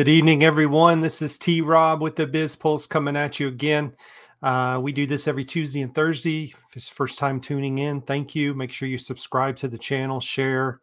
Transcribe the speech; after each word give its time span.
Good 0.00 0.08
evening, 0.08 0.44
everyone. 0.44 1.02
This 1.02 1.20
is 1.20 1.36
T 1.36 1.60
Rob 1.60 2.00
with 2.00 2.16
the 2.16 2.26
Biz 2.26 2.56
Pulse 2.56 2.86
coming 2.86 3.16
at 3.16 3.38
you 3.38 3.48
again. 3.48 3.94
Uh, 4.42 4.80
we 4.82 4.92
do 4.92 5.06
this 5.06 5.28
every 5.28 5.44
Tuesday 5.44 5.82
and 5.82 5.94
Thursday. 5.94 6.54
If 6.70 6.74
it's 6.74 6.88
first 6.88 7.18
time 7.18 7.38
tuning 7.38 7.76
in, 7.80 8.00
thank 8.00 8.34
you. 8.34 8.54
Make 8.54 8.72
sure 8.72 8.88
you 8.88 8.96
subscribe 8.96 9.56
to 9.56 9.68
the 9.68 9.76
channel, 9.76 10.18
share 10.18 10.80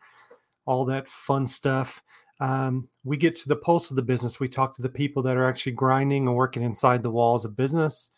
all 0.68 0.86
that 0.86 1.08
fun 1.08 1.48
stuff. 1.48 2.04
Um, 2.40 2.90
we 3.04 3.18
get 3.18 3.36
to 3.38 3.50
the 3.50 3.56
pulse 3.56 3.90
of 3.90 3.96
the 3.96 4.04
business. 4.04 4.40
We 4.40 4.50
talk 4.50 4.76
to 4.76 4.84
the 4.84 4.88
people 4.88 5.24
that 5.24 5.36
are 5.36 5.50
actually 5.50 5.72
grinding 5.72 6.28
and 6.28 6.36
working 6.36 6.62
inside 6.62 7.02
the 7.02 7.10
walls 7.10 7.44
of 7.44 7.58
business. 7.58 8.12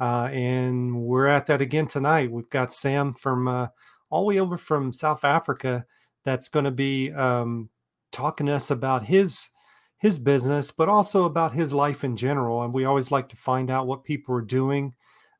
Uh, 0.00 0.30
and 0.32 0.98
we're 0.98 1.26
at 1.26 1.44
that 1.48 1.60
again 1.60 1.88
tonight. 1.88 2.32
We've 2.32 2.48
got 2.48 2.72
Sam 2.72 3.12
from 3.12 3.48
uh, 3.48 3.66
all 4.08 4.22
the 4.22 4.28
way 4.28 4.38
over 4.40 4.56
from 4.56 4.94
South 4.94 5.24
Africa 5.24 5.84
that's 6.24 6.48
going 6.48 6.64
to 6.64 6.70
be 6.70 7.12
um, 7.12 7.68
talking 8.12 8.46
to 8.46 8.54
us 8.54 8.70
about 8.70 9.04
his 9.04 9.50
his 9.98 10.18
business, 10.18 10.70
but 10.70 10.88
also 10.88 11.24
about 11.24 11.52
his 11.52 11.72
life 11.72 12.04
in 12.04 12.16
general. 12.16 12.62
And 12.62 12.72
we 12.72 12.84
always 12.84 13.10
like 13.10 13.28
to 13.30 13.36
find 13.36 13.70
out 13.70 13.86
what 13.86 14.04
people 14.04 14.34
are 14.34 14.40
doing. 14.40 14.94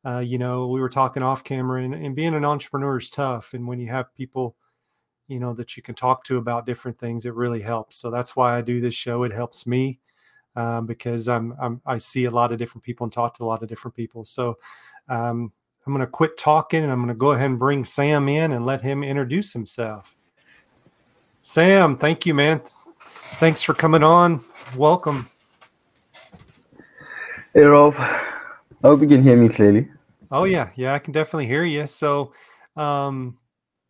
Uh, 0.05 0.19
you 0.19 0.39
know, 0.39 0.67
we 0.67 0.81
were 0.81 0.89
talking 0.89 1.23
off 1.23 1.45
camera, 1.45 1.83
and, 1.83 1.95
and 1.95 2.17
being 2.17 2.35
an 2.35 2.45
entrepreneur 2.45 2.97
is 2.99 3.11
tough. 3.11 3.55
And 3.55 3.67
when 3.67 3.79
you 3.79 3.89
have 3.89 4.15
people, 4.15 4.57
you 5.29 5.39
know, 5.39 5.53
that 5.55 5.77
you 5.77 5.83
can 5.83 5.95
talk 5.95 6.25
to 6.25 6.39
about 6.39 6.67
different 6.67 6.99
things, 6.99 7.25
it 7.25 7.35
really 7.35 7.61
helps. 7.61 7.97
So 7.97 8.11
that's 8.11 8.35
why 8.35 8.57
I 8.57 8.61
do 8.61 8.81
this 8.81 8.95
show. 8.95 9.23
It 9.23 9.33
helps 9.33 9.67
me 9.67 10.01
um, 10.57 10.87
because 10.87 11.29
I'm, 11.29 11.55
I'm, 11.61 11.81
i 11.87 11.99
see 11.99 12.25
a 12.25 12.31
lot 12.31 12.53
of 12.53 12.59
different 12.59 12.85
people 12.85 13.05
and 13.05 13.13
talk 13.13 13.37
to 13.37 13.45
a 13.45 13.47
lot 13.47 13.63
of 13.63 13.69
different 13.69 13.95
people. 13.95 14.25
So 14.25 14.57
um, 15.09 15.53
I'm 15.87 15.93
going 15.93 16.05
to 16.05 16.11
quit 16.11 16.37
talking 16.37 16.83
and 16.83 16.93
I'm 16.93 16.99
going 16.99 17.09
to 17.09 17.15
go 17.15 17.33
ahead 17.33 17.47
and 17.47 17.59
bring 17.59 17.85
Sam 17.85 18.29
in 18.29 18.53
and 18.53 18.67
let 18.67 18.83
him 18.83 19.05
introduce 19.05 19.53
himself. 19.53 20.17
Sam, 21.43 21.97
thank 21.97 22.27
you, 22.27 22.35
man. 22.35 22.61
Thanks 23.37 23.63
for 23.63 23.75
coming 23.75 24.03
on. 24.03 24.45
Welcome. 24.77 25.31
Hey, 27.55 27.63
Rob. 27.63 27.95
I 27.99 28.39
hope 28.83 29.01
you 29.01 29.09
can 29.09 29.23
hear 29.23 29.37
me 29.37 29.49
clearly. 29.49 29.89
Oh 30.31 30.45
yeah, 30.45 30.71
yeah, 30.75 30.95
I 30.95 30.99
can 30.99 31.13
definitely 31.13 31.47
hear 31.47 31.65
you. 31.65 31.87
So, 31.87 32.33
um, 32.77 33.39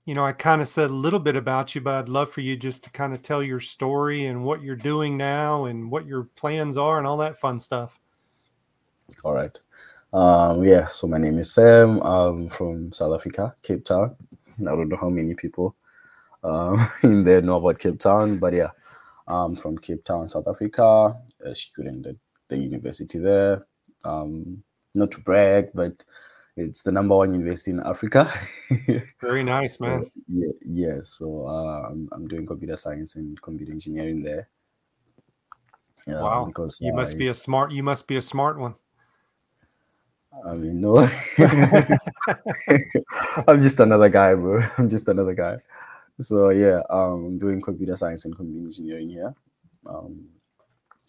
you 0.05 0.14
know, 0.14 0.25
I 0.25 0.33
kind 0.33 0.62
of 0.62 0.69
said 0.69 0.91
a 0.91 0.94
little 0.94 1.19
bit 1.19 1.36
about 1.36 1.75
you, 1.75 1.81
but 1.81 1.94
I'd 1.94 2.09
love 2.09 2.31
for 2.31 2.41
you 2.41 2.56
just 2.56 2.84
to 2.84 2.91
kind 2.91 3.12
of 3.12 3.22
tell 3.22 3.42
your 3.42 3.61
story 3.61 4.27
and 4.27 4.44
what 4.44 4.62
you're 4.62 4.77
doing 4.77 5.16
now 5.16 5.64
and 5.64 5.91
what 5.91 6.06
your 6.06 6.25
plans 6.36 6.77
are 6.77 6.98
and 6.98 7.06
all 7.06 7.16
that 7.19 7.39
fun 7.39 7.59
stuff. 7.59 7.98
All 9.25 9.34
right. 9.34 9.59
Um, 10.12 10.64
yeah, 10.64 10.86
so 10.86 11.06
my 11.06 11.19
name 11.19 11.39
is 11.39 11.53
Sam. 11.53 12.00
I'm 12.00 12.48
from 12.48 12.92
South 12.92 13.14
Africa, 13.14 13.55
Cape 13.62 13.84
Town. 13.84 14.16
I 14.61 14.64
don't 14.64 14.89
know 14.89 14.97
how 14.97 15.11
many 15.11 15.34
people 15.34 15.77
um, 16.42 16.89
in 17.03 17.25
there 17.25 17.43
know 17.43 17.56
about 17.56 17.78
Cape 17.78 17.99
Town, 17.99 18.38
but 18.38 18.55
yeah, 18.55 18.70
I'm 19.28 19.55
from 19.55 19.78
Cape 19.78 20.05
Town, 20.05 20.28
South 20.28 20.49
Africa, 20.49 21.15
a 21.44 21.55
student 21.55 22.06
at 22.06 22.16
the 22.49 22.56
university 22.56 23.19
there. 23.19 23.66
Um, 24.05 24.62
not 24.94 25.11
to 25.12 25.21
brag, 25.21 25.69
but 25.75 26.03
it's 26.56 26.83
the 26.83 26.93
number 26.93 27.15
one 27.15 27.33
university 27.33 27.72
in 27.72 27.81
Africa. 27.81 28.33
Very 29.21 29.44
nice, 29.44 29.81
man. 29.81 30.05
So, 30.05 30.11
yeah, 30.28 30.53
yeah. 30.67 30.99
So 31.03 31.47
uh, 31.47 31.88
I'm, 31.91 32.09
I'm 32.12 32.27
doing 32.27 32.47
computer 32.47 32.77
science 32.77 33.17
and 33.17 33.41
computer 33.43 33.72
engineering 33.72 34.22
there. 34.22 34.49
Yeah, 36.06 36.22
wow, 36.22 36.47
because 36.47 36.78
you 36.81 36.93
I, 36.93 36.97
must 36.97 37.19
be 37.19 37.28
a 37.28 37.34
smart. 37.34 37.71
You 37.71 37.83
must 37.83 38.09
be 38.09 38.17
a 38.17 38.22
smart 38.22 38.59
one. 38.59 38.75
I 40.47 40.55
mean, 40.55 40.81
no, 40.81 40.99
I'm 43.47 43.61
just 43.61 43.81
another 43.81 44.09
guy, 44.09 44.34
bro. 44.34 44.62
I'm 44.78 44.88
just 44.88 45.06
another 45.06 45.34
guy 45.34 45.59
so 46.21 46.51
yeah, 46.51 46.83
um, 46.91 47.25
I'm 47.25 47.39
doing 47.39 47.61
computer 47.61 47.97
science 47.97 48.25
and 48.25 48.34
computer 48.34 48.67
engineering 48.67 49.11
here, 49.11 49.34
um, 49.87 50.29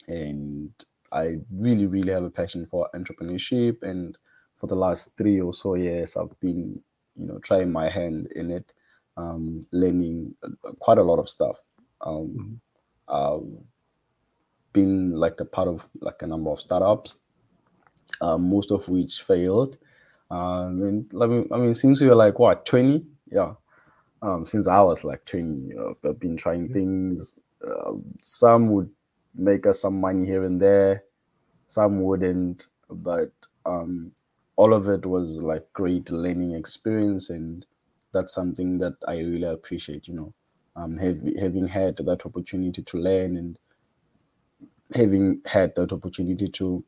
and 0.08 0.72
I 1.12 1.38
really, 1.52 1.88
really 1.88 2.12
have 2.12 2.24
a 2.24 2.30
passion 2.30 2.66
for 2.66 2.90
entrepreneurship. 2.94 3.82
And 3.84 4.18
for 4.58 4.68
the 4.68 4.76
last 4.76 5.18
three 5.18 5.42
or 5.42 5.54
so 5.54 5.76
years, 5.76 6.16
I've 6.16 6.40
been, 6.40 6.82
you 7.16 7.26
know, 7.26 7.40
trying 7.40 7.72
my 7.72 7.90
hand 7.90 8.28
in 8.36 8.52
it, 8.52 8.72
um, 9.18 9.62
learning 9.72 10.36
quite 10.80 10.98
a 10.98 11.04
lot 11.04 11.20
of 11.20 11.30
stuff. 11.30 11.62
Um, 12.02 12.62
I've 13.08 13.42
been 14.74 15.16
like 15.16 15.40
a 15.40 15.46
part 15.46 15.68
of 15.68 15.90
like 16.00 16.22
a 16.22 16.28
number 16.28 16.52
of 16.52 16.60
startups, 16.60 17.16
uh, 18.22 18.38
most 18.38 18.72
of 18.72 18.88
which 18.88 19.22
failed. 19.22 19.78
Um, 20.30 20.84
and 20.84 21.12
I 21.20 21.26
mean, 21.26 21.48
I 21.52 21.58
mean, 21.58 21.74
since 21.74 22.02
we 22.02 22.08
were 22.08 22.16
like 22.16 22.38
what 22.38 22.66
twenty, 22.66 23.06
yeah, 23.32 23.54
um, 24.22 24.46
since 24.46 24.68
I 24.68 24.82
was 24.82 25.04
like 25.04 25.26
20. 25.26 25.74
I've 26.04 26.20
been 26.20 26.38
trying 26.38 26.72
things. 26.72 27.36
Uh, 27.66 27.94
some 28.22 28.68
would 28.70 28.90
make 29.36 29.66
us 29.66 29.82
some 29.82 30.00
money 30.00 30.26
here 30.26 30.44
and 30.44 30.62
there, 30.62 31.04
some 31.68 32.02
wouldn't, 32.02 32.68
but 32.90 33.32
um, 33.66 34.10
all 34.56 34.74
of 34.74 34.88
it 34.88 35.06
was 35.06 35.38
like 35.42 35.72
great 35.74 36.10
learning 36.10 36.54
experience, 36.54 37.30
and 37.30 37.66
that's 38.12 38.34
something 38.34 38.80
that 38.80 38.96
I 39.08 39.20
really 39.20 39.44
appreciate. 39.44 40.08
You 40.08 40.16
know, 40.16 40.34
um, 40.76 40.98
have, 40.98 41.20
having 41.40 41.68
had 41.68 41.98
that 41.98 42.26
opportunity 42.26 42.82
to 42.82 42.98
learn 42.98 43.38
and 43.38 43.60
having 44.94 45.42
had 45.46 45.76
that 45.76 45.92
opportunity 45.92 46.48
to 46.48 46.84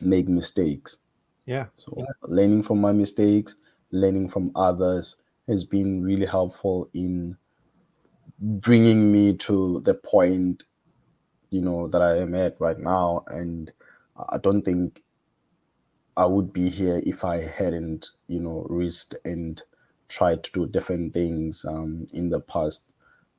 make 0.00 0.28
mistakes. 0.28 0.98
Yeah. 1.46 1.66
So 1.76 1.94
yeah. 1.96 2.04
learning 2.22 2.62
from 2.62 2.80
my 2.80 2.92
mistakes, 2.92 3.54
learning 3.90 4.28
from 4.28 4.52
others 4.54 5.16
has 5.48 5.64
been 5.64 6.02
really 6.04 6.26
helpful 6.26 6.90
in 6.94 7.36
bringing 8.40 9.10
me 9.12 9.34
to 9.36 9.80
the 9.84 9.94
point 9.94 10.64
you 11.50 11.60
know 11.62 11.88
that 11.88 12.02
i 12.02 12.16
am 12.18 12.34
at 12.34 12.60
right 12.60 12.78
now. 12.80 13.24
And 13.28 13.72
i 14.30 14.38
don't 14.38 14.62
think 14.62 15.02
i 16.16 16.24
would 16.24 16.52
be 16.52 16.68
here 16.68 17.00
if 17.04 17.24
i 17.24 17.38
hadn't 17.40 18.10
you 18.26 18.40
know 18.40 18.66
risked 18.68 19.14
and 19.24 19.62
tried 20.08 20.42
to 20.42 20.50
do 20.52 20.66
different 20.66 21.12
things 21.12 21.64
um, 21.66 22.06
in 22.14 22.30
the 22.30 22.40
past 22.40 22.84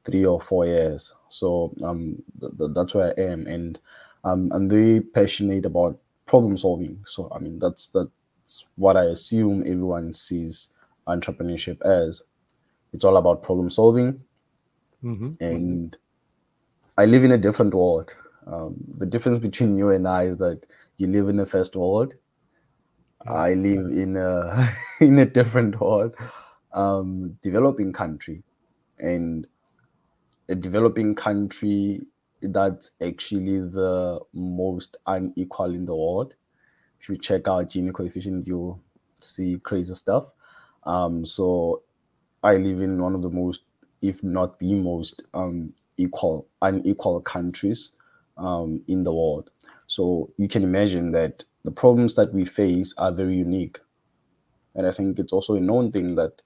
three 0.06 0.26
or 0.26 0.40
four 0.42 0.66
years. 0.66 1.16
So 1.30 1.74
um, 1.84 2.24
th- 2.40 2.54
th- 2.58 2.72
that's 2.76 2.94
where 2.96 3.14
i 3.18 3.22
am. 3.22 3.48
And 3.48 3.80
um, 4.24 4.52
i'm 4.54 4.70
very 4.70 5.02
passionate 5.02 5.66
about 5.66 6.00
problem 6.26 6.58
solving. 6.58 7.04
So 7.06 7.30
i 7.36 7.40
mean 7.40 7.60
that's 7.60 7.88
that's 7.88 8.66
what 8.78 8.98
i 8.98 9.06
assume 9.06 9.62
everyone 9.62 10.14
sees 10.14 10.70
entrepreneurship 11.10 11.82
as. 11.82 12.24
It's 12.94 13.06
all 13.06 13.18
about 13.18 13.44
problem 13.44 13.70
solving. 13.70 14.22
Mm-hmm. 15.04 15.44
And 15.44 15.98
I 16.98 17.06
live 17.06 17.24
in 17.24 17.32
a 17.32 17.38
different 17.38 17.74
world. 17.74 18.16
Um, 18.48 18.76
the 18.98 19.06
difference 19.06 19.40
between 19.40 19.78
you 19.78 19.90
and 19.90 20.08
I 20.08 20.24
is 20.24 20.38
that 20.38 20.66
you 20.98 21.08
live 21.08 21.30
in 21.30 21.40
a 21.40 21.46
first 21.46 21.76
world. 21.76 22.14
I 23.28 23.54
live 23.54 23.86
in 23.92 24.18
a 24.18 24.70
in 25.00 25.20
a 25.20 25.26
different 25.26 25.80
world, 25.80 26.16
um, 26.74 27.38
developing 27.42 27.94
country, 27.94 28.44
and 28.98 29.46
a 30.48 30.56
developing 30.56 31.16
country 31.16 32.02
that's 32.42 32.92
actually 33.02 33.60
the 33.60 34.20
most 34.34 34.98
unequal 35.06 35.74
in 35.74 35.86
the 35.86 35.96
world. 35.96 36.36
If 37.00 37.10
you 37.10 37.18
check 37.18 37.48
out 37.48 37.70
Gini 37.70 37.94
coefficient, 37.94 38.48
you'll 38.48 38.82
see 39.20 39.60
crazy 39.64 39.94
stuff. 39.94 40.32
Um, 40.90 41.24
so 41.24 41.84
I 42.42 42.58
live 42.58 42.82
in 42.82 43.00
one 43.00 43.14
of 43.14 43.22
the 43.22 43.30
most, 43.30 43.62
if 44.02 44.24
not 44.24 44.58
the 44.58 44.74
most, 44.74 45.22
um, 45.36 45.72
equal, 45.98 46.48
unequal 46.64 47.22
countries 47.22 47.92
um, 48.38 48.82
in 48.88 49.04
the 49.04 49.14
world. 49.14 49.52
So 49.86 50.32
you 50.38 50.48
can 50.48 50.64
imagine 50.64 51.12
that 51.12 51.44
the 51.64 51.70
problems 51.72 52.16
that 52.16 52.34
we 52.34 52.44
face 52.44 52.96
are 52.98 53.12
very 53.12 53.36
unique. 53.36 53.80
And 54.74 54.88
I 54.88 54.92
think 54.92 55.20
it's 55.20 55.32
also 55.32 55.54
a 55.54 55.60
known 55.60 55.92
thing 55.92 56.16
that 56.16 56.42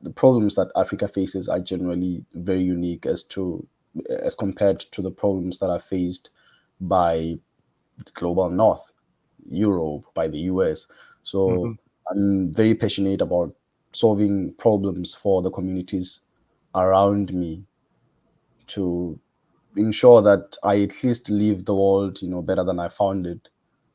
the 0.00 0.10
problems 0.10 0.54
that 0.54 0.72
Africa 0.74 1.06
faces 1.06 1.46
are 1.46 1.60
generally 1.60 2.24
very 2.32 2.62
unique 2.62 3.04
as 3.04 3.24
to 3.24 3.66
as 4.08 4.34
compared 4.34 4.80
to 4.80 5.02
the 5.02 5.10
problems 5.10 5.58
that 5.58 5.70
are 5.70 5.80
faced 5.80 6.30
by 6.80 7.38
the 7.98 8.10
global 8.12 8.48
north, 8.50 8.90
Europe, 9.50 10.06
by 10.14 10.28
the 10.28 10.38
US. 10.52 10.86
So 11.22 11.48
mm-hmm. 11.48 11.72
I'm 12.10 12.52
very 12.52 12.74
passionate 12.74 13.20
about 13.20 13.54
solving 13.96 14.54
problems 14.54 15.14
for 15.14 15.42
the 15.42 15.50
communities 15.50 16.20
around 16.74 17.32
me 17.34 17.64
to 18.68 19.18
ensure 19.76 20.22
that 20.22 20.56
I 20.62 20.82
at 20.82 21.02
least 21.04 21.30
leave 21.30 21.64
the 21.64 21.74
world, 21.74 22.22
you 22.22 22.28
know, 22.28 22.42
better 22.42 22.64
than 22.64 22.78
I 22.78 22.88
found 22.88 23.26
it. 23.26 23.48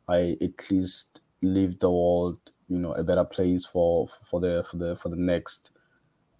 I 0.08 0.38
at 0.42 0.70
least 0.72 1.22
leave 1.42 1.80
the 1.80 1.92
world, 1.92 2.40
you 2.68 2.80
know, 2.80 2.94
a 2.94 3.04
better 3.04 3.26
place 3.26 3.66
for 3.66 4.08
for 4.24 4.40
the 4.40 4.64
for 4.70 4.78
the 4.78 4.96
for 4.96 5.10
the 5.10 5.16
next 5.18 5.72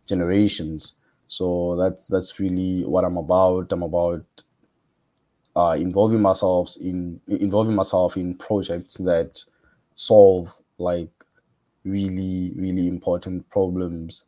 generations. 0.08 0.96
So 1.28 1.76
that's 1.78 2.08
that's 2.08 2.40
really 2.40 2.84
what 2.86 3.06
I'm 3.06 3.18
about. 3.18 3.72
I'm 3.72 3.84
about 3.84 4.26
uh, 5.56 5.76
involving 5.78 6.22
myself 6.22 6.76
in 6.82 7.20
involving 7.28 7.76
myself 7.76 8.16
in 8.18 8.36
projects 8.36 8.96
that 8.98 9.44
solve 9.96 10.56
like 10.78 11.12
really, 11.84 12.54
really 12.56 12.88
important 12.88 13.50
problems, 13.50 14.26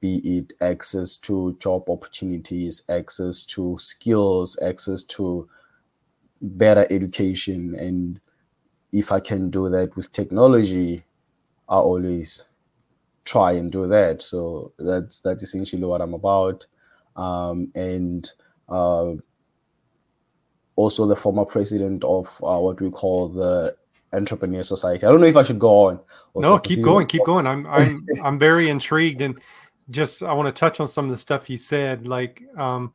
be 0.00 0.18
it 0.38 0.52
access 0.60 1.16
to 1.16 1.56
job 1.60 1.88
opportunities, 1.88 2.82
access 2.88 3.44
to 3.44 3.76
skills, 3.78 4.58
access 4.62 5.02
to 5.04 5.48
better 6.40 6.86
education. 6.90 7.74
And 7.74 8.20
if 8.92 9.12
i 9.12 9.20
can 9.20 9.50
do 9.50 9.68
that 9.68 9.94
with 9.96 10.10
technology 10.12 11.04
i 11.68 11.76
always 11.76 12.44
try 13.24 13.52
and 13.52 13.72
do 13.72 13.88
that. 13.88 14.22
So 14.22 14.72
that's 14.78 15.20
that's 15.20 15.42
essentially 15.42 15.84
what 15.84 16.00
i'm 16.00 16.14
about. 16.14 16.64
Um, 17.16 17.72
and 17.74 18.30
uh, 18.68 19.14
also 20.76 21.06
the 21.06 21.16
former 21.16 21.44
president 21.44 22.04
of 22.04 22.40
uh, 22.44 22.58
what 22.58 22.80
we 22.80 22.90
call 22.90 23.28
the 23.28 23.76
entrepreneur 24.16 24.62
society. 24.62 25.06
I 25.06 25.10
don't 25.10 25.20
know 25.20 25.26
if 25.26 25.36
i 25.36 25.42
should 25.42 25.58
go 25.58 25.86
on 25.86 26.00
no 26.34 26.58
keep 26.58 26.82
going 26.82 27.06
keep 27.06 27.24
going. 27.24 27.46
I'm 27.46 27.66
i'm 27.66 28.00
i'm 28.22 28.38
very 28.38 28.68
intrigued 28.68 29.20
and 29.20 29.40
just 29.90 30.22
i 30.22 30.32
want 30.32 30.54
to 30.54 30.58
touch 30.58 30.80
on 30.80 30.88
some 30.88 31.04
of 31.04 31.10
the 31.10 31.16
stuff 31.16 31.48
you 31.48 31.56
said 31.56 32.08
like 32.08 32.42
um, 32.56 32.92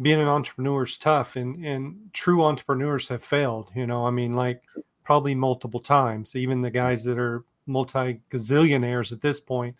being 0.00 0.20
an 0.20 0.28
entrepreneur 0.28 0.84
is 0.84 0.98
tough 0.98 1.36
and 1.36 1.64
and 1.64 2.10
true 2.12 2.42
entrepreneurs 2.42 3.08
have 3.08 3.22
failed 3.22 3.70
you 3.74 3.86
know? 3.86 4.06
I 4.06 4.10
mean 4.10 4.32
like 4.32 4.62
probably 5.04 5.34
multiple 5.34 5.80
times. 5.80 6.34
Even 6.34 6.62
the 6.62 6.70
guys 6.70 7.04
that 7.04 7.18
are 7.18 7.44
multi 7.66 8.20
gazillionaires 8.30 9.12
at 9.12 9.20
this 9.20 9.40
point 9.40 9.76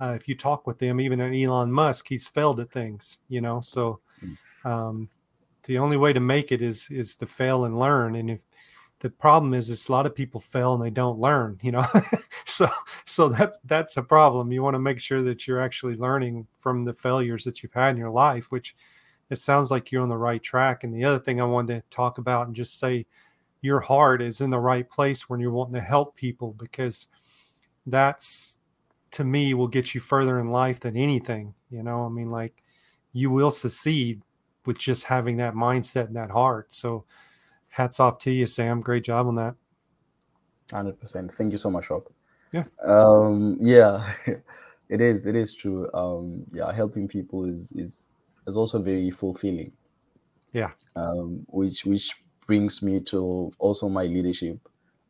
uh, 0.00 0.14
if 0.16 0.28
you 0.28 0.34
talk 0.34 0.66
with 0.66 0.78
them 0.78 1.00
even 1.00 1.20
an 1.20 1.34
elon 1.34 1.70
musk 1.70 2.08
he's 2.08 2.28
failed 2.28 2.60
at 2.60 2.70
things 2.70 3.18
you 3.28 3.40
know? 3.40 3.60
So 3.60 4.00
hmm. 4.20 4.68
um, 4.68 5.08
the 5.64 5.78
only 5.78 5.96
way 5.96 6.12
to 6.12 6.20
make 6.20 6.52
it 6.52 6.62
is 6.62 6.90
is 6.90 7.16
to 7.16 7.26
fail 7.26 7.64
and 7.64 7.78
learn. 7.78 8.16
And 8.16 8.30
if 8.30 8.40
the 9.00 9.10
problem 9.10 9.54
is 9.54 9.70
it's 9.70 9.88
a 9.88 9.92
lot 9.92 10.06
of 10.06 10.14
people 10.14 10.40
fail 10.40 10.74
and 10.74 10.84
they 10.84 10.90
don't 10.90 11.18
learn 11.18 11.58
you 11.62 11.72
know 11.72 11.84
so 12.44 12.68
so 13.04 13.28
that's 13.28 13.58
that's 13.64 13.96
a 13.96 14.02
problem 14.02 14.52
you 14.52 14.62
want 14.62 14.74
to 14.74 14.78
make 14.78 15.00
sure 15.00 15.22
that 15.22 15.46
you're 15.46 15.60
actually 15.60 15.96
learning 15.96 16.46
from 16.58 16.84
the 16.84 16.94
failures 16.94 17.44
that 17.44 17.62
you've 17.62 17.72
had 17.72 17.90
in 17.90 17.96
your 17.96 18.10
life 18.10 18.50
which 18.50 18.74
it 19.30 19.38
sounds 19.38 19.70
like 19.70 19.90
you're 19.90 20.02
on 20.02 20.08
the 20.08 20.16
right 20.16 20.42
track. 20.42 20.82
And 20.84 20.92
the 20.92 21.04
other 21.04 21.20
thing 21.20 21.40
I 21.40 21.44
wanted 21.44 21.76
to 21.76 21.96
talk 21.96 22.18
about 22.18 22.48
and 22.48 22.56
just 22.56 22.78
say 22.78 23.06
your 23.62 23.80
heart 23.80 24.20
is 24.20 24.40
in 24.40 24.50
the 24.50 24.58
right 24.58 24.88
place 24.88 25.28
when 25.28 25.38
you're 25.38 25.52
wanting 25.52 25.74
to 25.74 25.80
help 25.80 26.16
people 26.16 26.52
because 26.58 27.06
that's 27.86 28.58
to 29.12 29.24
me 29.24 29.54
will 29.54 29.68
get 29.68 29.94
you 29.94 30.00
further 30.00 30.40
in 30.40 30.50
life 30.50 30.80
than 30.80 30.96
anything. 30.96 31.54
You 31.70 31.82
know, 31.84 32.04
I 32.04 32.08
mean, 32.08 32.28
like 32.28 32.62
you 33.12 33.30
will 33.30 33.50
succeed 33.52 34.22
with 34.66 34.78
just 34.78 35.04
having 35.04 35.36
that 35.36 35.54
mindset 35.54 36.06
and 36.06 36.16
that 36.16 36.30
heart. 36.30 36.74
So 36.74 37.04
hats 37.70 38.00
off 38.00 38.18
to 38.20 38.30
you, 38.30 38.46
Sam. 38.46 38.80
Great 38.80 39.04
job 39.04 39.26
on 39.26 39.36
that. 39.36 39.54
100%. 40.68 41.32
Thank 41.32 41.52
you 41.52 41.58
so 41.58 41.70
much, 41.70 41.90
Rob. 41.90 42.04
Yeah. 42.52 42.64
Um, 42.84 43.56
yeah, 43.60 44.12
it 44.88 45.00
is. 45.00 45.26
It 45.26 45.36
is 45.36 45.54
true. 45.54 45.88
Um, 45.94 46.44
yeah, 46.52 46.72
helping 46.72 47.08
people 47.08 47.44
is, 47.44 47.72
is, 47.72 48.06
is 48.46 48.56
also 48.56 48.80
very 48.80 49.10
fulfilling. 49.10 49.72
Yeah. 50.52 50.70
Um, 50.96 51.46
which 51.46 51.86
which 51.86 52.22
brings 52.46 52.82
me 52.82 52.98
to 53.00 53.52
also 53.60 53.88
my 53.88 54.04
leadership 54.04 54.58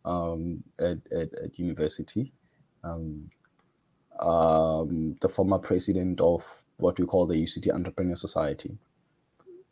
um, 0.05 0.63
at, 0.79 0.99
at, 1.11 1.33
at 1.35 1.59
university. 1.59 2.33
Um, 2.85 3.31
um, 4.19 5.17
the 5.21 5.29
former 5.29 5.59
president 5.59 6.21
of 6.21 6.65
what 6.77 6.99
we 6.99 7.07
call 7.07 7.27
the 7.27 7.43
UCT 7.43 7.73
Entrepreneur 7.73 8.17
Society. 8.17 8.77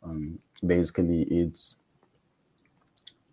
Um, 0.03 0.39
basically, 0.65 1.23
it's 1.23 1.75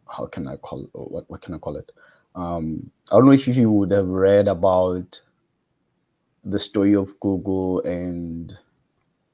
how 0.08 0.26
can 0.26 0.46
I 0.48 0.56
call 0.56 0.88
what 0.92 1.24
what 1.28 1.40
can 1.40 1.54
I 1.54 1.58
call 1.58 1.76
it? 1.76 1.92
Um, 2.34 2.90
I 3.10 3.16
don't 3.16 3.26
know 3.26 3.32
if 3.32 3.46
you 3.48 3.70
would 3.72 3.90
have 3.92 4.08
read 4.08 4.48
about 4.48 5.20
the 6.46 6.58
story 6.58 6.94
of 6.94 7.18
Google 7.20 7.80
and 7.82 8.56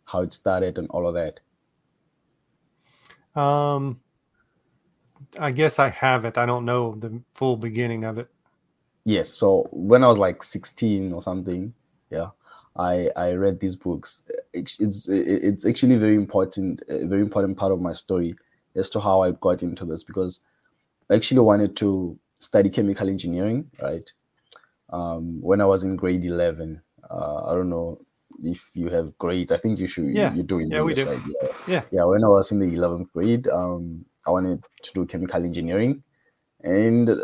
how 0.05 0.21
it 0.21 0.35
started 0.35 0.79
and 0.79 0.89
all 0.91 1.07
of 1.07 1.15
that? 1.15 1.41
Um, 3.39 4.01
I 5.39 5.51
guess 5.51 5.79
I 5.79 5.91
have 5.91 6.25
it. 6.25 6.37
I 6.37 6.47
don't 6.47 6.65
know 6.65 6.95
the 6.95 7.23
full 7.33 7.57
beginning 7.57 8.05
of 8.05 8.19
it. 8.19 8.29
Yes. 9.05 9.29
So 9.29 9.67
when 9.73 10.05
I 10.05 10.09
was 10.09 10.19
like 10.19 10.43
16 10.43 11.13
or 11.13 11.23
something, 11.23 11.75
yeah, 12.11 12.29
I 12.77 13.11
I 13.17 13.33
read 13.33 13.61
these 13.61 13.75
books. 13.75 14.29
It's 14.53 14.79
it's 15.09 15.67
actually 15.67 15.97
very 15.97 16.15
important, 16.15 16.83
a 16.89 17.07
very 17.07 17.23
important 17.23 17.57
part 17.57 17.73
of 17.73 17.81
my 17.81 17.93
story 17.93 18.37
as 18.75 18.91
to 18.91 19.01
how 19.01 19.23
I 19.23 19.33
got 19.33 19.63
into 19.63 19.85
this 19.85 20.05
because 20.05 20.41
I 21.13 21.17
actually 21.17 21.41
wanted 21.41 21.77
to 21.77 22.19
study 22.41 22.71
chemical 22.71 23.09
engineering, 23.09 23.71
right? 23.81 24.11
Um, 24.91 25.41
when 25.43 25.61
I 25.61 25.67
was 25.67 25.85
in 25.85 25.97
grade 25.97 26.25
11, 26.25 26.81
uh, 27.11 27.51
I 27.51 27.55
don't 27.55 27.69
know 27.69 28.01
if 28.43 28.71
you 28.75 28.89
have 28.89 29.17
grades, 29.19 29.53
I 29.53 29.59
think 29.59 29.79
you 29.79 29.87
should. 29.87 30.07
Yeah, 30.07 30.35
you're 30.35 30.45
doing. 30.45 30.71
Yeah, 30.71 30.83
we 30.83 30.95
do. 30.95 31.05
Right? 31.05 31.21
Yeah. 31.43 31.49
yeah, 31.69 31.83
yeah. 31.93 32.05
When 32.05 32.25
I 32.25 32.29
was 32.29 32.51
in 32.51 32.61
the 32.61 32.75
eleventh 32.75 33.13
grade, 33.13 33.47
um, 33.49 34.07
I 34.27 34.31
wanted 34.31 34.65
to 34.83 34.93
do 34.95 35.05
chemical 35.05 35.45
engineering, 35.45 36.03
and 36.63 37.11
uh, 37.11 37.17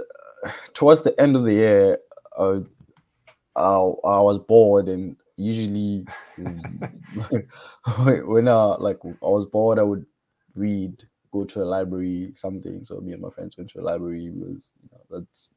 towards 0.74 1.02
the 1.02 1.18
end 1.20 1.34
of 1.34 1.44
the 1.44 1.54
year, 1.54 1.98
uh, 2.38 2.60
I, 3.56 3.72
I 3.72 4.20
was 4.20 4.38
bored, 4.38 4.88
and 4.88 5.16
usually 5.36 6.06
when 6.36 8.48
I 8.48 8.76
like 8.78 8.98
I 9.04 9.28
was 9.28 9.46
bored, 9.46 9.78
I 9.78 9.82
would 9.82 10.04
read, 10.54 11.02
go 11.32 11.44
to 11.44 11.62
a 11.62 11.64
library, 11.64 12.32
something. 12.34 12.84
So 12.84 13.00
me 13.00 13.12
and 13.12 13.22
my 13.22 13.30
friends 13.30 13.56
went 13.56 13.70
to 13.70 13.80
a 13.80 13.82
library. 13.82 14.30
Was 14.30 14.70
you 14.82 14.90
know, 14.92 15.18
that's 15.18 15.50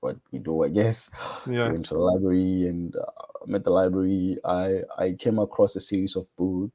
what 0.00 0.16
we 0.32 0.38
do, 0.38 0.64
I 0.64 0.68
guess. 0.68 1.10
Yeah. 1.46 1.60
So 1.60 1.72
went 1.72 1.84
to 1.86 1.94
the 1.94 2.00
library 2.00 2.66
and 2.66 2.94
uh, 2.96 3.54
at 3.54 3.64
the 3.64 3.70
library, 3.70 4.38
I 4.44 4.82
I 4.98 5.12
came 5.12 5.38
across 5.38 5.76
a 5.76 5.80
series 5.80 6.16
of 6.16 6.26
books. 6.36 6.72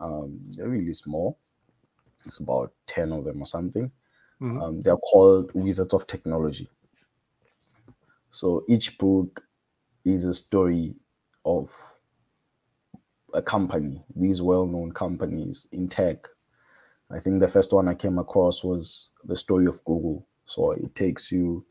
Um, 0.00 0.40
they're 0.50 0.68
really 0.68 0.94
small. 0.94 1.38
It's 2.24 2.38
about 2.38 2.72
ten 2.86 3.12
of 3.12 3.24
them 3.24 3.42
or 3.42 3.46
something. 3.46 3.90
Mm-hmm. 4.40 4.60
Um, 4.60 4.80
they're 4.80 4.96
called 4.96 5.52
Wizards 5.54 5.94
of 5.94 6.06
Technology. 6.06 6.68
So 8.30 8.64
each 8.68 8.98
book 8.98 9.44
is 10.04 10.24
a 10.24 10.34
story 10.34 10.96
of 11.44 11.72
a 13.32 13.42
company, 13.42 14.02
these 14.14 14.40
well-known 14.42 14.92
companies 14.92 15.66
in 15.72 15.88
tech. 15.88 16.28
I 17.10 17.20
think 17.20 17.40
the 17.40 17.48
first 17.48 17.72
one 17.72 17.88
I 17.88 17.94
came 17.94 18.18
across 18.18 18.64
was 18.64 19.10
the 19.24 19.36
story 19.36 19.66
of 19.66 19.84
Google. 19.84 20.26
So 20.46 20.72
it 20.72 20.94
takes 20.94 21.30
you 21.30 21.64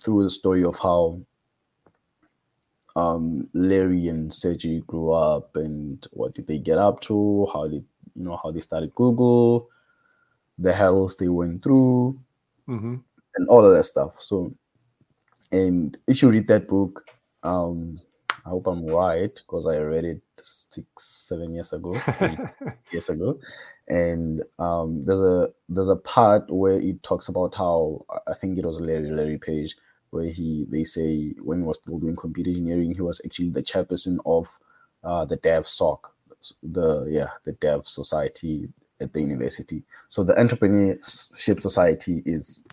through 0.00 0.22
the 0.24 0.30
story 0.30 0.64
of 0.64 0.78
how 0.78 1.20
um, 2.96 3.48
Larry 3.54 4.08
and 4.08 4.32
Sergey 4.32 4.80
grew 4.86 5.12
up 5.12 5.56
and 5.56 6.06
what 6.12 6.34
did 6.34 6.46
they 6.46 6.58
get 6.58 6.78
up 6.78 7.00
to, 7.02 7.46
how 7.52 7.68
did 7.68 7.84
you 8.14 8.24
know 8.24 8.38
how 8.42 8.50
they 8.50 8.60
started 8.60 8.94
Google, 8.94 9.68
the 10.58 10.72
hells 10.72 11.16
they 11.16 11.28
went 11.28 11.62
through, 11.62 12.18
mm-hmm. 12.68 12.96
and 13.36 13.48
all 13.48 13.64
of 13.64 13.74
that 13.74 13.84
stuff. 13.84 14.14
So, 14.20 14.54
and 15.52 15.96
if 16.06 16.22
you 16.22 16.30
read 16.30 16.48
that 16.48 16.66
book, 16.68 17.08
um, 17.42 17.96
I 18.50 18.52
hope 18.52 18.66
I'm 18.66 18.84
right 18.86 19.32
because 19.32 19.68
I 19.68 19.78
read 19.78 20.04
it 20.04 20.22
six, 20.42 21.04
seven 21.04 21.54
years 21.54 21.72
ago, 21.72 21.96
years 22.90 23.08
ago, 23.08 23.38
and 23.86 24.42
um, 24.58 25.04
there's 25.04 25.20
a 25.20 25.52
there's 25.68 25.88
a 25.88 25.94
part 25.94 26.50
where 26.50 26.72
it 26.72 27.00
talks 27.04 27.28
about 27.28 27.54
how 27.54 28.04
I 28.26 28.34
think 28.34 28.58
it 28.58 28.66
was 28.66 28.80
Larry 28.80 29.12
Larry 29.12 29.38
Page 29.38 29.76
where 30.10 30.24
he 30.24 30.66
they 30.68 30.82
say 30.82 31.32
when 31.40 31.60
he 31.60 31.64
was 31.64 31.78
still 31.78 32.00
doing 32.00 32.16
computer 32.16 32.50
engineering, 32.50 32.92
he 32.92 33.02
was 33.02 33.20
actually 33.24 33.50
the 33.50 33.62
chairperson 33.62 34.18
of 34.26 34.58
uh, 35.04 35.24
the 35.24 35.36
Dev 35.36 35.68
Soc, 35.68 36.12
the 36.60 37.04
yeah 37.08 37.28
the 37.44 37.52
Dev 37.52 37.86
Society 37.86 38.68
at 39.00 39.12
the 39.12 39.20
university. 39.20 39.84
So 40.08 40.24
the 40.24 40.34
entrepreneurship 40.34 41.60
society 41.60 42.20
is 42.26 42.66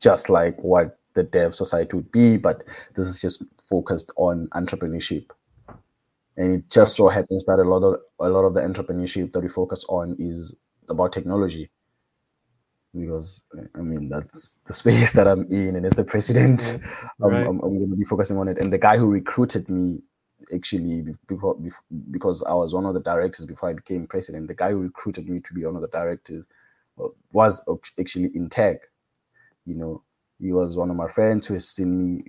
just 0.00 0.30
like 0.30 0.56
what 0.62 1.00
the 1.14 1.22
Dev 1.22 1.54
Society 1.54 1.96
would 1.96 2.12
be, 2.12 2.36
but 2.36 2.64
this 2.94 3.08
is 3.08 3.20
just 3.20 3.44
focused 3.62 4.12
on 4.16 4.48
entrepreneurship. 4.48 5.30
And 6.36 6.52
it 6.52 6.70
just 6.70 6.96
so 6.96 7.08
happens 7.08 7.44
that 7.44 7.60
a 7.60 7.64
lot 7.64 7.84
of 7.84 8.00
a 8.18 8.28
lot 8.28 8.44
of 8.44 8.54
the 8.54 8.60
entrepreneurship 8.60 9.32
that 9.32 9.42
we 9.42 9.48
focus 9.48 9.84
on 9.88 10.16
is 10.18 10.54
about 10.88 11.12
technology 11.12 11.70
because 12.98 13.44
I 13.74 13.80
mean 13.80 14.08
that's 14.08 14.52
the 14.66 14.72
space 14.72 15.12
that 15.12 15.26
I'm 15.26 15.46
in, 15.50 15.76
and 15.76 15.84
as 15.84 15.94
the 15.94 16.04
president, 16.04 16.78
right. 17.18 17.42
I'm, 17.42 17.46
I'm, 17.46 17.60
I'm, 17.60 17.78
going 17.78 17.90
to 17.90 17.96
be 17.96 18.04
focusing 18.04 18.38
on 18.38 18.48
it. 18.48 18.58
And 18.58 18.72
the 18.72 18.78
guy 18.78 18.96
who 18.96 19.10
recruited 19.10 19.68
me, 19.68 20.02
actually, 20.54 21.04
because 21.26 21.56
because 22.10 22.42
I 22.44 22.54
was 22.54 22.74
one 22.74 22.86
of 22.86 22.94
the 22.94 23.00
directors 23.00 23.46
before 23.46 23.70
I 23.70 23.74
became 23.74 24.06
president, 24.06 24.48
the 24.48 24.54
guy 24.54 24.70
who 24.70 24.78
recruited 24.78 25.28
me 25.28 25.40
to 25.40 25.54
be 25.54 25.64
one 25.64 25.76
of 25.76 25.82
the 25.82 25.88
directors 25.88 26.46
uh, 27.02 27.08
was 27.32 27.62
actually 27.98 28.30
in 28.34 28.48
tech. 28.48 28.78
You 29.66 29.74
know, 29.74 30.02
he 30.40 30.52
was 30.52 30.76
one 30.76 30.90
of 30.90 30.96
my 30.96 31.08
friends 31.08 31.46
who 31.46 31.54
has 31.54 31.68
seen 31.68 31.98
me 31.98 32.24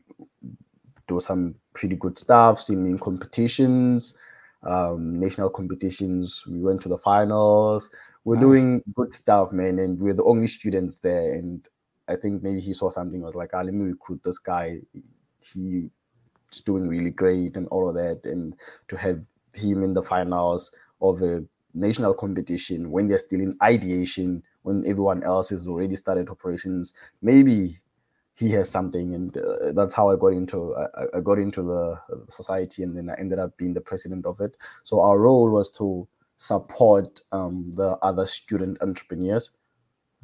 do 1.08 1.20
some 1.20 1.56
pretty 1.74 1.96
good 1.96 2.18
stuff, 2.18 2.62
seen 2.62 2.84
me 2.84 2.92
in 2.92 3.00
competitions, 3.00 4.18
um, 4.64 5.20
national 5.20 5.50
competitions. 5.50 6.44
We 6.48 6.62
went 6.62 6.82
to 6.82 6.90
the 6.90 6.98
finals 6.98 7.92
we're 8.26 8.36
nice. 8.36 8.42
doing 8.42 8.84
good 8.96 9.16
stuff, 9.16 9.54
man, 9.54 9.78
and 9.78 10.00
we're 10.00 10.16
the 10.16 10.24
only 10.24 10.48
students 10.48 10.98
there. 10.98 11.34
And 11.34 11.68
I 12.08 12.16
think 12.16 12.42
maybe 12.42 12.60
he 12.60 12.74
saw 12.74 12.90
something, 12.90 13.22
was 13.22 13.36
like, 13.36 13.52
ah, 13.54 13.62
let 13.62 13.74
me 13.74 13.86
recruit 13.86 14.22
this 14.24 14.40
guy. 14.40 14.80
He's 15.40 15.90
doing 16.66 16.88
really 16.88 17.12
great 17.12 17.56
and 17.56 17.68
all 17.68 17.88
of 17.88 17.96
that. 17.96 18.26
And 18.26 18.56
to 18.88 18.98
have 18.98 19.22
him 19.54 19.84
in 19.84 19.94
the 19.94 20.02
finals 20.02 20.72
of 21.02 21.22
a 21.22 21.44
national 21.76 22.16
competition 22.16 22.90
when 22.90 23.08
they're 23.08 23.18
still 23.20 23.42
in 23.42 23.56
ideation 23.62 24.42
when 24.64 24.84
everyone 24.88 25.22
else 25.24 25.50
has 25.50 25.68
already 25.68 25.96
started 25.96 26.30
operations 26.30 26.94
maybe 27.22 27.78
he 28.38 28.52
has 28.52 28.70
something 28.70 29.16
and 29.16 29.38
uh, 29.38 29.72
that's 29.74 29.94
how 29.94 30.10
i 30.10 30.16
got 30.16 30.34
into 30.34 30.76
I, 30.76 31.18
I, 31.18 31.20
got 31.22 31.40
into 31.40 31.64
the 31.64 32.00
society 32.28 32.84
and 32.84 32.96
then 32.96 33.10
i 33.10 33.16
ended 33.18 33.40
up 33.40 33.58
being 33.58 33.74
the 33.74 33.82
president 33.82 34.26
of 34.26 34.40
it 34.42 34.58
so 34.84 35.02
our 35.02 35.18
role 35.18 35.50
was 35.50 35.72
to 35.78 36.08
support 36.38 37.22
um, 37.32 37.70
the 37.70 37.92
other 38.02 38.26
student 38.26 38.78
entrepreneurs 38.82 39.52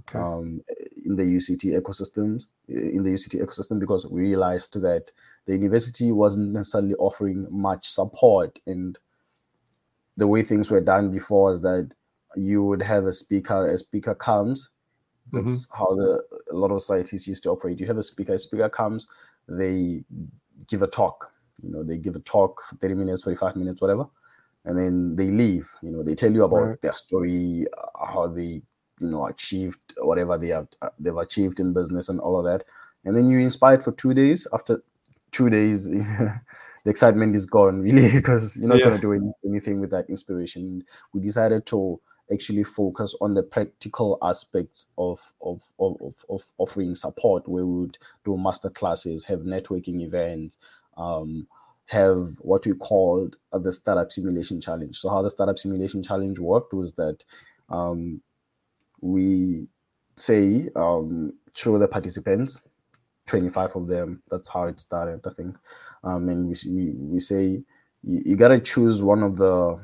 okay. 0.02 0.20
um, 0.20 0.62
in 1.06 1.16
the 1.16 1.24
uct 1.24 1.64
ecosystems 1.66 2.48
in 2.68 3.04
the 3.04 3.14
uct 3.14 3.40
ecosystem 3.40 3.80
because 3.80 4.06
we 4.06 4.22
realized 4.22 4.82
that 4.82 5.12
the 5.46 5.54
university 5.54 6.12
wasn't 6.12 6.52
necessarily 6.52 6.96
offering 6.96 7.48
much 7.50 7.88
support 7.88 8.60
and 8.68 9.00
the 10.18 10.28
way 10.28 10.44
things 10.44 10.70
were 10.70 10.82
done 10.82 11.12
before 11.12 11.54
is 11.54 11.62
that 11.62 11.94
you 12.36 12.64
would 12.64 12.82
have 12.82 13.06
a 13.06 13.14
speaker 13.14 13.68
a 13.68 13.78
speaker 13.78 14.14
comes 14.14 14.70
that's 15.32 15.68
mm-hmm. 15.68 15.78
how 15.78 15.96
the 15.96 16.24
a 16.52 16.56
lot 16.56 16.72
of 16.72 16.82
societies 16.82 17.28
used 17.28 17.44
to 17.44 17.50
operate. 17.50 17.80
You 17.80 17.88
have 17.88 17.98
a 17.98 18.04
speaker, 18.04 18.34
a 18.34 18.40
speaker 18.40 18.70
comes, 18.70 19.08
they 19.48 20.04
give 20.68 20.84
a 20.84 20.88
talk. 20.88 21.32
You 21.64 21.72
know, 21.72 21.84
they 21.84 21.98
give 21.98 22.16
a 22.16 22.20
talk 22.20 22.64
for 22.64 22.76
30 22.76 22.96
minutes, 22.96 23.24
45 23.24 23.56
minutes, 23.56 23.82
whatever, 23.82 24.06
and 24.66 24.78
then 24.78 25.16
they 25.16 25.28
leave. 25.28 25.74
You 25.82 25.92
know, 25.92 26.04
they 26.04 26.16
tell 26.16 26.32
you 26.32 26.44
about 26.44 26.62
right. 26.62 26.82
their 26.82 26.94
story, 26.94 27.66
uh, 27.78 28.06
how 28.06 28.28
they, 28.28 28.62
you 29.00 29.10
know, 29.10 29.28
achieved 29.28 29.80
whatever 29.98 30.38
they 30.38 30.50
have 30.50 30.68
uh, 30.82 30.90
they've 31.00 31.16
achieved 31.16 31.60
in 31.60 31.74
business 31.74 32.10
and 32.10 32.20
all 32.20 32.38
of 32.38 32.46
that. 32.46 32.66
And 33.06 33.16
then 33.16 33.30
you're 33.30 33.40
inspired 33.40 33.84
for 33.84 33.92
two 33.94 34.14
days. 34.14 34.48
After 34.54 34.84
two 35.32 35.50
days, 35.50 35.90
the 35.90 36.42
excitement 36.86 37.36
is 37.36 37.46
gone, 37.46 37.82
really, 37.82 38.12
because 38.16 38.58
you're 38.58 38.70
not 38.70 38.80
yeah. 38.80 38.86
going 38.86 38.96
to 38.96 39.02
do 39.02 39.14
any, 39.14 39.32
anything 39.46 39.80
with 39.80 39.92
that 39.92 40.10
inspiration. 40.10 40.84
We 41.14 41.22
decided 41.22 41.66
to 41.68 42.00
actually 42.32 42.64
focus 42.64 43.16
on 43.22 43.34
the 43.34 43.44
practical 43.44 44.18
aspects 44.22 44.88
of, 44.98 45.34
of, 45.42 45.62
of, 45.80 46.26
of, 46.30 46.52
offering 46.58 46.96
support 46.96 47.48
we 47.48 47.64
would 47.64 47.98
do 48.24 48.38
master 48.38 48.70
classes, 48.70 49.26
have 49.26 49.42
networking 49.42 50.02
events, 50.02 50.58
um, 50.98 51.48
have 51.88 52.38
what 52.40 52.66
we 52.66 52.74
called 52.74 53.36
the 53.52 53.72
startup 53.72 54.12
simulation 54.12 54.62
challenge. 54.62 54.98
So 54.98 55.10
how 55.10 55.22
the 55.22 55.30
startup 55.30 55.60
simulation 55.60 56.02
challenge 56.02 56.40
worked 56.40 56.74
was 56.74 56.94
that 56.94 57.24
um, 57.70 58.22
we 59.02 59.68
say 60.16 60.70
um, 60.76 61.34
show 61.54 61.78
the 61.78 61.88
participants 61.88 62.62
25 63.28 63.76
of 63.76 63.88
them 63.88 64.22
that's 64.30 64.50
how 64.50 64.64
it 64.64 64.80
started 64.80 65.22
i 65.26 65.30
think 65.30 65.56
um, 66.04 66.28
and 66.30 66.48
we, 66.48 66.56
we, 66.70 66.92
we 66.92 67.20
say 67.20 67.62
you, 68.04 68.22
you, 68.26 68.36
gotta 68.36 68.60
choose 68.60 69.02
one 69.02 69.24
of 69.24 69.38
the 69.38 69.80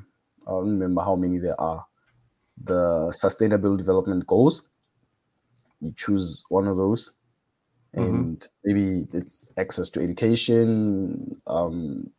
i 0.47 0.51
don't 0.51 0.69
remember 0.69 1.01
how 1.01 1.15
many 1.15 1.37
there 1.37 1.59
are 1.59 1.85
the 2.63 3.11
sustainable 3.11 3.77
development 3.77 4.27
goals. 4.27 4.67
You 5.81 5.93
choose 5.95 6.43
one 6.49 6.67
of 6.67 6.77
those, 6.77 7.17
mm-hmm. 7.95 8.03
and 8.03 8.39
mm-hmm. 8.39 8.49
maybe 8.63 9.07
it's 9.13 9.51
access 9.57 9.89
to 9.91 10.01
education, 10.01 11.39
um, 11.45 12.09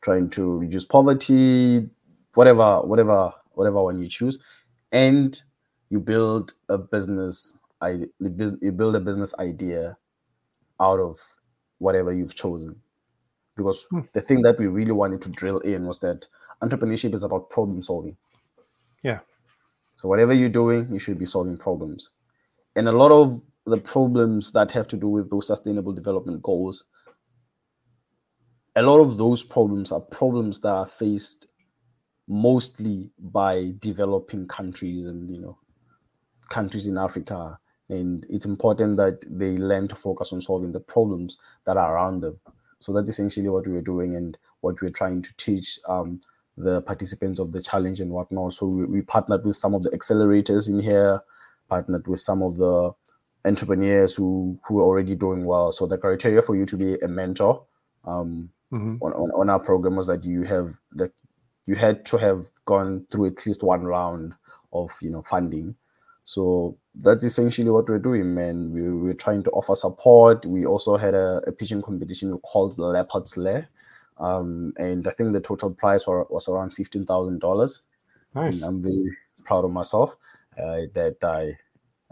trying 0.00 0.30
to 0.30 0.58
reduce 0.58 0.84
poverty, 0.84 1.88
whatever, 2.34 2.80
whatever, 2.80 3.32
whatever 3.52 3.82
one 3.82 4.00
you 4.00 4.08
choose, 4.08 4.42
and 4.92 5.42
you 5.90 6.00
build 6.00 6.54
a 6.68 6.78
business. 6.78 7.58
I 7.80 8.06
you 8.20 8.72
build 8.72 8.96
a 8.96 9.00
business 9.00 9.34
idea 9.38 9.96
out 10.80 11.00
of 11.00 11.18
whatever 11.78 12.12
you've 12.12 12.34
chosen 12.34 12.80
because 13.56 13.86
hmm. 13.90 14.00
the 14.12 14.20
thing 14.20 14.42
that 14.42 14.58
we 14.58 14.66
really 14.66 14.92
wanted 14.92 15.20
to 15.22 15.30
drill 15.30 15.58
in 15.58 15.86
was 15.86 16.00
that 16.00 16.26
entrepreneurship 16.62 17.14
is 17.14 17.22
about 17.22 17.50
problem 17.50 17.82
solving. 17.82 18.16
Yeah. 19.02 19.20
So 20.02 20.08
whatever 20.08 20.32
you're 20.32 20.48
doing, 20.48 20.88
you 20.92 20.98
should 20.98 21.16
be 21.16 21.26
solving 21.26 21.56
problems. 21.56 22.10
And 22.74 22.88
a 22.88 22.92
lot 22.92 23.12
of 23.12 23.40
the 23.66 23.76
problems 23.76 24.50
that 24.50 24.72
have 24.72 24.88
to 24.88 24.96
do 24.96 25.06
with 25.06 25.30
those 25.30 25.46
sustainable 25.46 25.92
development 25.92 26.42
goals, 26.42 26.82
a 28.74 28.82
lot 28.82 28.98
of 28.98 29.16
those 29.16 29.44
problems 29.44 29.92
are 29.92 30.00
problems 30.00 30.58
that 30.62 30.74
are 30.74 30.86
faced 30.86 31.46
mostly 32.26 33.12
by 33.16 33.74
developing 33.78 34.48
countries 34.48 35.04
and 35.04 35.30
you 35.32 35.40
know 35.40 35.56
countries 36.50 36.88
in 36.88 36.98
Africa. 36.98 37.60
And 37.88 38.26
it's 38.28 38.44
important 38.44 38.96
that 38.96 39.24
they 39.30 39.56
learn 39.56 39.86
to 39.86 39.94
focus 39.94 40.32
on 40.32 40.40
solving 40.40 40.72
the 40.72 40.80
problems 40.80 41.38
that 41.64 41.76
are 41.76 41.94
around 41.94 42.22
them. 42.22 42.40
So 42.80 42.92
that's 42.92 43.10
essentially 43.10 43.48
what 43.48 43.68
we 43.68 43.72
were 43.72 43.82
doing 43.82 44.16
and 44.16 44.36
what 44.62 44.82
we're 44.82 44.90
trying 44.90 45.22
to 45.22 45.32
teach 45.36 45.78
um, 45.88 46.20
the 46.56 46.82
participants 46.82 47.40
of 47.40 47.52
the 47.52 47.62
challenge 47.62 48.00
and 48.00 48.10
whatnot. 48.10 48.54
So 48.54 48.66
we, 48.66 48.84
we 48.84 49.02
partnered 49.02 49.44
with 49.44 49.56
some 49.56 49.74
of 49.74 49.82
the 49.82 49.90
accelerators 49.90 50.68
in 50.68 50.80
here, 50.80 51.22
partnered 51.68 52.06
with 52.06 52.20
some 52.20 52.42
of 52.42 52.56
the 52.56 52.92
entrepreneurs 53.44 54.14
who 54.14 54.58
who 54.64 54.80
are 54.80 54.84
already 54.84 55.14
doing 55.14 55.44
well. 55.44 55.72
So 55.72 55.86
the 55.86 55.98
criteria 55.98 56.42
for 56.42 56.54
you 56.54 56.66
to 56.66 56.76
be 56.76 56.94
a 56.96 57.08
mentor 57.08 57.64
um, 58.04 58.50
mm-hmm. 58.72 58.96
on, 59.00 59.12
on, 59.12 59.30
on 59.32 59.50
our 59.50 59.60
program 59.60 59.96
was 59.96 60.06
that 60.06 60.24
you 60.24 60.42
have 60.42 60.78
that 60.92 61.12
you 61.66 61.74
had 61.74 62.04
to 62.06 62.18
have 62.18 62.50
gone 62.64 63.06
through 63.10 63.26
at 63.26 63.46
least 63.46 63.62
one 63.62 63.84
round 63.84 64.34
of 64.72 64.96
you 65.00 65.10
know 65.10 65.22
funding. 65.22 65.74
So 66.24 66.78
that's 66.94 67.24
essentially 67.24 67.70
what 67.70 67.88
we're 67.88 67.98
doing, 67.98 68.32
man. 68.32 68.70
We, 68.70 68.88
we're 68.88 69.14
trying 69.14 69.42
to 69.42 69.50
offer 69.50 69.74
support. 69.74 70.46
We 70.46 70.64
also 70.64 70.96
had 70.96 71.14
a, 71.14 71.42
a 71.48 71.52
pitching 71.52 71.82
competition 71.82 72.30
we 72.30 72.38
called 72.44 72.76
the 72.76 72.86
Leopard's 72.86 73.36
Lair 73.36 73.68
um, 74.22 74.72
and 74.76 75.06
I 75.08 75.10
think 75.10 75.32
the 75.32 75.40
total 75.40 75.70
price 75.74 76.06
was, 76.06 76.26
was 76.30 76.48
around 76.48 76.72
fifteen 76.72 77.04
thousand 77.04 77.40
dollars. 77.40 77.82
Nice. 78.34 78.62
And 78.62 78.76
I'm 78.76 78.82
very 78.82 79.16
proud 79.44 79.64
of 79.64 79.72
myself 79.72 80.16
uh, 80.56 80.86
that 80.94 81.16
I 81.22 81.58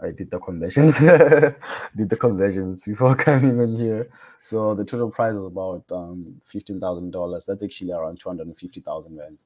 I 0.05 0.11
did 0.11 0.29
the 0.29 0.39
conversions, 0.39 0.99
did 1.95 2.09
the 2.09 2.17
conversions 2.17 2.83
before 2.83 3.15
coming 3.27 3.57
in 3.59 3.75
here. 3.75 4.09
So 4.41 4.75
the 4.75 4.83
total 4.83 5.09
price 5.09 5.35
is 5.35 5.45
about 5.45 5.85
um, 5.91 6.41
fifteen 6.43 6.81
thousand 6.81 7.11
dollars. 7.11 7.45
That's 7.45 7.63
actually 7.63 7.93
around 7.93 8.19
two 8.19 8.27
hundred 8.27 8.47
and 8.47 8.57
fifty 8.57 8.81
thousand 8.81 9.17
rands. 9.17 9.45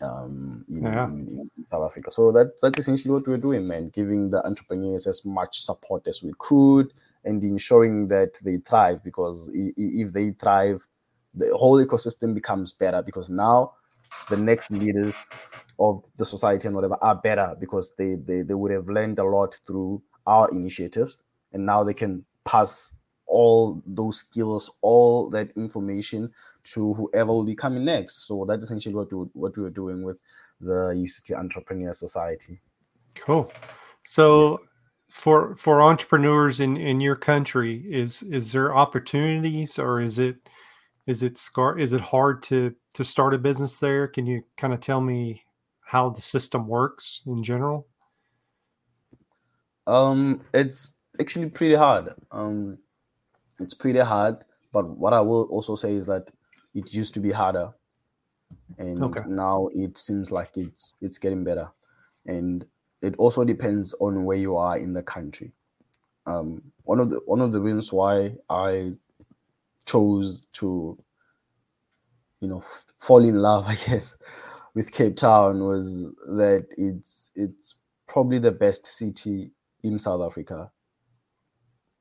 Um, 0.00 0.64
in, 0.68 0.84
yeah. 0.84 1.06
in, 1.06 1.50
in, 1.56 1.66
South 1.66 1.90
Africa. 1.90 2.12
So 2.12 2.30
that 2.30 2.60
that's 2.62 2.78
essentially 2.78 3.12
what 3.12 3.26
we're 3.26 3.38
doing, 3.38 3.66
man. 3.66 3.88
Giving 3.88 4.30
the 4.30 4.46
entrepreneurs 4.46 5.08
as 5.08 5.24
much 5.24 5.58
support 5.58 6.06
as 6.06 6.22
we 6.22 6.32
could, 6.38 6.92
and 7.24 7.42
ensuring 7.42 8.06
that 8.08 8.38
they 8.44 8.58
thrive. 8.58 9.02
Because 9.02 9.50
if 9.52 10.12
they 10.12 10.30
thrive, 10.30 10.86
the 11.34 11.56
whole 11.56 11.84
ecosystem 11.84 12.34
becomes 12.34 12.72
better 12.72 13.02
because 13.02 13.30
now 13.30 13.72
the 14.30 14.36
next 14.36 14.70
leaders 14.70 15.24
of 15.78 16.02
the 16.16 16.24
society 16.24 16.66
and 16.66 16.74
whatever 16.74 16.96
are 17.02 17.16
better 17.16 17.54
because 17.60 17.94
they, 17.96 18.16
they 18.16 18.42
they 18.42 18.54
would 18.54 18.72
have 18.72 18.88
learned 18.88 19.18
a 19.18 19.24
lot 19.24 19.58
through 19.66 20.02
our 20.26 20.48
initiatives. 20.50 21.18
And 21.52 21.64
now 21.64 21.82
they 21.82 21.94
can 21.94 22.24
pass 22.44 22.94
all 23.26 23.82
those 23.86 24.18
skills 24.18 24.70
all 24.80 25.28
that 25.28 25.50
information 25.56 26.30
to 26.64 26.94
whoever 26.94 27.32
will 27.32 27.44
be 27.44 27.54
coming 27.54 27.84
next. 27.84 28.26
So 28.26 28.44
that's 28.48 28.64
essentially 28.64 28.94
what 28.94 29.12
we, 29.12 29.18
what 29.34 29.56
we 29.56 29.62
were 29.62 29.70
doing 29.70 30.02
with 30.02 30.20
the 30.60 30.94
uct 30.96 31.38
entrepreneur 31.38 31.92
society. 31.92 32.60
Cool. 33.14 33.52
So 34.04 34.50
yes. 34.50 34.58
for 35.10 35.56
for 35.56 35.82
entrepreneurs 35.82 36.58
in 36.58 36.76
in 36.76 37.00
your 37.00 37.16
country 37.16 37.84
is 37.90 38.22
is 38.22 38.52
there 38.52 38.74
opportunities 38.74 39.78
or 39.78 40.00
is 40.00 40.18
it 40.18 40.48
is 41.08 41.22
it 41.22 41.36
scar 41.36 41.78
is 41.78 41.92
it 41.92 42.00
hard 42.00 42.42
to 42.44 42.74
to 42.94 43.02
start 43.02 43.34
a 43.34 43.38
business 43.38 43.80
there? 43.80 44.06
Can 44.06 44.26
you 44.26 44.44
kind 44.56 44.72
of 44.72 44.80
tell 44.80 45.00
me 45.00 45.42
how 45.80 46.10
the 46.10 46.20
system 46.20 46.68
works 46.68 47.22
in 47.26 47.42
general? 47.42 47.88
Um 49.86 50.42
it's 50.54 50.94
actually 51.18 51.50
pretty 51.50 51.74
hard. 51.74 52.14
Um 52.30 52.78
it's 53.58 53.74
pretty 53.74 53.98
hard 53.98 54.44
but 54.72 54.86
what 54.96 55.12
i 55.12 55.20
will 55.20 55.44
also 55.44 55.74
say 55.74 55.94
is 55.94 56.06
that 56.06 56.30
it 56.74 56.94
used 56.94 57.14
to 57.14 57.18
be 57.18 57.32
harder 57.32 57.72
and 58.78 59.02
okay. 59.02 59.22
now 59.26 59.68
it 59.74 59.96
seems 59.96 60.30
like 60.30 60.56
it's 60.56 60.94
it's 61.00 61.18
getting 61.18 61.44
better. 61.44 61.70
And 62.26 62.64
it 63.02 63.14
also 63.16 63.44
depends 63.44 63.94
on 64.00 64.24
where 64.24 64.36
you 64.36 64.56
are 64.56 64.78
in 64.78 64.92
the 64.92 65.02
country. 65.02 65.52
Um 66.26 66.62
one 66.84 67.00
of 67.00 67.10
the 67.10 67.20
one 67.26 67.40
of 67.40 67.52
the 67.52 67.60
reasons 67.60 67.92
why 67.92 68.36
i 68.48 68.92
chose 69.88 70.46
to, 70.52 70.96
you 72.40 72.48
know, 72.48 72.58
f- 72.58 72.86
fall 73.00 73.24
in 73.24 73.36
love, 73.36 73.66
I 73.68 73.74
guess, 73.74 74.16
with 74.74 74.92
Cape 74.92 75.16
Town 75.16 75.64
was 75.64 76.04
that 76.26 76.66
it's 76.76 77.30
it's 77.34 77.82
probably 78.06 78.38
the 78.38 78.52
best 78.52 78.86
city 78.86 79.50
in 79.82 79.98
South 79.98 80.20
Africa 80.22 80.70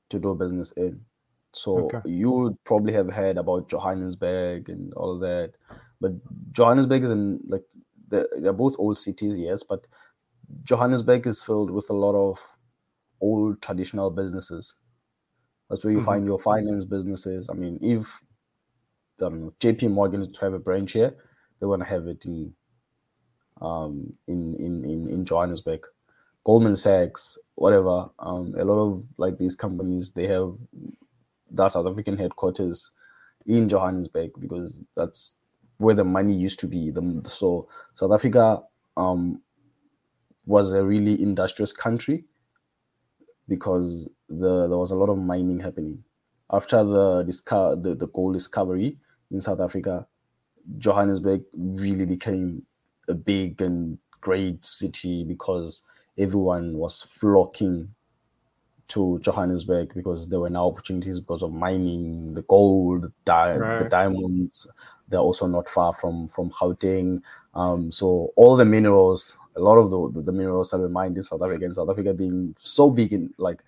to 0.10 0.20
do 0.20 0.36
business 0.36 0.72
in. 0.74 1.02
So 1.54 1.86
okay. 1.86 2.02
you 2.06 2.30
would 2.32 2.64
probably 2.64 2.94
have 2.94 3.12
heard 3.12 3.38
about 3.38 3.70
Johannesburg 3.70 4.70
and 4.70 4.94
all 4.94 5.18
that, 5.20 5.54
but 6.00 6.12
Johannesburg 6.52 7.04
is 7.04 7.12
in 7.12 7.40
like 7.48 7.64
they're, 8.10 8.28
they're 8.40 8.54
both 8.54 8.76
old 8.78 8.98
cities, 8.98 9.38
yes, 9.38 9.64
but 9.64 9.88
Johannesburg 10.64 11.28
is 11.28 11.44
filled 11.44 11.72
with 11.72 11.90
a 11.90 11.94
lot 11.94 12.16
of 12.16 12.40
old 13.20 13.62
traditional 13.62 14.12
businesses 14.12 14.76
that's 15.70 15.84
where 15.84 15.92
you 15.92 16.00
mm-hmm. 16.00 16.06
find 16.06 16.26
your 16.26 16.40
finance 16.40 16.86
businesses. 16.86 17.50
I 17.50 17.54
mean, 17.54 17.80
if 17.82 18.22
I 19.20 19.30
don't 19.30 19.42
know, 19.42 19.54
JP 19.60 19.92
Morgan 19.92 20.22
is 20.22 20.28
to 20.30 20.42
have 20.42 20.54
a 20.54 20.60
branch 20.60 20.94
here, 20.94 21.16
they 21.60 21.66
want 21.66 21.82
to 21.82 21.90
have 21.90 22.08
it 22.08 22.26
in 22.26 22.54
um, 23.62 24.14
in, 24.28 24.56
in 24.56 24.86
in 24.86 25.08
in 25.08 25.26
Johannesburg. 25.26 25.86
Goldman 26.44 26.78
Sachs, 26.78 27.38
whatever. 27.56 28.10
Um, 28.20 28.56
a 28.58 28.64
lot 28.64 28.82
of 28.82 29.06
like 29.18 29.38
these 29.38 29.56
companies 29.56 30.12
they 30.12 30.28
have 30.28 30.56
their 31.52 31.70
South 31.70 31.88
African 31.88 32.18
headquarters 32.18 32.92
in 33.46 33.68
Johannesburg 33.68 34.32
because 34.40 34.82
that's 34.96 35.38
where 35.78 35.96
the 35.96 36.06
money 36.06 36.34
used 36.34 36.60
to 36.60 36.68
be. 36.68 36.92
The, 36.92 37.22
so 37.26 37.68
South 37.94 38.12
Africa 38.12 38.62
um, 38.96 39.42
was 40.46 40.74
a 40.74 40.84
really 40.84 41.22
industrious 41.22 41.74
country 41.74 42.26
because 43.48 44.08
the, 44.30 44.68
there 44.68 44.78
was 44.78 44.92
a 44.92 44.98
lot 44.98 45.10
of 45.10 45.18
mining 45.18 45.60
happening. 45.60 46.04
After 46.52 46.84
the, 46.84 47.24
disco- 47.24 47.76
the, 47.76 47.96
the 47.96 48.08
gold 48.08 48.34
discovery 48.34 48.98
in 49.32 49.42
South 49.42 49.60
Africa, 49.60 50.08
Johannesburg 50.78 51.44
really 51.54 52.06
became 52.06 52.64
a 53.08 53.14
big 53.14 53.62
and 53.62 54.00
great 54.22 54.66
city 54.66 55.24
because 55.24 55.84
everyone 56.18 56.78
was 56.78 57.02
flocking 57.02 57.94
to 58.90 59.20
Johannesburg 59.20 59.94
because 59.94 60.30
there 60.30 60.40
were 60.40 60.50
now 60.50 60.68
opportunities 60.68 61.20
because 61.20 61.44
of 61.44 61.54
mining, 61.54 62.34
the 62.34 62.42
gold, 62.44 63.12
di- 63.26 63.58
right. 63.58 63.80
the 63.80 63.90
diamonds. 63.90 64.70
They're 65.10 65.20
also 65.20 65.48
not 65.48 65.68
far 65.68 65.94
from 65.94 66.28
from 66.28 66.50
Gauteng. 66.50 67.22
Um, 67.54 67.92
so 67.92 68.32
all 68.36 68.56
the 68.56 68.66
minerals, 68.66 69.38
a 69.56 69.62
lot 69.62 69.78
of 69.78 69.90
the, 69.90 70.22
the, 70.22 70.32
minerals 70.32 70.72
that 70.72 70.80
were 70.80 70.90
mined 70.90 71.18
in 71.18 71.24
South 71.24 71.42
Africa, 71.42 71.66
and 71.66 71.76
South 71.76 71.90
Africa 71.90 72.14
being 72.14 72.56
so 72.58 72.90
big 72.90 73.14
in 73.14 73.34
like 73.38 73.64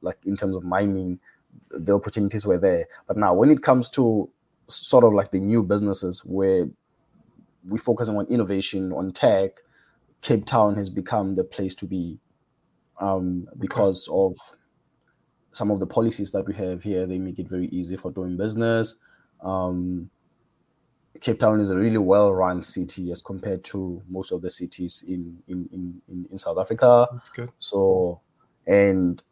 like 0.00 0.18
in 0.24 0.36
terms 0.36 0.56
of 0.56 0.64
mining, 0.64 1.20
the 1.70 1.94
opportunities 1.94 2.46
were 2.46 2.58
there. 2.58 2.86
But 3.06 3.16
now 3.16 3.34
when 3.34 3.50
it 3.50 3.62
comes 3.62 3.88
to 3.90 4.28
sort 4.68 5.04
of 5.04 5.12
like 5.12 5.30
the 5.30 5.40
new 5.40 5.62
businesses 5.62 6.24
where 6.24 6.66
we're 7.66 7.78
focusing 7.78 8.16
on 8.16 8.26
innovation, 8.26 8.92
on 8.92 9.12
tech, 9.12 9.60
Cape 10.20 10.44
Town 10.44 10.76
has 10.76 10.90
become 10.90 11.34
the 11.34 11.44
place 11.44 11.74
to 11.76 11.86
be 11.86 12.18
um, 13.00 13.46
because 13.58 14.08
okay. 14.08 14.16
of 14.18 14.56
some 15.52 15.70
of 15.70 15.80
the 15.80 15.86
policies 15.86 16.30
that 16.32 16.46
we 16.46 16.54
have 16.54 16.82
here. 16.82 17.06
They 17.06 17.18
make 17.18 17.38
it 17.38 17.48
very 17.48 17.66
easy 17.68 17.96
for 17.96 18.10
doing 18.10 18.36
business. 18.36 18.96
Um, 19.40 20.10
Cape 21.20 21.38
Town 21.40 21.60
is 21.60 21.70
a 21.70 21.76
really 21.76 21.98
well-run 21.98 22.62
city 22.62 23.10
as 23.10 23.22
compared 23.22 23.64
to 23.64 24.00
most 24.08 24.30
of 24.30 24.40
the 24.40 24.50
cities 24.50 25.04
in 25.08 25.42
in 25.48 25.68
in, 25.72 26.26
in 26.30 26.38
South 26.38 26.58
Africa. 26.58 27.08
That's 27.12 27.30
good. 27.30 27.50
So, 27.58 28.20
and 28.66 29.22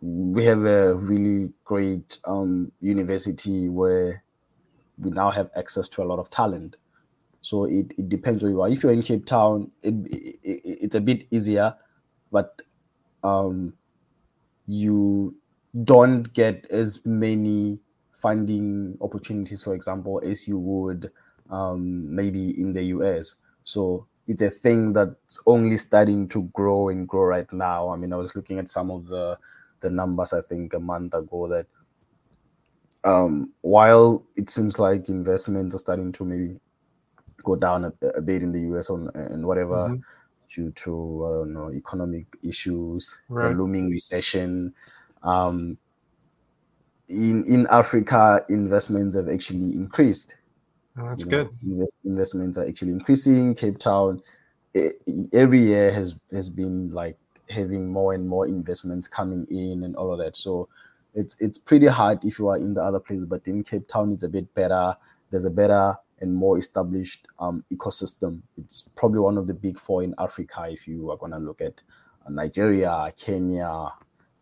we 0.00 0.44
have 0.44 0.64
a 0.64 0.94
really 0.94 1.52
great 1.64 2.18
um, 2.24 2.70
university 2.80 3.68
where 3.68 4.22
we 4.98 5.10
now 5.10 5.30
have 5.30 5.50
access 5.56 5.88
to 5.90 6.02
a 6.02 6.04
lot 6.04 6.18
of 6.18 6.28
talent. 6.30 6.76
So 7.40 7.64
it, 7.64 7.94
it 7.96 8.08
depends 8.08 8.42
where 8.42 8.50
you 8.50 8.60
are. 8.60 8.68
If 8.68 8.82
you're 8.82 8.92
in 8.92 9.02
Cape 9.02 9.24
Town, 9.24 9.70
it, 9.82 9.94
it, 10.10 10.60
it's 10.64 10.94
a 10.94 11.00
bit 11.00 11.26
easier, 11.30 11.74
but 12.30 12.60
um, 13.22 13.74
you 14.66 15.34
don't 15.84 16.32
get 16.32 16.66
as 16.70 17.04
many 17.04 17.78
funding 18.12 18.96
opportunities, 19.00 19.62
for 19.62 19.74
example, 19.74 20.20
as 20.24 20.48
you 20.48 20.58
would 20.58 21.10
um, 21.50 22.14
maybe 22.14 22.60
in 22.60 22.72
the 22.72 22.82
US. 22.84 23.36
So 23.64 24.06
it's 24.26 24.42
a 24.42 24.50
thing 24.50 24.92
that's 24.92 25.40
only 25.46 25.76
starting 25.76 26.28
to 26.28 26.42
grow 26.52 26.88
and 26.88 27.08
grow 27.08 27.22
right 27.22 27.50
now. 27.52 27.88
I 27.90 27.96
mean, 27.96 28.12
I 28.12 28.16
was 28.16 28.36
looking 28.36 28.58
at 28.58 28.68
some 28.68 28.90
of 28.90 29.06
the 29.06 29.38
the 29.80 29.90
numbers 29.90 30.32
I 30.32 30.40
think 30.40 30.74
a 30.74 30.80
month 30.80 31.14
ago 31.14 31.46
that 31.48 31.66
um, 33.04 33.52
while 33.60 34.24
it 34.34 34.50
seems 34.50 34.80
like 34.80 35.08
investments 35.08 35.74
are 35.76 35.78
starting 35.78 36.10
to 36.12 36.24
maybe 36.24 36.58
go 37.44 37.54
down 37.54 37.84
a, 37.84 37.92
a 38.16 38.20
bit 38.20 38.42
in 38.42 38.50
the 38.50 38.60
US 38.72 38.90
on, 38.90 39.08
and 39.14 39.46
whatever, 39.46 39.76
mm-hmm 39.76 40.00
due 40.48 40.70
to 40.72 41.24
I 41.26 41.30
don't 41.30 41.52
know 41.52 41.72
economic 41.72 42.26
issues, 42.42 43.20
right. 43.28 43.48
the 43.48 43.54
looming 43.54 43.90
recession. 43.90 44.74
Um, 45.22 45.78
in 47.08 47.44
in 47.44 47.66
Africa, 47.70 48.44
investments 48.48 49.16
have 49.16 49.28
actually 49.28 49.72
increased. 49.74 50.36
Oh, 50.96 51.08
that's 51.08 51.24
you 51.24 51.30
know, 51.30 51.44
good. 51.44 51.88
investments 52.04 52.58
are 52.58 52.66
actually 52.66 52.92
increasing. 52.92 53.54
Cape 53.54 53.78
Town 53.78 54.20
every 55.32 55.60
year 55.60 55.92
has 55.92 56.16
has 56.32 56.48
been 56.48 56.90
like 56.92 57.16
having 57.50 57.90
more 57.90 58.14
and 58.14 58.28
more 58.28 58.46
investments 58.46 59.08
coming 59.08 59.46
in 59.50 59.84
and 59.84 59.96
all 59.96 60.12
of 60.12 60.18
that. 60.18 60.36
So 60.36 60.68
it's 61.14 61.40
it's 61.40 61.58
pretty 61.58 61.86
hard 61.86 62.24
if 62.24 62.38
you 62.38 62.48
are 62.48 62.56
in 62.56 62.74
the 62.74 62.82
other 62.82 63.00
place, 63.00 63.24
but 63.24 63.46
in 63.46 63.64
Cape 63.64 63.88
Town 63.88 64.12
it's 64.12 64.24
a 64.24 64.28
bit 64.28 64.52
better. 64.54 64.94
There's 65.30 65.44
a 65.44 65.50
better 65.50 65.96
and 66.20 66.34
more 66.34 66.58
established 66.58 67.26
um, 67.38 67.64
ecosystem. 67.72 68.42
It's 68.56 68.82
probably 68.82 69.20
one 69.20 69.38
of 69.38 69.46
the 69.46 69.54
big 69.54 69.78
four 69.78 70.02
in 70.02 70.14
Africa 70.18 70.66
if 70.68 70.88
you 70.88 71.10
are 71.10 71.16
going 71.16 71.32
to 71.32 71.38
look 71.38 71.60
at 71.60 71.82
uh, 72.26 72.30
Nigeria, 72.30 73.12
Kenya, 73.16 73.92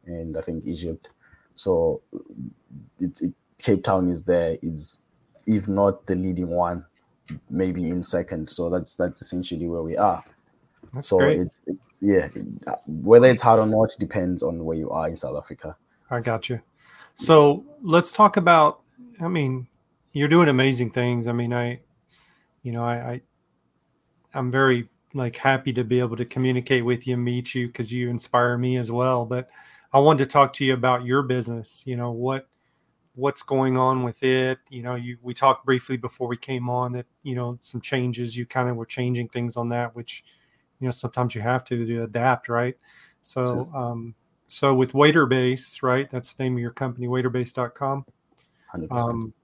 and 0.07 0.37
I 0.37 0.41
think 0.41 0.65
Egypt. 0.65 1.11
So 1.55 2.03
it, 3.01 3.21
it, 3.21 3.35
Cape 3.59 3.85
Town 3.85 4.09
is 4.09 4.23
there. 4.23 4.59
It's 4.63 5.05
if 5.47 5.69
not 5.69 6.07
the 6.07 6.15
leading 6.15 6.49
one, 6.49 6.85
maybe 7.51 7.89
in 7.91 8.03
second. 8.03 8.49
So 8.49 8.71
that's 8.71 8.95
that's 8.95 9.23
essentially 9.23 9.67
where 9.69 9.83
we 9.83 9.97
are. 9.97 10.23
That's 10.93 11.09
so 11.09 11.19
great. 11.19 11.41
It's, 11.41 11.63
it's 11.67 12.03
yeah, 12.03 12.29
whether 12.87 13.27
it's 13.27 13.43
hard 13.43 13.59
or 13.59 13.67
not 13.67 13.95
depends 13.99 14.43
on 14.43 14.65
where 14.65 14.77
you 14.77 14.91
are 14.91 15.09
in 15.09 15.17
South 15.17 15.37
Africa. 15.37 15.77
I 16.11 16.21
got 16.21 16.49
you. 16.49 16.61
So 17.15 17.65
yes. 17.67 17.77
let's 17.83 18.13
talk 18.13 18.37
about. 18.37 18.81
I 19.21 19.29
mean, 19.29 19.67
you're 20.17 20.29
doing 20.29 20.49
amazing 20.49 20.93
things. 20.93 21.27
I 21.27 21.33
mean, 21.33 21.53
I, 21.53 21.79
you 22.63 22.73
know, 22.73 22.83
I, 22.83 22.95
I 22.95 23.21
I'm 24.33 24.51
very 24.51 24.89
like 25.13 25.37
happy 25.37 25.75
to 25.75 25.85
be 25.85 26.01
able 26.01 26.17
to 26.17 26.25
communicate 26.25 26.87
with 26.87 27.07
you, 27.07 27.19
meet 27.19 27.55
you, 27.55 27.67
because 27.67 27.93
you 27.93 28.09
inspire 28.09 28.57
me 28.57 28.79
as 28.79 28.91
well. 28.91 29.27
But 29.27 29.51
I 29.93 29.99
wanted 29.99 30.25
to 30.25 30.31
talk 30.33 30.55
to 30.55 30.65
you 30.65 30.73
about 30.73 31.05
your 31.05 31.23
business. 31.23 31.83
You 31.85 31.97
know 31.97 32.13
what 32.13 32.49
what's 33.15 33.43
going 33.43 33.77
on 33.77 34.05
with 34.05 34.23
it. 34.23 34.59
You 34.71 34.83
know, 34.83 34.95
you 34.95 35.19
we 35.21 35.35
talked 35.35 35.67
briefly 35.67 35.99
before 35.99 36.29
we 36.29 36.39
came 36.39 36.71
on 36.71 36.93
that 36.93 37.05
you 37.23 37.35
know 37.35 37.59
some 37.61 37.83
changes. 37.83 38.39
You 38.39 38.47
kind 38.47 38.71
of 38.71 38.77
were 38.77 38.87
changing 38.87 39.29
things 39.29 39.55
on 39.55 39.69
that, 39.69 39.95
which 39.95 40.25
you 40.81 40.87
know 40.87 40.93
sometimes 40.93 41.35
you 41.35 41.43
have 41.43 41.63
to, 41.65 41.85
to 41.85 42.05
adapt, 42.05 42.49
right? 42.49 42.77
So, 43.21 43.71
um, 43.75 44.15
so 44.47 44.75
with 44.75 44.93
Waiterbase, 44.93 45.83
right? 45.83 46.11
That's 46.11 46.33
the 46.33 46.45
name 46.45 46.55
of 46.55 46.61
your 46.61 46.71
company, 46.71 47.07
waiterbase.com. 47.07 48.07
100%. 48.75 48.89
Um, 48.91 49.35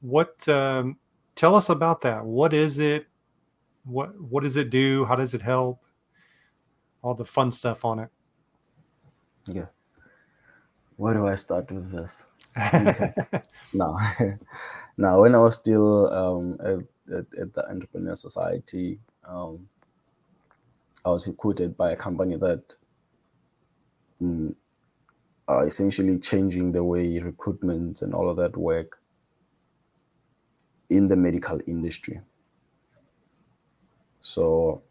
what 0.00 0.48
um, 0.48 0.98
tell 1.34 1.54
us 1.54 1.68
about 1.68 2.00
that. 2.02 2.24
What 2.24 2.52
is 2.52 2.78
it? 2.78 3.06
What 3.84 4.20
what 4.20 4.42
does 4.42 4.56
it 4.56 4.70
do? 4.70 5.04
How 5.04 5.16
does 5.16 5.34
it 5.34 5.42
help? 5.42 5.82
All 7.02 7.14
the 7.14 7.24
fun 7.24 7.52
stuff 7.52 7.84
on 7.84 8.00
it. 8.00 8.10
Yeah 9.46 9.66
where 10.98 11.14
do 11.14 11.26
i 11.26 11.34
start 11.34 11.70
with 11.70 11.90
this? 11.90 12.26
No. 13.72 13.98
Now 14.96 15.20
when 15.20 15.34
i 15.34 15.38
was 15.38 15.54
still 15.54 16.12
um, 16.12 16.58
at, 16.60 16.78
at, 17.16 17.26
at, 17.40 17.54
the 17.54 17.64
entrepreneur 17.70 18.16
society 18.16 18.98
um, 19.24 19.68
i 21.04 21.08
was 21.08 21.26
recruited 21.28 21.76
by 21.76 21.92
a 21.92 21.96
company 21.96 22.36
that 22.36 22.74
um, 24.20 24.56
are 25.46 25.66
essentially 25.66 26.18
changing 26.18 26.72
the 26.72 26.82
way 26.82 27.20
recruitment 27.20 28.02
and 28.02 28.12
all 28.12 28.28
of 28.28 28.36
that 28.38 28.56
work 28.56 29.00
in 30.90 31.08
the 31.08 31.16
medical 31.16 31.60
industry. 31.66 32.20
So 34.20 34.82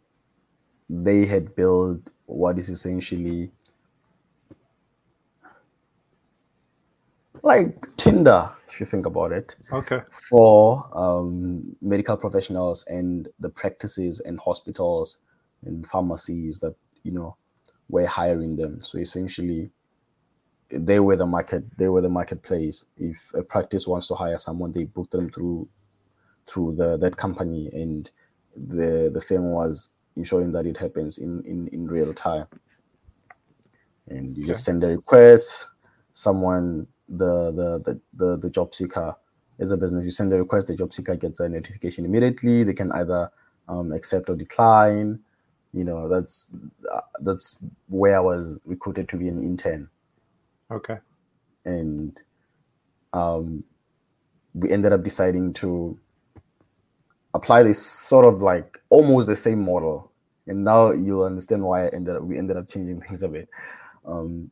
they 0.90 1.26
had 1.26 1.56
built 1.56 2.10
what 2.26 2.58
is 2.60 2.70
essentially 2.70 3.52
like 7.44 7.96
Tinder, 7.98 8.50
if 8.68 8.80
you 8.80 8.86
think 8.86 9.06
about 9.06 9.32
it. 9.32 9.56
Okay. 9.72 10.02
For 10.30 10.90
um, 10.94 11.76
medical 11.82 12.18
professionals 12.18 12.86
and 12.88 13.30
the 13.40 13.50
practices 13.50 14.20
and 14.20 14.40
hospitals 14.40 15.20
and 15.64 15.86
pharmacies 15.88 16.60
that 16.60 16.76
you 17.04 17.12
know 17.12 17.36
were 17.90 18.06
hiring 18.06 18.56
them. 18.56 18.82
So 18.82 18.98
essentially, 18.98 19.72
they 20.70 21.00
were 21.00 21.16
the 21.16 21.26
market. 21.26 21.78
They 21.78 21.90
were 21.90 22.02
the 22.02 22.10
marketplace. 22.10 22.86
If 22.98 23.34
a 23.34 23.44
practice 23.44 23.88
wants 23.88 24.08
to 24.08 24.16
hire 24.16 24.38
someone, 24.38 24.72
they 24.72 24.84
book 24.84 25.10
them 25.12 25.30
through 25.30 25.70
through 26.48 26.76
the 26.76 26.98
that 26.98 27.18
company 27.18 27.70
and 27.74 28.10
the 28.56 29.12
the 29.14 29.22
thing 29.22 29.52
was 29.52 29.90
ensuring 30.16 30.52
that 30.52 30.66
it 30.66 30.78
happens 30.78 31.18
in 31.18 31.44
in, 31.44 31.68
in 31.68 31.88
real 31.88 32.14
time. 32.14 32.48
And 34.08 34.36
you 34.36 34.44
okay. 34.44 34.52
just 34.52 34.64
send 34.64 34.84
a 34.84 34.88
request 34.88 35.68
someone 36.14 36.88
the, 37.08 37.52
the 37.52 37.80
the 37.80 38.02
the 38.14 38.38
the 38.38 38.50
job 38.50 38.74
seeker 38.74 39.16
as 39.60 39.72
a 39.72 39.78
business 39.78 40.06
you 40.06 40.12
send 40.12 40.34
a 40.34 40.38
request 40.38 40.68
the 40.68 40.76
job 40.76 40.92
seeker 40.92 41.16
gets 41.16 41.40
a 41.40 41.50
notification 41.50 42.06
immediately. 42.06 42.64
They 42.64 42.74
can 42.74 42.92
either 42.92 43.32
um, 43.68 43.92
accept 43.92 44.30
or 44.30 44.36
decline. 44.36 45.20
You 45.74 45.84
know 45.84 46.08
that's 46.08 46.56
uh, 46.92 47.02
that's 47.20 47.66
where 47.88 48.18
i 48.18 48.20
was 48.20 48.60
recruited 48.66 49.10
to 49.10 49.18
be 49.18 49.28
an 49.28 49.42
intern. 49.44 49.90
Okay. 50.72 50.98
And 51.66 52.22
um 53.14 53.64
we 54.54 54.72
ended 54.72 54.92
up 54.92 55.04
deciding 55.04 55.54
to 55.54 56.00
apply 57.34 57.64
this 57.64 57.84
sort 57.84 58.26
of 58.26 58.42
like 58.42 58.78
almost 58.90 59.28
the 59.28 59.36
same 59.36 59.64
model. 59.64 60.12
And 60.48 60.64
now 60.64 60.92
you'll 60.92 61.26
understand 61.26 61.64
why 61.64 61.86
I 61.86 61.90
ended 61.90 62.16
up, 62.16 62.24
we 62.24 62.38
ended 62.38 62.58
up 62.58 62.70
changing 62.70 63.02
things 63.08 63.24
a 63.24 63.28
bit. 63.28 63.50
Um, 64.06 64.50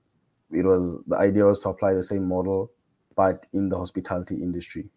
it 0.51 0.65
was 0.65 0.97
the 1.07 1.17
idea 1.17 1.45
was 1.45 1.61
to 1.61 1.69
apply 1.69 1.93
the 1.93 2.03
same 2.03 2.27
model, 2.27 2.71
but 3.15 3.45
in 3.53 3.69
the 3.69 3.77
hospitality 3.77 4.35
industry. 4.35 4.89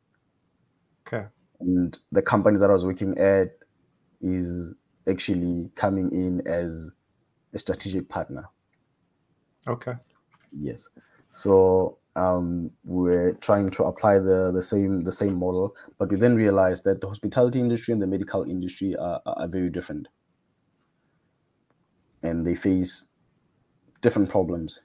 Okay. 1.07 1.27
And 1.61 1.99
the 2.13 2.23
company 2.23 2.59
that 2.59 2.71
I 2.71 2.73
was 2.73 2.85
working 2.85 3.17
at 3.19 3.49
is 4.21 4.75
actually 5.09 5.71
coming 5.75 6.13
in 6.13 6.47
as 6.47 6.91
a 7.55 7.59
strategic 7.59 8.09
partner. 8.09 8.49
Okay. 9.67 9.95
Yes. 10.53 10.89
So 11.33 11.99
um, 12.19 12.71
we're 12.85 13.33
trying 13.35 13.71
to 13.71 13.85
apply 13.85 14.19
the, 14.19 14.51
the 14.53 14.63
same 14.63 15.05
the 15.05 15.13
same 15.13 15.39
model, 15.39 15.77
but 15.99 16.11
we 16.11 16.17
then 16.17 16.35
realized 16.35 16.85
that 16.85 17.01
the 17.01 17.07
hospitality 17.07 17.61
industry 17.61 17.93
and 17.93 18.03
the 18.03 18.07
medical 18.07 18.43
industry 18.45 18.97
are, 18.97 19.21
are 19.27 19.49
very 19.49 19.71
different, 19.71 20.09
and 22.23 22.45
they 22.45 22.55
face 22.55 23.09
different 24.01 24.29
problems. 24.29 24.83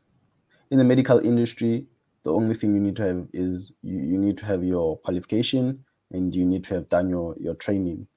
In 0.71 0.77
the 0.77 0.83
medical 0.83 1.19
industry, 1.19 1.87
the 2.23 2.33
only 2.33 2.55
thing 2.55 2.73
you 2.73 2.79
need 2.79 2.95
to 2.95 3.05
have 3.05 3.27
is 3.33 3.73
you, 3.81 3.99
you 3.99 4.17
need 4.17 4.37
to 4.37 4.45
have 4.45 4.63
your 4.63 4.97
qualification 4.99 5.83
and 6.11 6.35
you 6.35 6.45
need 6.45 6.63
to 6.65 6.75
have 6.75 6.89
done 6.89 7.09
your, 7.09 7.35
your 7.39 7.55
training. 7.55 8.07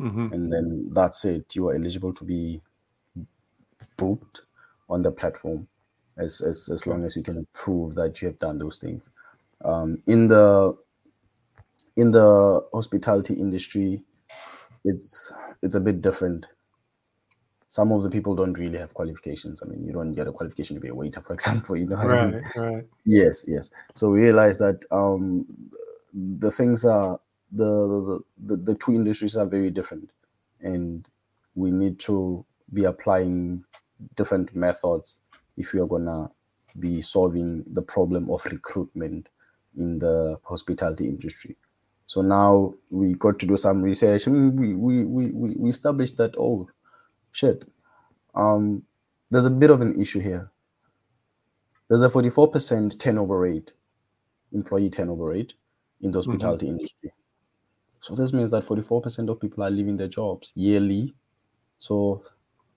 Mm-hmm. 0.00 0.32
And 0.32 0.52
then 0.52 0.90
that's 0.92 1.24
it. 1.24 1.54
You 1.54 1.68
are 1.68 1.74
eligible 1.74 2.12
to 2.14 2.24
be 2.24 2.62
booked 3.96 4.42
on 4.88 5.02
the 5.02 5.10
platform 5.10 5.68
as, 6.18 6.40
as, 6.40 6.68
as 6.72 6.86
long 6.86 7.04
as 7.04 7.16
you 7.16 7.22
can 7.22 7.46
prove 7.52 7.94
that 7.94 8.20
you 8.20 8.28
have 8.28 8.38
done 8.38 8.58
those 8.58 8.78
things. 8.78 9.08
Um, 9.64 10.02
in 10.06 10.28
the 10.28 10.76
in 11.96 12.10
the 12.10 12.60
hospitality 12.74 13.34
industry, 13.34 14.02
it's 14.84 15.32
it's 15.62 15.74
a 15.74 15.80
bit 15.80 16.00
different. 16.02 16.46
Some 17.68 17.90
of 17.92 18.02
the 18.02 18.10
people 18.10 18.34
don't 18.34 18.58
really 18.58 18.78
have 18.78 18.94
qualifications. 18.94 19.62
I 19.62 19.66
mean, 19.66 19.84
you 19.84 19.92
don't 19.92 20.12
get 20.12 20.28
a 20.28 20.32
qualification 20.32 20.76
to 20.76 20.80
be 20.80 20.88
a 20.88 20.94
waiter, 20.94 21.20
for 21.20 21.32
example. 21.34 21.76
You 21.76 21.86
know, 21.86 21.96
right, 21.96 22.18
I 22.18 22.26
mean? 22.26 22.42
right. 22.56 22.84
Yes, 23.04 23.44
yes. 23.48 23.70
So 23.94 24.10
we 24.10 24.20
realize 24.20 24.58
that 24.58 24.84
um, 24.90 25.46
the 26.12 26.50
things 26.50 26.84
are 26.84 27.18
the, 27.50 28.20
the 28.38 28.56
the 28.56 28.74
two 28.74 28.94
industries 28.94 29.36
are 29.36 29.46
very 29.46 29.70
different, 29.70 30.10
and 30.60 31.08
we 31.54 31.70
need 31.70 31.98
to 32.00 32.44
be 32.72 32.84
applying 32.84 33.64
different 34.14 34.54
methods 34.54 35.16
if 35.56 35.72
we 35.72 35.80
are 35.80 35.86
gonna 35.86 36.30
be 36.78 37.00
solving 37.00 37.64
the 37.72 37.82
problem 37.82 38.30
of 38.30 38.44
recruitment 38.46 39.28
in 39.76 39.98
the 39.98 40.38
hospitality 40.44 41.08
industry. 41.08 41.56
So 42.06 42.22
now 42.22 42.74
we 42.90 43.14
got 43.14 43.38
to 43.40 43.46
do 43.46 43.56
some 43.56 43.82
research 43.82 44.26
and 44.26 44.58
we 44.58 44.74
we 44.74 45.04
we, 45.04 45.54
we 45.56 45.70
established 45.70 46.16
that 46.18 46.34
oh 46.38 46.68
shit, 47.32 47.64
um, 48.34 48.82
there's 49.30 49.46
a 49.46 49.50
bit 49.50 49.70
of 49.70 49.80
an 49.80 50.00
issue 50.00 50.20
here. 50.20 50.50
There's 51.88 52.02
a 52.02 52.08
44% 52.08 52.98
turnover 52.98 53.38
rate, 53.38 53.72
employee 54.52 54.90
turnover 54.90 55.26
rate 55.26 55.54
in 56.00 56.10
the 56.10 56.18
hospitality 56.18 56.66
mm-hmm. 56.66 56.76
industry. 56.76 57.12
So 58.00 58.14
this 58.14 58.32
means 58.32 58.50
that 58.52 58.64
44% 58.64 59.28
of 59.28 59.40
people 59.40 59.64
are 59.64 59.70
leaving 59.70 59.96
their 59.96 60.08
jobs 60.08 60.52
yearly. 60.54 61.14
So 61.78 62.22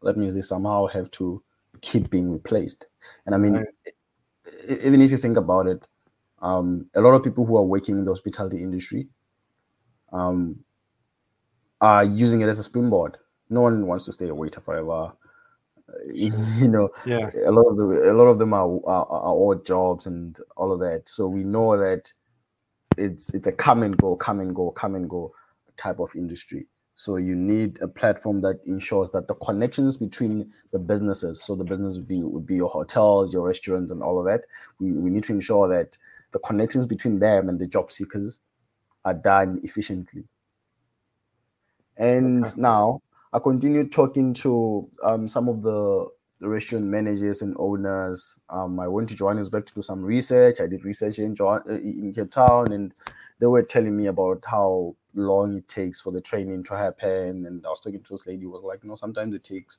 that 0.02 0.18
means 0.18 0.36
they 0.36 0.42
somehow 0.42 0.88
have 0.88 1.10
to 1.12 1.42
keep 1.82 2.10
being 2.10 2.32
replaced. 2.32 2.88
And 3.25 3.36
I 3.36 3.38
mean, 3.38 3.53
right. 3.55 3.67
even 4.84 5.01
if 5.01 5.12
you 5.12 5.17
think 5.17 5.38
about 5.38 5.67
it, 5.67 5.86
um, 6.41 6.88
a 6.95 7.01
lot 7.01 7.13
of 7.13 7.23
people 7.23 7.45
who 7.45 7.58
are 7.58 7.63
working 7.63 7.97
in 7.97 8.05
the 8.05 8.12
hospitality 8.12 8.62
industry 8.62 9.08
um, 10.13 10.63
are 11.82 12.03
using 12.03 12.41
it 12.41 12.49
as 12.49 12.60
a 12.60 12.63
springboard. 12.63 13.17
No 13.49 13.62
one 13.62 13.88
wants 13.88 14.05
to 14.05 14.13
stay 14.13 14.27
a 14.27 14.36
waiter 14.36 14.62
forever. 14.62 15.13
you 16.13 16.67
know, 16.67 16.89
yeah. 17.05 17.32
A 17.45 17.51
lot 17.51 17.67
of 17.67 17.77
the 17.77 18.12
a 18.12 18.13
lot 18.13 18.27
of 18.27 18.38
them 18.38 18.53
are, 18.53 18.79
are 18.86 19.05
are 19.08 19.51
odd 19.51 19.65
jobs 19.65 20.05
and 20.05 20.38
all 20.55 20.71
of 20.71 20.79
that. 20.79 21.10
So 21.10 21.27
we 21.27 21.43
know 21.43 21.77
that 21.77 22.12
it's 22.97 23.34
it's 23.34 23.47
a 23.47 23.51
come 23.51 23.84
and 23.84 23.97
go, 23.97 24.15
come 24.15 24.39
and 24.39 24.55
go, 24.55 24.71
come 24.71 24.95
and 24.95 25.10
go 25.10 25.34
type 25.77 25.99
of 25.99 26.15
industry. 26.15 26.67
So 27.00 27.16
you 27.16 27.34
need 27.34 27.82
a 27.82 27.88
platform 27.88 28.42
that 28.42 28.60
ensures 28.66 29.10
that 29.12 29.30
the 29.30 29.36
connections 29.36 29.96
between 29.96 30.52
the 30.74 30.80
businesses, 30.80 31.42
so 31.42 31.56
the 31.56 31.64
business 31.64 31.96
would 31.96 32.10
be 32.10 32.22
would 32.22 32.46
be 32.46 32.58
your 32.58 32.68
hotels, 32.68 33.32
your 33.34 33.48
restaurants, 33.48 33.90
and 33.90 34.04
all 34.04 34.20
of 34.20 34.26
that. 34.26 34.42
We, 34.82 34.92
we 34.92 35.10
need 35.10 35.24
to 35.24 35.32
ensure 35.32 35.70
that 35.70 35.98
the 36.32 36.40
connections 36.40 36.86
between 36.86 37.20
them 37.20 37.48
and 37.48 37.58
the 37.58 37.68
job 37.68 37.90
seekers 37.90 38.42
are 39.06 39.14
done 39.14 39.62
efficiently. 39.64 40.26
And 41.96 42.46
okay. 42.46 42.60
now 42.60 43.02
I 43.32 43.40
continue 43.40 43.88
talking 43.88 44.34
to 44.34 44.90
um, 45.02 45.30
some 45.30 45.48
of 45.48 45.62
the 45.62 46.06
restaurant 46.42 46.84
managers 46.84 47.42
and 47.42 47.56
owners. 47.58 48.42
Um, 48.50 48.78
I 48.78 48.90
went 48.90 49.08
to 49.08 49.16
Johannesburg 49.16 49.68
to 49.68 49.76
do 49.76 49.82
some 49.82 50.04
research. 50.04 50.60
I 50.60 50.68
did 50.68 50.84
research 50.84 51.18
in, 51.18 51.34
uh, 51.40 51.60
in 51.66 52.12
Cape 52.14 52.32
Town, 52.32 52.74
and 52.74 52.94
they 53.40 53.48
were 53.48 53.64
telling 53.64 53.96
me 53.96 54.08
about 54.08 54.44
how 54.46 54.98
long 55.13 55.58
it 55.58 55.67
takes 55.67 56.00
for 56.02 56.12
the 56.12 56.22
training 56.22 56.63
to 56.63 56.78
happen. 56.78 57.45
And 57.45 57.65
I 57.65 57.69
was 57.69 57.80
talking 57.80 58.02
to 58.02 58.13
this 58.13 58.28
lady 58.28 58.43
who 58.43 58.52
was 58.52 58.63
like, 58.63 58.84
you 58.84 58.89
know, 58.89 58.95
sometimes 58.95 59.36
it 59.36 59.43
takes 59.43 59.78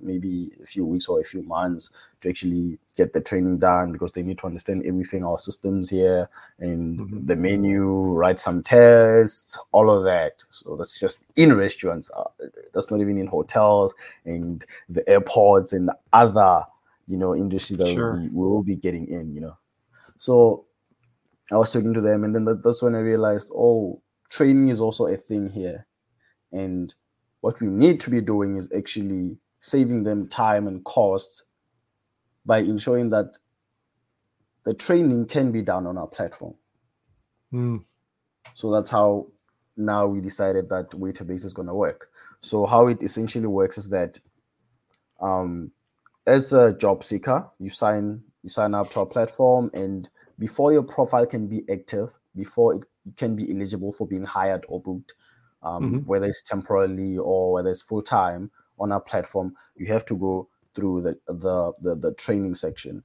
maybe 0.00 0.52
a 0.62 0.66
few 0.66 0.86
weeks 0.86 1.06
or 1.06 1.20
a 1.20 1.24
few 1.24 1.42
months 1.42 1.90
to 2.20 2.28
actually 2.28 2.78
get 2.96 3.12
the 3.12 3.20
training 3.20 3.58
done 3.58 3.92
because 3.92 4.12
they 4.12 4.22
need 4.22 4.38
to 4.38 4.46
understand 4.46 4.84
everything, 4.86 5.24
our 5.24 5.38
systems 5.38 5.90
here 5.90 6.28
and 6.58 7.00
mm-hmm. 7.00 7.26
the 7.26 7.36
menu, 7.36 7.84
write 7.84 8.40
some 8.40 8.62
tests, 8.62 9.58
all 9.72 9.90
of 9.90 10.02
that. 10.02 10.42
So 10.48 10.76
that's 10.76 10.98
just 10.98 11.24
in 11.36 11.54
restaurants. 11.54 12.10
Uh, 12.16 12.30
that's 12.72 12.90
not 12.90 13.00
even 13.00 13.18
in 13.18 13.26
hotels 13.26 13.94
and 14.24 14.64
the 14.88 15.08
airports 15.08 15.72
and 15.72 15.90
other, 16.12 16.64
you 17.06 17.16
know, 17.16 17.34
industries 17.34 17.78
that 17.78 17.92
sure. 17.92 18.14
we 18.14 18.28
will 18.28 18.62
be 18.62 18.76
getting 18.76 19.08
in, 19.08 19.32
you 19.32 19.40
know. 19.40 19.56
So 20.18 20.66
I 21.50 21.56
was 21.56 21.72
talking 21.72 21.92
to 21.94 22.00
them, 22.00 22.24
and 22.24 22.34
then 22.34 22.44
that's 22.62 22.82
when 22.82 22.94
I 22.94 23.00
realized, 23.00 23.50
oh, 23.54 24.00
training 24.32 24.68
is 24.68 24.80
also 24.80 25.06
a 25.06 25.16
thing 25.16 25.48
here. 25.48 25.86
And 26.52 26.92
what 27.42 27.60
we 27.60 27.66
need 27.66 28.00
to 28.00 28.10
be 28.10 28.20
doing 28.20 28.56
is 28.56 28.72
actually 28.76 29.38
saving 29.60 30.04
them 30.04 30.28
time 30.28 30.66
and 30.66 30.82
cost 30.84 31.44
by 32.44 32.58
ensuring 32.58 33.10
that 33.10 33.36
the 34.64 34.74
training 34.74 35.26
can 35.26 35.52
be 35.52 35.62
done 35.62 35.86
on 35.86 35.98
our 35.98 36.06
platform. 36.06 36.54
Mm. 37.52 37.84
So 38.54 38.72
that's 38.72 38.90
how 38.90 39.28
now 39.76 40.06
we 40.06 40.20
decided 40.20 40.68
that 40.70 40.90
Waiterbase 40.90 41.44
is 41.44 41.54
going 41.54 41.68
to 41.68 41.74
work. 41.74 42.08
So 42.40 42.66
how 42.66 42.88
it 42.88 43.02
essentially 43.02 43.46
works 43.46 43.76
is 43.78 43.90
that 43.90 44.18
um, 45.20 45.70
as 46.26 46.52
a 46.52 46.72
job 46.72 47.04
seeker, 47.04 47.48
you 47.58 47.68
sign 47.70 48.22
you 48.42 48.48
sign 48.48 48.74
up 48.74 48.90
to 48.90 49.00
our 49.00 49.06
platform, 49.06 49.70
and 49.72 50.08
before 50.36 50.72
your 50.72 50.82
profile 50.82 51.26
can 51.26 51.46
be 51.46 51.62
active, 51.70 52.18
before 52.34 52.74
it 52.74 52.84
can 53.16 53.36
be 53.36 53.50
eligible 53.54 53.92
for 53.92 54.06
being 54.06 54.24
hired 54.24 54.64
or 54.68 54.80
booked, 54.80 55.14
um, 55.62 55.82
mm-hmm. 55.82 55.98
whether 56.06 56.26
it's 56.26 56.42
temporarily 56.42 57.18
or 57.18 57.52
whether 57.52 57.70
it's 57.70 57.82
full 57.82 58.02
time 58.02 58.50
on 58.78 58.92
our 58.92 59.00
platform, 59.00 59.54
you 59.76 59.86
have 59.86 60.04
to 60.06 60.16
go 60.16 60.48
through 60.74 61.02
the, 61.02 61.18
the 61.26 61.72
the, 61.80 61.94
the 61.94 62.14
training 62.14 62.54
section 62.54 63.02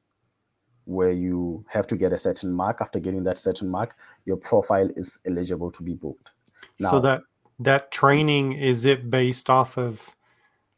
where 0.86 1.12
you 1.12 1.66
have 1.68 1.86
to 1.86 1.98
get 1.98 2.14
a 2.14 2.18
certain 2.18 2.54
mark. 2.54 2.80
After 2.82 3.00
getting 3.00 3.24
that 3.26 3.38
certain 3.38 3.70
mark, 3.70 3.96
your 4.26 4.38
profile 4.38 4.90
is 4.96 5.20
eligible 5.26 5.72
to 5.72 5.84
be 5.84 5.94
booked. 5.94 6.32
Now, 6.80 6.92
so 6.92 7.00
that 7.02 7.22
that 7.60 7.92
training 7.92 8.54
is 8.54 8.86
it 8.86 9.10
based 9.10 9.50
off 9.50 9.78
of? 9.78 10.16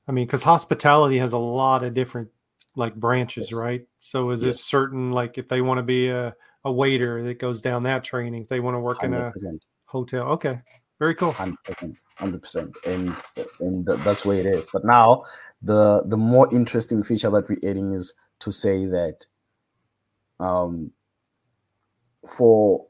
I 0.08 0.12
mean, 0.12 0.26
because 0.26 0.44
hospitality 0.44 1.20
has 1.20 1.34
a 1.34 1.38
lot 1.38 1.84
of 1.84 1.94
different 1.94 2.30
like 2.76 2.96
branches, 2.96 3.52
yes. 3.52 3.62
right? 3.62 3.88
So 4.00 4.32
is 4.32 4.42
yes. 4.42 4.56
it 4.56 4.60
certain 4.60 5.12
like 5.12 5.38
if 5.38 5.48
they 5.48 5.62
want 5.62 5.78
to 5.78 5.84
be 5.84 6.10
a 6.10 6.36
a 6.66 6.72
waiter 6.72 7.24
that 7.24 7.40
goes 7.40 7.62
down 7.62 7.84
that 7.84 8.04
training. 8.04 8.44
If 8.44 8.50
they 8.50 8.60
want 8.60 8.76
to 8.76 8.80
work 8.80 9.00
100%. 9.00 9.06
in 9.06 9.14
a 9.14 9.32
hotel. 9.86 10.28
Okay. 10.30 10.60
Very 11.00 11.16
cool. 11.16 11.32
100%. 11.34 11.96
100%. 12.18 12.86
And, 12.86 13.16
and 13.62 13.86
that's 14.04 14.26
where 14.26 14.38
it 14.38 14.46
is. 14.46 14.70
But 14.72 14.84
now 14.84 15.24
the, 15.62 16.04
the 16.06 16.18
more 16.18 16.54
interesting 16.54 17.04
feature 17.04 17.30
that 17.30 17.48
we're 17.48 17.70
adding 17.70 17.94
is 17.94 18.14
to 18.40 18.52
say 18.52 18.86
that 18.86 19.26
um, 20.40 20.92
for 22.28 22.86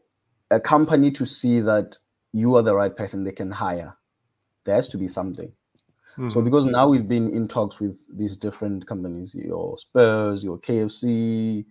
a 0.49 0.59
company 0.59 1.11
to 1.11 1.25
see 1.25 1.59
that 1.59 1.97
you 2.33 2.55
are 2.55 2.63
the 2.63 2.75
right 2.75 2.95
person 2.95 3.23
they 3.23 3.31
can 3.31 3.51
hire, 3.51 3.95
there 4.63 4.75
has 4.75 4.87
to 4.89 4.97
be 4.97 5.07
something. 5.07 5.51
Mm-hmm. 6.13 6.29
So 6.29 6.41
because 6.41 6.65
now 6.65 6.87
we've 6.87 7.07
been 7.07 7.29
in 7.31 7.47
talks 7.47 7.79
with 7.79 8.05
these 8.15 8.35
different 8.35 8.87
companies, 8.87 9.35
your 9.35 9.77
Spurs, 9.77 10.43
your 10.43 10.59
KFC, 10.59 11.65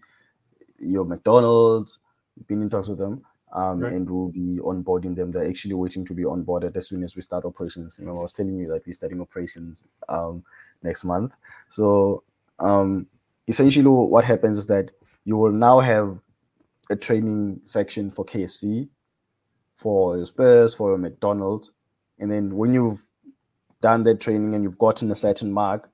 your 0.78 1.04
McDonald's, 1.04 1.98
been 2.46 2.62
in 2.62 2.70
talks 2.70 2.88
with 2.88 2.98
them, 2.98 3.22
um, 3.52 3.80
right. 3.80 3.92
and 3.92 4.08
we'll 4.08 4.28
be 4.28 4.58
onboarding 4.62 5.16
them. 5.16 5.30
They're 5.30 5.48
actually 5.48 5.74
waiting 5.74 6.04
to 6.06 6.14
be 6.14 6.22
onboarded 6.22 6.76
as 6.76 6.88
soon 6.88 7.02
as 7.02 7.16
we 7.16 7.22
start 7.22 7.44
operations. 7.44 7.98
You 7.98 8.06
know, 8.06 8.16
I 8.16 8.20
was 8.20 8.32
telling 8.32 8.56
you 8.56 8.68
that 8.68 8.86
we're 8.86 8.92
starting 8.92 9.20
operations 9.20 9.86
um, 10.08 10.44
next 10.82 11.04
month. 11.04 11.34
So 11.68 12.22
um, 12.58 13.06
essentially, 13.46 13.86
what 13.86 14.24
happens 14.24 14.58
is 14.58 14.66
that 14.66 14.90
you 15.24 15.36
will 15.36 15.52
now 15.52 15.80
have 15.80 16.18
a 16.90 16.96
training 16.96 17.60
section 17.64 18.10
for 18.10 18.24
KFC, 18.24 18.88
for 19.74 20.16
your 20.16 20.26
Spurs, 20.26 20.74
for 20.74 20.90
your 20.90 20.98
McDonald's, 20.98 21.72
And 22.18 22.30
then 22.30 22.56
when 22.56 22.74
you've 22.74 23.04
done 23.80 24.02
that 24.04 24.20
training 24.20 24.54
and 24.54 24.64
you've 24.64 24.78
gotten 24.78 25.10
a 25.10 25.14
certain 25.14 25.52
mark, 25.52 25.90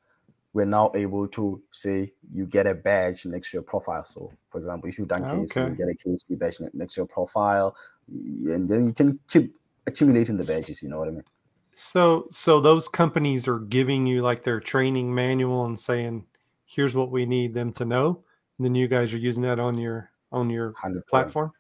we're 0.55 0.64
now 0.64 0.90
able 0.95 1.27
to 1.29 1.61
say 1.73 2.12
you 2.33 2.47
get 2.47 2.67
a 2.67 2.75
badge 2.75 3.27
next 3.27 3.51
to 3.51 3.57
your 3.59 3.62
profile. 3.62 4.05
So, 4.05 4.33
for 4.51 4.59
example, 4.59 4.88
if 4.88 4.99
you've 4.99 5.09
done 5.09 5.25
KFC, 5.25 5.59
Okay. 5.59 5.69
you 5.71 5.77
get 5.77 5.88
a 5.88 5.95
KFC 6.09 6.38
badge 6.38 6.59
next 6.73 6.95
to 6.95 7.01
your 7.01 7.07
profile, 7.07 7.77
and 8.09 8.69
then 8.69 8.87
you 8.87 8.93
can 8.93 9.19
keep 9.29 9.55
accumulating 9.87 10.37
the 10.38 10.45
badges. 10.45 10.83
You 10.83 10.88
know 10.88 10.99
what 11.01 11.09
I 11.09 11.11
mean? 11.11 11.25
So 11.73 12.27
so 12.31 12.61
those 12.61 12.88
companies 12.88 13.49
are 13.49 13.59
giving 13.59 14.07
you 14.07 14.23
like 14.23 14.45
their 14.45 14.61
training 14.61 15.12
manual 15.12 15.64
and 15.67 15.79
saying, 15.79 16.25
here's 16.67 16.95
what 16.95 17.11
we 17.11 17.27
need 17.27 17.53
them 17.53 17.73
to 17.75 17.85
know. 17.85 18.23
And 18.59 18.64
then 18.64 18.77
you 18.77 18.87
guys 18.87 19.12
are 19.12 19.19
using 19.19 19.43
that 19.43 19.59
on 19.59 19.77
your 19.77 20.11
on 20.31 20.51
your 20.51 20.75
Hundred 20.81 21.05
platform. 21.09 21.51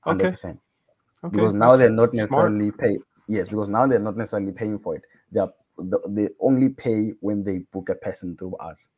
Hundred 0.00 0.24
Okay. 0.24 0.30
percent. 0.30 0.60
Okay. 1.22 1.36
Because 1.36 1.52
now 1.52 1.76
that's 1.76 1.80
they're 1.80 1.90
not 1.90 2.14
smart. 2.16 2.52
necessarily 2.52 2.70
pay. 2.70 2.98
Yes, 3.26 3.50
because 3.50 3.68
now 3.68 3.86
they're 3.86 3.98
not 3.98 4.16
necessarily 4.16 4.52
paying 4.52 4.78
for 4.78 4.96
it. 4.96 5.06
They 5.30 5.40
are 5.40 5.52
the- 5.78 6.00
they 6.08 6.28
only 6.40 6.68
pay 6.70 7.14
when 7.20 7.42
they 7.44 7.58
book 7.58 7.88
a 7.88 7.94
person 7.94 8.36
through 8.36 8.56
us. 8.56 8.88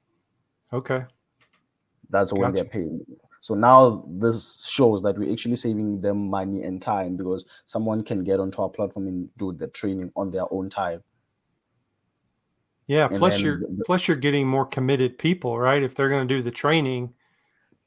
Okay. 0.73 1.05
That's 2.11 2.33
when 2.33 2.53
they're 2.53 2.65
paying. 2.65 3.05
So 3.41 3.55
now 3.55 4.05
this 4.09 4.67
shows 4.67 5.01
that 5.03 5.17
we're 5.19 5.33
actually 5.33 5.57
saving 5.57 6.01
them 6.01 6.29
money 6.29 6.63
and 6.65 6.81
time 6.83 7.17
because 7.17 7.45
someone 7.67 8.03
can 8.03 8.23
get 8.25 8.39
onto 8.41 8.61
our 8.63 8.69
platform 8.69 9.07
and 9.09 9.35
do 9.37 9.53
the 9.53 9.69
training 9.69 10.13
on 10.17 10.31
their 10.31 10.53
own 10.53 10.69
time. 10.69 11.03
Yeah. 12.87 13.07
And 13.07 13.17
Plus 13.17 13.41
you're 13.41 13.61
the- 13.61 13.85
plus 13.87 14.09
you're 14.09 14.17
getting 14.17 14.47
more 14.47 14.67
committed 14.67 15.19
people, 15.19 15.59
right? 15.59 15.83
If 15.83 15.95
they're 15.95 16.09
going 16.09 16.27
to 16.27 16.35
do 16.35 16.43
the 16.43 16.51
training, 16.51 17.15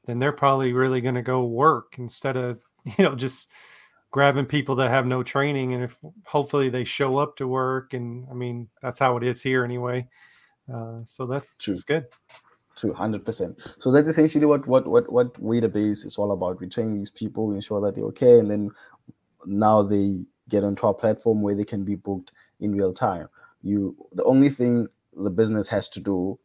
then 0.06 0.18
they're 0.18 0.32
probably 0.32 0.72
really 0.72 1.00
going 1.00 1.14
to 1.14 1.22
go 1.22 1.44
work 1.44 1.94
instead 1.98 2.36
of 2.36 2.60
you 2.98 3.04
know 3.04 3.14
just 3.14 3.50
grabbing 4.14 4.46
people 4.46 4.76
that 4.76 4.90
have 4.90 5.06
no 5.06 5.24
training. 5.24 5.74
And 5.74 5.82
if 5.82 5.98
hopefully 6.24 6.68
they 6.68 6.84
show 6.84 7.18
up 7.18 7.36
to 7.38 7.48
work, 7.48 7.94
and 7.94 8.28
I 8.30 8.34
mean 8.34 8.68
that's 8.80 9.00
how 9.00 9.16
it 9.16 9.24
is 9.24 9.42
here 9.42 9.64
anyway. 9.64 10.06
Uh, 10.72 11.00
so 11.04 11.26
that, 11.26 11.42
True. 11.58 11.74
that's 11.74 11.82
good. 11.82 12.06
Two 12.76 12.92
hundred 12.92 13.24
percent. 13.24 13.60
So 13.80 13.90
that's 13.90 14.08
essentially 14.08 14.46
what 14.46 14.68
what 14.68 14.86
what 14.86 15.10
what 15.10 15.34
Waiterbase 15.34 16.06
is 16.06 16.16
all 16.16 16.30
about. 16.30 16.60
We 16.60 16.68
train 16.68 16.96
these 16.96 17.10
people, 17.10 17.48
we 17.48 17.56
ensure 17.56 17.80
that 17.80 17.96
they're 17.96 18.04
okay, 18.12 18.38
and 18.38 18.48
then 18.48 18.70
now 19.46 19.82
they 19.82 20.24
get 20.48 20.62
onto 20.62 20.86
our 20.86 20.94
platform 20.94 21.42
where 21.42 21.56
they 21.56 21.64
can 21.64 21.84
be 21.84 21.96
booked 21.96 22.30
in 22.60 22.76
real 22.76 22.92
time. 22.92 23.28
You 23.62 23.96
the 24.12 24.24
only 24.24 24.48
thing 24.48 24.86
the 25.12 25.30
business 25.30 25.68
has 25.70 25.88
to 25.88 26.00
do 26.00 26.38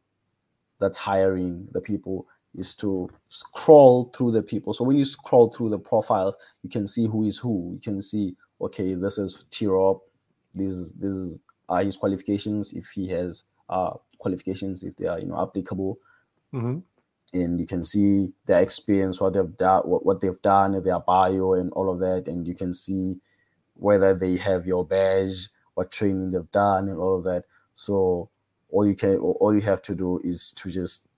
that's 0.79 0.97
hiring 0.97 1.67
the 1.71 1.81
people 1.81 2.27
is 2.55 2.75
to 2.75 3.09
scroll 3.27 4.11
through 4.15 4.31
the 4.31 4.41
people. 4.41 4.73
So 4.73 4.83
when 4.83 4.97
you 4.97 5.05
scroll 5.05 5.49
through 5.49 5.69
the 5.69 5.79
profiles, 5.79 6.35
you 6.63 6.69
can 6.69 6.87
see 6.87 7.07
who 7.07 7.25
is 7.25 7.37
who. 7.37 7.71
You 7.75 7.79
can 7.79 8.01
see, 8.01 8.35
okay, 8.61 8.95
this 8.95 9.17
is 9.17 9.45
T-Rob, 9.51 9.99
this 10.53 10.91
this 10.93 11.15
is 11.15 11.39
are 11.69 11.83
his 11.83 11.97
qualifications 11.97 12.73
if 12.73 12.89
he 12.89 13.07
has 13.09 13.43
uh 13.69 13.91
qualifications 14.17 14.81
if 14.81 14.95
they 14.95 15.05
are 15.05 15.19
you 15.19 15.27
know 15.27 15.39
applicable 15.39 15.99
hmm 16.51 16.79
and 17.33 17.59
you 17.59 17.65
can 17.67 17.83
see 17.83 18.33
their 18.45 18.59
experience, 18.59 19.21
what 19.21 19.33
they've 19.33 19.55
done, 19.57 19.83
what, 19.83 20.05
what 20.05 20.19
they've 20.21 20.41
done, 20.41 20.81
their 20.83 20.99
bio, 20.99 21.53
and 21.53 21.71
all 21.73 21.89
of 21.89 21.99
that, 21.99 22.27
and 22.27 22.47
you 22.47 22.55
can 22.55 22.73
see 22.73 23.19
whether 23.75 24.13
they 24.15 24.37
have 24.37 24.65
your 24.65 24.85
badge, 24.85 25.49
what 25.75 25.91
training 25.91 26.31
they've 26.31 26.51
done, 26.51 26.89
and 26.89 26.97
all 26.97 27.17
of 27.17 27.23
that. 27.25 27.43
So 27.75 28.29
all 28.69 28.87
you 28.87 28.95
can, 28.95 29.17
all 29.17 29.53
you 29.53 29.61
have 29.61 29.81
to 29.83 29.95
do 29.95 30.19
is 30.23 30.51
to 30.53 30.71
just 30.71 31.08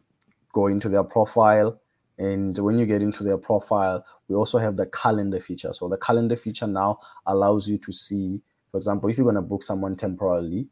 go 0.54 0.68
into 0.68 0.90
their 0.90 1.04
profile, 1.04 1.80
and 2.18 2.58
when 2.58 2.78
you 2.78 2.86
get 2.86 3.02
into 3.02 3.24
their 3.24 3.38
profile, 3.38 4.06
we 4.28 4.36
also 4.36 4.58
have 4.58 4.78
the 4.78 4.86
calendar 4.86 5.40
feature. 5.40 5.74
So 5.74 5.90
the 5.90 5.98
calendar 5.98 6.36
feature 6.36 6.68
now 6.68 7.00
allows 7.26 7.68
you 7.68 7.78
to 7.80 7.92
see, 7.92 8.42
for 8.72 8.78
example, 8.78 9.10
if 9.10 9.18
you're 9.18 9.26
gonna 9.26 9.42
book 9.42 9.64
someone 9.64 9.96
temporarily, 9.96 10.68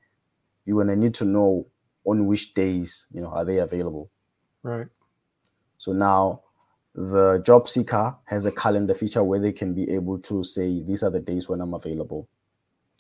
you're 0.65 0.83
gonna 0.83 0.95
need 0.95 1.13
to 1.15 1.25
know 1.25 1.67
on 2.05 2.27
which 2.27 2.53
days 2.53 3.07
you 3.11 3.21
know 3.21 3.29
are 3.29 3.45
they 3.45 3.57
available. 3.57 4.09
Right. 4.63 4.87
So 5.77 5.93
now 5.93 6.41
the 6.93 7.41
job 7.45 7.69
seeker 7.69 8.15
has 8.25 8.45
a 8.45 8.51
calendar 8.51 8.93
feature 8.93 9.23
where 9.23 9.39
they 9.39 9.51
can 9.51 9.73
be 9.73 9.89
able 9.91 10.19
to 10.19 10.43
say, 10.43 10.83
these 10.83 11.03
are 11.03 11.09
the 11.09 11.19
days 11.19 11.47
when 11.47 11.61
I'm 11.61 11.73
available. 11.73 12.27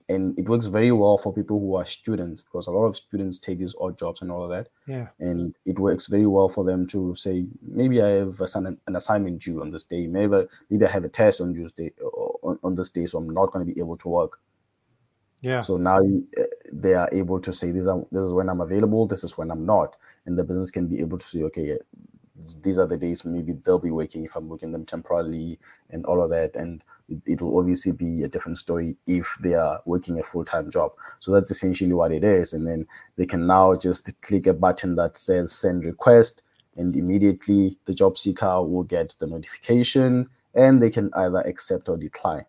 And 0.09 0.37
it 0.39 0.49
works 0.49 0.65
very 0.65 0.91
well 0.91 1.19
for 1.19 1.31
people 1.31 1.59
who 1.59 1.75
are 1.75 1.85
students 1.85 2.41
because 2.41 2.65
a 2.65 2.71
lot 2.71 2.85
of 2.85 2.95
students 2.95 3.37
take 3.37 3.59
these 3.59 3.75
odd 3.79 3.99
jobs 3.99 4.21
and 4.21 4.31
all 4.31 4.43
of 4.43 4.49
that. 4.49 4.69
Yeah. 4.87 5.09
And 5.19 5.55
it 5.65 5.77
works 5.77 6.07
very 6.07 6.25
well 6.25 6.49
for 6.49 6.65
them 6.65 6.87
to 6.87 7.13
say, 7.13 7.45
maybe 7.61 8.01
I 8.01 8.09
have 8.09 8.41
assign- 8.41 8.79
an 8.87 8.95
assignment 8.95 9.43
due 9.43 9.61
on 9.61 9.69
this 9.69 9.83
day. 9.83 10.07
Maybe, 10.07 10.47
maybe 10.71 10.85
I 10.85 10.89
have 10.89 11.05
a 11.05 11.09
test 11.09 11.39
on 11.41 11.53
this 11.53 11.71
day, 11.71 11.91
on, 12.41 12.57
on 12.63 12.73
this 12.73 12.89
day, 12.89 13.05
so 13.05 13.19
I'm 13.19 13.29
not 13.29 13.51
going 13.51 13.65
to 13.65 13.71
be 13.71 13.79
able 13.79 13.97
to 13.97 14.09
work. 14.09 14.39
Yeah. 15.41 15.61
So 15.61 15.77
now 15.77 15.99
you, 16.01 16.27
uh, 16.37 16.43
they 16.73 16.95
are 16.95 17.07
able 17.11 17.39
to 17.39 17.53
say, 17.53 17.71
these 17.71 17.87
are, 17.87 18.03
this 18.11 18.25
is 18.25 18.33
when 18.33 18.49
I'm 18.49 18.61
available, 18.61 19.05
this 19.05 19.23
is 19.23 19.37
when 19.37 19.51
I'm 19.51 19.65
not. 19.65 19.95
And 20.25 20.37
the 20.37 20.43
business 20.43 20.71
can 20.71 20.87
be 20.87 20.99
able 21.01 21.17
to 21.19 21.25
say, 21.25 21.43
okay, 21.43 21.77
these 22.61 22.77
are 22.79 22.87
the 22.87 22.97
days 22.97 23.25
maybe 23.25 23.53
they'll 23.53 23.79
be 23.79 23.91
working 23.91 24.23
if 24.23 24.35
I'm 24.35 24.47
working 24.47 24.71
them 24.71 24.85
temporarily 24.85 25.59
and 25.89 26.05
all 26.05 26.21
of 26.23 26.29
that. 26.29 26.55
And 26.55 26.83
it, 27.09 27.21
it 27.25 27.41
will 27.41 27.57
obviously 27.59 27.91
be 27.91 28.23
a 28.23 28.27
different 28.27 28.57
story 28.57 28.95
if 29.07 29.37
they 29.41 29.55
are 29.55 29.81
working 29.85 30.19
a 30.19 30.23
full 30.23 30.45
time 30.45 30.71
job. 30.71 30.91
So 31.19 31.31
that's 31.31 31.51
essentially 31.51 31.93
what 31.93 32.11
it 32.11 32.23
is. 32.23 32.53
And 32.53 32.65
then 32.67 32.87
they 33.17 33.25
can 33.25 33.45
now 33.47 33.75
just 33.75 34.21
click 34.21 34.47
a 34.47 34.53
button 34.53 34.95
that 34.95 35.17
says 35.17 35.51
send 35.51 35.83
request, 35.85 36.43
and 36.77 36.95
immediately 36.95 37.77
the 37.85 37.93
job 37.93 38.17
seeker 38.17 38.61
will 38.61 38.83
get 38.83 39.15
the 39.19 39.27
notification 39.27 40.29
and 40.55 40.81
they 40.81 40.89
can 40.89 41.11
either 41.15 41.39
accept 41.39 41.89
or 41.89 41.97
decline. 41.97 42.45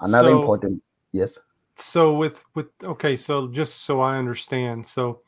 Another 0.00 0.30
So- 0.30 0.40
important, 0.40 0.82
yes. 1.12 1.38
so 1.76 2.14
with 2.14 2.44
with 2.54 2.66
okay 2.84 3.16
so 3.16 3.48
just 3.48 3.82
so 3.82 4.00
i 4.00 4.16
understand 4.16 4.86
so 4.86 5.20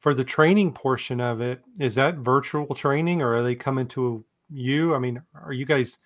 for 0.00 0.14
the 0.14 0.24
training 0.24 0.72
portion 0.72 1.20
of 1.20 1.40
it 1.40 1.62
is 1.80 1.94
that 1.96 2.16
virtual 2.16 2.74
training 2.74 3.22
or 3.22 3.34
are 3.36 3.42
they 3.42 3.54
coming 3.54 3.88
to 3.88 4.24
you? 4.50 4.94
I 4.94 4.98
mean 4.98 5.22
are 5.34 5.52
you 5.52 5.66
guys 5.66 5.98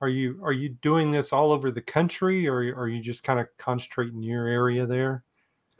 are 0.00 0.08
you 0.08 0.40
are 0.44 0.52
you 0.52 0.70
doing 0.70 1.10
this 1.12 1.32
all 1.32 1.52
over 1.52 1.70
the 1.70 1.82
country 1.82 2.48
or 2.48 2.58
are 2.76 2.88
you 2.88 3.00
just 3.02 3.24
kind 3.24 3.40
of 3.40 3.48
concentrating 3.58 4.22
your 4.22 4.46
area 4.46 4.86
there? 4.86 5.24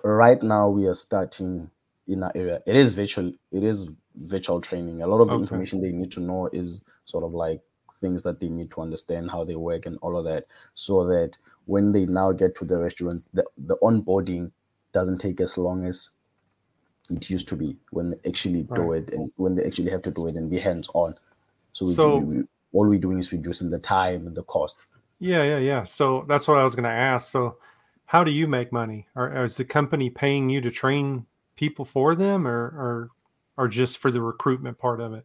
Right 0.05 0.43
now 0.43 0.69
we 0.69 0.87
are 0.87 0.95
starting 0.95 1.71
in 2.07 2.23
our 2.23 2.33
area. 2.35 2.61
It 2.67 2.77
is 2.77 2.93
virtual 2.95 3.33
it 3.51 3.65
is 3.65 3.91
virtual 4.15 4.61
training. 4.61 5.03
A 5.03 5.07
lot 5.07 5.21
of 5.21 5.31
the 5.31 5.37
Okay. 5.37 5.39
information 5.39 5.81
they 5.81 5.93
need 5.93 6.13
to 6.13 6.21
know 6.21 6.49
is 6.53 6.83
sort 7.05 7.25
of 7.25 7.33
like 7.35 7.61
things 8.01 8.23
that 8.23 8.39
they 8.41 8.49
need 8.49 8.71
to 8.73 8.81
understand 8.81 9.31
how 9.31 9.45
they 9.45 9.57
work 9.57 9.85
and 9.87 9.99
all 10.03 10.17
of 10.17 10.25
that 10.25 10.45
so 10.75 11.05
that 11.07 11.37
when 11.67 11.91
they 11.93 12.07
now 12.07 12.31
get 12.33 12.55
to 12.57 12.65
the 12.65 12.79
restaurants 12.79 13.29
the, 13.33 13.45
the 13.57 13.77
onboarding 13.83 14.53
doesn't 14.93 15.19
take 15.19 15.41
as 15.41 15.59
long 15.59 15.85
as 15.85 16.11
it 17.11 17.31
used 17.31 17.49
to 17.49 17.57
be 17.57 17.77
when 17.91 18.11
they 18.11 18.19
actually 18.29 18.63
do 18.75 18.83
Right. 18.93 19.03
it 19.03 19.15
and 19.15 19.31
when 19.37 19.55
they 19.55 19.65
actually 19.65 19.91
have 19.91 20.03
to 20.03 20.11
do 20.11 20.27
it 20.27 20.37
and 20.37 20.51
be 20.51 20.59
hands 20.59 20.89
on 20.95 21.15
so, 21.73 21.87
we, 21.87 21.93
So- 21.95 22.19
we, 22.19 22.37
we, 22.39 22.43
all 22.73 22.87
we're 22.87 22.99
doing 22.99 23.19
is 23.19 23.33
reducing 23.33 23.71
the 23.71 23.79
time 23.79 24.27
and 24.27 24.37
the 24.37 24.43
cost 24.43 24.85
yeah 25.19 25.43
yeah 25.43 25.59
yeah 25.59 25.85
so 25.85 26.25
that's 26.29 26.47
what 26.47 26.59
i 26.59 26.65
was 26.65 26.75
going 26.75 26.85
to 26.85 26.91
ask 26.91 27.31
so 27.31 27.57
how 28.07 28.23
do 28.23 28.31
you 28.31 28.47
make 28.47 28.73
money 28.73 29.07
or, 29.17 29.25
or 29.33 29.45
is 29.45 29.57
the 29.57 29.65
company 29.65 30.11
paying 30.11 30.49
you 30.51 30.61
to 30.61 30.71
train 30.71 31.27
people 31.57 31.85
for 31.85 32.15
them 32.15 32.47
or 32.47 32.61
or 32.85 33.11
or 33.57 33.69
just 33.69 33.99
for 33.99 34.11
the 34.11 34.21
recruitment 34.21 34.79
part 34.79 35.01
of 35.01 35.13
it 35.15 35.25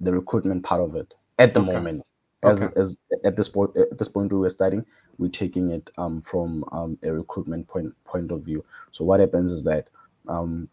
the 0.00 0.12
recruitment 0.12 0.62
part 0.62 0.80
of 0.80 0.94
it 0.96 1.14
at 1.38 1.54
the 1.54 1.60
Okay. 1.60 1.72
moment. 1.72 2.02
As, 2.44 2.60
Okay. 2.62 2.72
as 2.80 2.96
at 3.24 3.36
this 3.36 3.48
point 3.48 3.76
at 3.76 3.98
this 3.98 4.08
point 4.08 4.32
we 4.32 4.44
are 4.44 4.50
starting, 4.50 4.84
we're 5.16 5.28
taking 5.30 5.70
it 5.70 5.90
um, 5.96 6.20
from 6.20 6.64
um, 6.72 6.98
a 7.04 7.12
recruitment 7.12 7.68
point 7.68 7.94
point 8.04 8.32
of 8.32 8.42
view. 8.42 8.64
So 8.90 9.04
what 9.04 9.20
happens 9.20 9.52
is 9.52 9.62
that 9.62 9.88
um, 10.26 10.68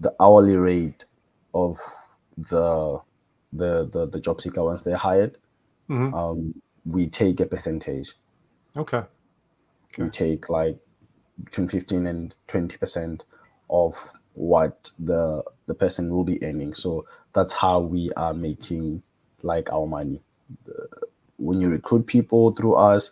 the 0.00 0.14
hourly 0.20 0.56
rate 0.56 1.04
of 1.54 1.78
the 2.36 2.98
the 3.52 3.86
the, 3.92 4.06
the 4.06 4.20
job 4.20 4.40
seeker 4.40 4.64
once 4.64 4.82
they're 4.82 4.96
hired, 4.96 5.38
Mhm. 5.88 6.14
um, 6.14 6.54
we 6.86 7.06
take 7.08 7.40
a 7.40 7.46
percentage. 7.46 8.14
okay 8.76 9.04
We 9.98 10.08
take 10.10 10.48
like 10.48 10.78
between 11.44 11.68
fifteen 11.68 12.06
and 12.06 12.34
twenty 12.46 12.78
percent 12.78 13.24
of 13.68 14.12
what 14.34 14.90
the 14.98 15.42
the 15.66 15.74
person 15.74 16.14
will 16.14 16.24
be 16.24 16.42
earning. 16.44 16.74
So 16.74 17.06
that's 17.32 17.52
how 17.52 17.80
we 17.80 18.12
are 18.16 18.34
making 18.34 19.02
like 19.42 19.72
our 19.72 19.86
money. 19.86 20.22
The, 20.64 20.88
when 21.38 21.60
you 21.60 21.70
recruit 21.70 22.06
people 22.06 22.52
through 22.52 22.74
us, 22.74 23.10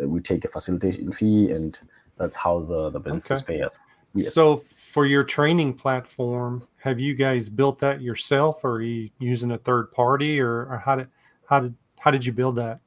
we 0.00 0.20
take 0.20 0.44
a 0.44 0.48
facilitation 0.48 1.12
fee, 1.12 1.50
and 1.50 1.78
that's 2.18 2.36
how 2.36 2.60
the 2.60 2.90
the 2.90 3.00
businesses 3.00 3.42
Okay. 3.42 3.54
pay 3.58 3.62
us. 3.62 3.80
Yes. 4.14 4.34
So 4.34 4.62
for 4.88 5.04
your 5.04 5.22
training 5.22 5.74
platform, 5.74 6.66
have 6.78 6.98
you 6.98 7.14
guys 7.14 7.50
built 7.50 7.78
that 7.80 8.00
yourself 8.00 8.64
or 8.64 8.76
are 8.76 8.82
you 8.82 9.10
using 9.18 9.50
a 9.50 9.56
third 9.58 9.92
party 9.92 10.40
or, 10.40 10.66
or 10.70 10.82
how 10.82 10.96
did 10.96 11.08
how 11.46 11.60
did 11.60 11.74
how 12.00 12.10
did 12.10 12.24
you 12.24 12.32
build 12.32 12.56
that? 12.56 12.80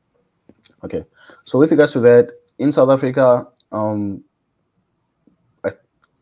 Okay. 0.83 1.03
So 1.45 1.59
with 1.59 1.69
regards 1.69 1.93
to 1.93 1.99
that, 1.99 2.31
in 2.57 2.71
South 2.71 2.89
Africa, 2.89 3.47
um, 3.71 4.23
I 5.63 5.69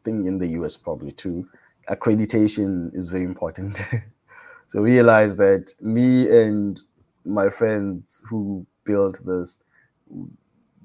think 0.03 0.27
in 0.27 0.37
the 0.37 0.47
US 0.59 0.75
probably 0.75 1.13
too, 1.13 1.47
accreditation 1.89 2.93
is 2.93 3.07
very 3.07 3.23
important. 3.23 3.81
so 4.67 4.81
realize 4.81 5.37
that 5.37 5.71
me 5.79 6.27
and 6.29 6.81
my 7.23 7.49
friends 7.49 8.21
who 8.29 8.65
built 8.83 9.25
this, 9.25 9.63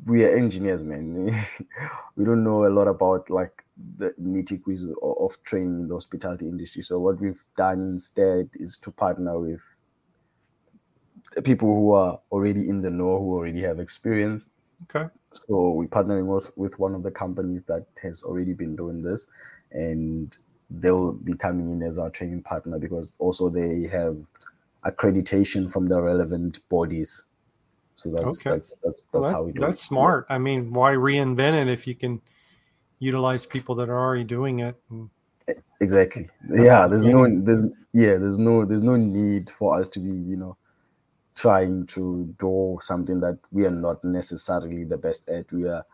we 0.06 0.24
are 0.24 0.34
engineers, 0.34 0.82
man. 0.82 1.34
we 2.16 2.24
don't 2.24 2.44
know 2.44 2.66
a 2.66 2.68
lot 2.68 2.88
about 2.88 3.30
like 3.30 3.64
the 3.96 4.14
nitty 4.20 4.60
gritty 4.62 4.92
of 5.02 5.42
training 5.44 5.80
in 5.80 5.88
the 5.88 5.94
hospitality 5.94 6.46
industry. 6.46 6.82
So 6.82 6.98
what 6.98 7.20
we've 7.20 7.44
done 7.56 7.80
instead 7.80 8.50
is 8.54 8.76
to 8.78 8.90
partner 8.90 9.38
with 9.38 9.62
people 11.44 11.68
who 11.68 11.92
are 11.92 12.20
already 12.30 12.68
in 12.68 12.82
the 12.82 12.90
know, 12.90 13.18
who 13.18 13.34
already 13.34 13.62
have 13.62 13.80
experience. 13.80 14.48
Okay. 14.84 15.08
So 15.32 15.70
we're 15.70 15.88
partnering 15.88 16.26
with, 16.26 16.56
with 16.56 16.78
one 16.78 16.94
of 16.94 17.02
the 17.02 17.10
companies 17.10 17.64
that 17.64 17.86
has 18.02 18.22
already 18.22 18.52
been 18.52 18.76
doing 18.76 19.02
this, 19.02 19.26
and 19.72 20.36
they'll 20.70 21.12
be 21.12 21.34
coming 21.34 21.70
in 21.70 21.82
as 21.82 21.98
our 21.98 22.10
training 22.10 22.42
partner 22.42 22.78
because 22.78 23.14
also 23.18 23.48
they 23.48 23.86
have 23.88 24.16
accreditation 24.84 25.72
from 25.72 25.86
the 25.86 26.00
relevant 26.00 26.66
bodies. 26.68 27.24
So 27.96 28.10
that's 28.10 28.40
okay. 28.40 28.50
that's 28.50 28.76
that's 28.82 29.02
that's 29.12 29.12
well, 29.12 29.30
how 29.30 29.42
we 29.42 29.52
do 29.52 29.60
that's 29.60 29.68
it. 29.68 29.70
That's 29.70 29.82
smart. 29.82 30.26
I 30.28 30.38
mean, 30.38 30.72
why 30.72 30.92
reinvent 30.92 31.62
it 31.62 31.68
if 31.68 31.86
you 31.86 31.94
can 31.94 32.20
utilize 32.98 33.46
people 33.46 33.74
that 33.76 33.88
are 33.88 33.98
already 33.98 34.24
doing 34.24 34.60
it? 34.60 34.76
And, 34.90 35.10
exactly. 35.80 36.28
Yeah. 36.50 36.86
There's 36.88 37.06
no 37.06 37.26
there's 37.40 37.66
yeah 37.92 38.16
there's 38.16 38.38
no 38.38 38.64
there's 38.64 38.82
no 38.82 38.96
need 38.96 39.50
for 39.50 39.78
us 39.78 39.88
to 39.90 40.00
be 40.00 40.10
you 40.10 40.36
know 40.36 40.56
trying 41.34 41.86
to 41.86 42.34
do 42.38 42.78
something 42.80 43.20
that 43.20 43.38
we 43.50 43.66
are 43.66 43.70
not 43.70 44.02
necessarily 44.04 44.84
the 44.84 44.96
best 44.96 45.28
at. 45.28 45.50
We 45.52 45.68
are 45.68 45.84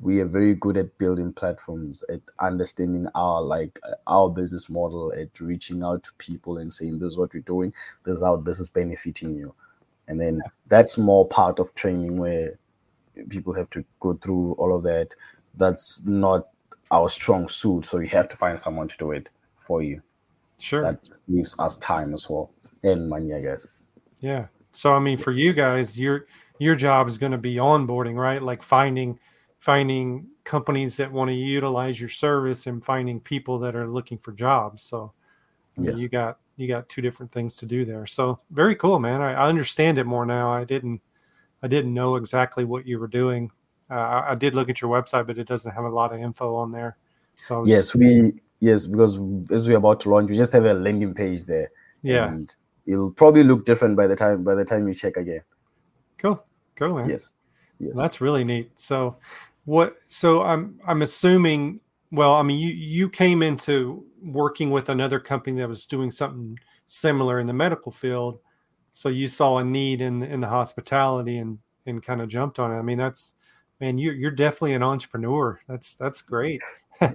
we 0.00 0.20
are 0.20 0.26
very 0.26 0.54
good 0.54 0.76
at 0.76 0.98
building 0.98 1.32
platforms, 1.32 2.02
at 2.10 2.20
understanding 2.40 3.06
our 3.14 3.42
like 3.42 3.78
our 4.06 4.28
business 4.28 4.68
model, 4.68 5.12
at 5.12 5.38
reaching 5.40 5.82
out 5.82 6.04
to 6.04 6.12
people 6.18 6.58
and 6.58 6.72
saying 6.72 6.98
this 6.98 7.12
is 7.12 7.18
what 7.18 7.32
we're 7.34 7.40
doing, 7.40 7.72
this 8.04 8.16
is 8.18 8.22
how 8.22 8.36
this 8.36 8.60
is 8.60 8.68
benefiting 8.68 9.36
you. 9.36 9.54
And 10.08 10.20
then 10.20 10.42
that's 10.68 10.98
more 10.98 11.26
part 11.26 11.58
of 11.58 11.74
training 11.74 12.18
where 12.18 12.58
people 13.28 13.54
have 13.54 13.70
to 13.70 13.84
go 14.00 14.14
through 14.14 14.52
all 14.52 14.74
of 14.74 14.82
that. 14.82 15.14
That's 15.56 16.04
not 16.06 16.48
our 16.90 17.08
strong 17.08 17.48
suit, 17.48 17.84
so 17.84 17.98
you 17.98 18.08
have 18.08 18.28
to 18.28 18.36
find 18.36 18.58
someone 18.58 18.88
to 18.88 18.96
do 18.98 19.12
it 19.12 19.28
for 19.56 19.82
you. 19.82 20.02
Sure. 20.58 20.82
That 20.82 20.98
leaves 21.28 21.58
us 21.58 21.76
time 21.78 22.14
as 22.14 22.28
well 22.28 22.50
and 22.82 23.08
money, 23.08 23.34
I 23.34 23.40
guess. 23.40 23.66
Yeah. 24.20 24.46
So 24.72 24.94
I 24.94 24.98
mean, 24.98 25.18
for 25.18 25.32
you 25.32 25.52
guys, 25.52 25.98
your 25.98 26.26
your 26.58 26.74
job 26.74 27.08
is 27.08 27.18
going 27.18 27.32
to 27.32 27.38
be 27.38 27.56
onboarding, 27.56 28.16
right? 28.16 28.42
Like 28.42 28.62
finding 28.62 29.18
finding 29.58 30.28
companies 30.44 30.98
that 30.98 31.10
want 31.10 31.28
to 31.30 31.34
utilize 31.34 31.98
your 31.98 32.10
service 32.10 32.66
and 32.66 32.84
finding 32.84 33.18
people 33.18 33.58
that 33.60 33.74
are 33.74 33.88
looking 33.88 34.18
for 34.18 34.32
jobs. 34.32 34.82
So 34.82 35.12
yes. 35.76 36.00
you 36.02 36.08
got 36.08 36.38
you 36.56 36.68
got 36.68 36.88
two 36.88 37.02
different 37.02 37.32
things 37.32 37.56
to 37.56 37.66
do 37.66 37.84
there. 37.84 38.06
So 38.06 38.40
very 38.50 38.76
cool, 38.76 38.98
man. 38.98 39.20
I, 39.20 39.32
I 39.32 39.48
understand 39.48 39.98
it 39.98 40.04
more 40.04 40.26
now. 40.26 40.52
I 40.52 40.64
didn't 40.64 41.00
I 41.62 41.66
didn't 41.66 41.94
know 41.94 42.16
exactly 42.16 42.64
what 42.64 42.86
you 42.86 42.98
were 42.98 43.08
doing. 43.08 43.50
Uh, 43.90 43.94
I, 43.94 44.32
I, 44.32 44.34
did 44.34 44.54
look 44.54 44.68
at 44.68 44.80
your 44.80 44.90
website, 44.90 45.26
but 45.26 45.38
it 45.38 45.46
doesn't 45.46 45.72
have 45.72 45.84
a 45.84 45.88
lot 45.88 46.12
of 46.12 46.20
info 46.20 46.54
on 46.56 46.70
there. 46.70 46.96
So 47.34 47.64
yes, 47.64 47.94
we 47.94 48.32
yes 48.60 48.86
because 48.86 49.18
as 49.50 49.68
we're 49.68 49.78
about 49.78 50.00
to 50.00 50.10
launch, 50.10 50.30
we 50.30 50.36
just 50.36 50.52
have 50.52 50.64
a 50.64 50.74
landing 50.74 51.14
page 51.14 51.44
there. 51.44 51.70
Yeah, 52.02 52.28
and 52.28 52.54
it'll 52.86 53.10
probably 53.10 53.44
look 53.44 53.64
different 53.64 53.96
by 53.96 54.06
the 54.06 54.16
time 54.16 54.44
by 54.44 54.54
the 54.54 54.64
time 54.64 54.86
you 54.86 54.94
check 54.94 55.16
again. 55.16 55.42
Cool, 56.18 56.44
cool, 56.76 56.96
man. 56.96 57.10
Yes, 57.10 57.34
yes, 57.78 57.96
that's 57.96 58.20
really 58.20 58.44
neat. 58.44 58.70
So, 58.78 59.16
what? 59.64 59.96
So 60.06 60.42
I'm 60.42 60.78
I'm 60.86 61.02
assuming. 61.02 61.80
Well, 62.10 62.34
I 62.34 62.42
mean, 62.42 62.58
you 62.58 62.72
you 62.72 63.08
came 63.08 63.42
into 63.42 64.06
working 64.24 64.70
with 64.70 64.88
another 64.88 65.20
company 65.20 65.60
that 65.60 65.68
was 65.68 65.86
doing 65.86 66.10
something 66.10 66.58
similar 66.86 67.40
in 67.40 67.46
the 67.46 67.52
medical 67.52 67.92
field, 67.92 68.38
so 68.92 69.08
you 69.08 69.28
saw 69.28 69.58
a 69.58 69.64
need 69.64 70.00
in 70.00 70.22
in 70.22 70.40
the 70.40 70.48
hospitality 70.48 71.38
and 71.38 71.58
and 71.86 72.02
kind 72.02 72.20
of 72.20 72.28
jumped 72.28 72.58
on 72.58 72.72
it. 72.72 72.78
I 72.78 72.82
mean, 72.82 72.98
that's 72.98 73.34
man, 73.80 73.98
you're 73.98 74.14
you're 74.14 74.30
definitely 74.30 74.74
an 74.74 74.82
entrepreneur. 74.82 75.60
That's 75.68 75.94
that's 75.94 76.22
great. 76.22 76.60
yeah, 77.00 77.10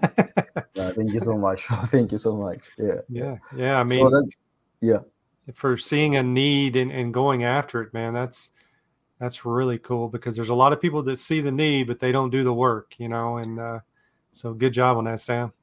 thank 0.74 1.14
you 1.14 1.20
so 1.20 1.38
much. 1.38 1.66
thank 1.86 2.12
you 2.12 2.18
so 2.18 2.36
much. 2.36 2.66
Yeah, 2.78 3.02
yeah, 3.10 3.38
yeah. 3.56 3.80
I 3.80 3.84
mean, 3.84 4.00
so 4.00 4.10
that's 4.10 4.38
yeah 4.82 5.00
for 5.54 5.78
seeing 5.78 6.16
a 6.16 6.24
need 6.24 6.76
and, 6.76 6.92
and 6.92 7.14
going 7.14 7.44
after 7.44 7.82
it, 7.82 7.94
man. 7.94 8.14
That's 8.14 8.52
that's 9.20 9.46
really 9.46 9.78
cool 9.78 10.08
because 10.08 10.36
there's 10.36 10.50
a 10.50 10.56
lot 10.56 10.74
of 10.74 10.82
people 10.82 11.04
that 11.04 11.20
see 11.20 11.42
the 11.42 11.52
need 11.52 11.88
but 11.88 12.00
they 12.00 12.12
don't 12.12 12.30
do 12.30 12.44
the 12.44 12.54
work, 12.54 12.96
you 12.98 13.10
know. 13.10 13.38
And 13.38 13.60
uh, 13.60 13.80
so, 14.32 14.54
good 14.54 14.74
job 14.74 14.98
on 14.98 15.06
that, 15.06 15.20
Sam. 15.20 15.54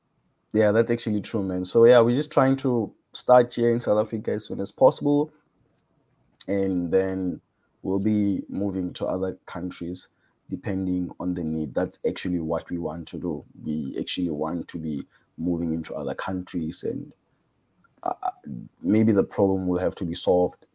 Yeah, 0.53 0.73
that's 0.73 0.91
actually 0.91 1.21
true, 1.21 1.43
man. 1.43 1.65
So 1.65 1.85
yeah, 1.85 2.01
we're 2.01 2.15
just 2.15 2.33
trying 2.33 2.57
to 2.59 2.93
start 3.13 3.55
here 3.55 3.71
in 3.73 3.81
South 3.81 3.99
Africa 3.99 4.33
as 4.33 4.47
soon 4.47 4.61
as 4.61 4.71
possible, 4.73 5.31
and 6.49 6.93
then 6.93 7.41
we'll 7.83 7.99
be 7.99 8.43
moving 8.49 8.93
to 8.95 9.07
other 9.07 9.39
countries 9.47 10.09
depending 10.49 11.11
on 11.19 11.35
the 11.35 11.45
need. 11.45 11.75
That's 11.75 11.99
actually 12.07 12.41
what 12.41 12.71
we 12.71 12.79
want 12.79 13.09
to 13.09 13.19
do. 13.19 13.45
We 13.65 13.97
actually 13.99 14.31
want 14.31 14.69
to 14.69 14.79
be 14.79 15.07
moving 15.39 15.73
into 15.73 15.95
other 15.95 16.15
countries 16.15 16.85
and 16.85 17.13
uh, 18.03 18.31
maybe 18.83 19.13
the 19.13 19.25
problem 19.25 19.67
will 19.67 19.79
have 19.79 19.95
to 19.97 20.05
be 20.05 20.15
solved 20.15 20.67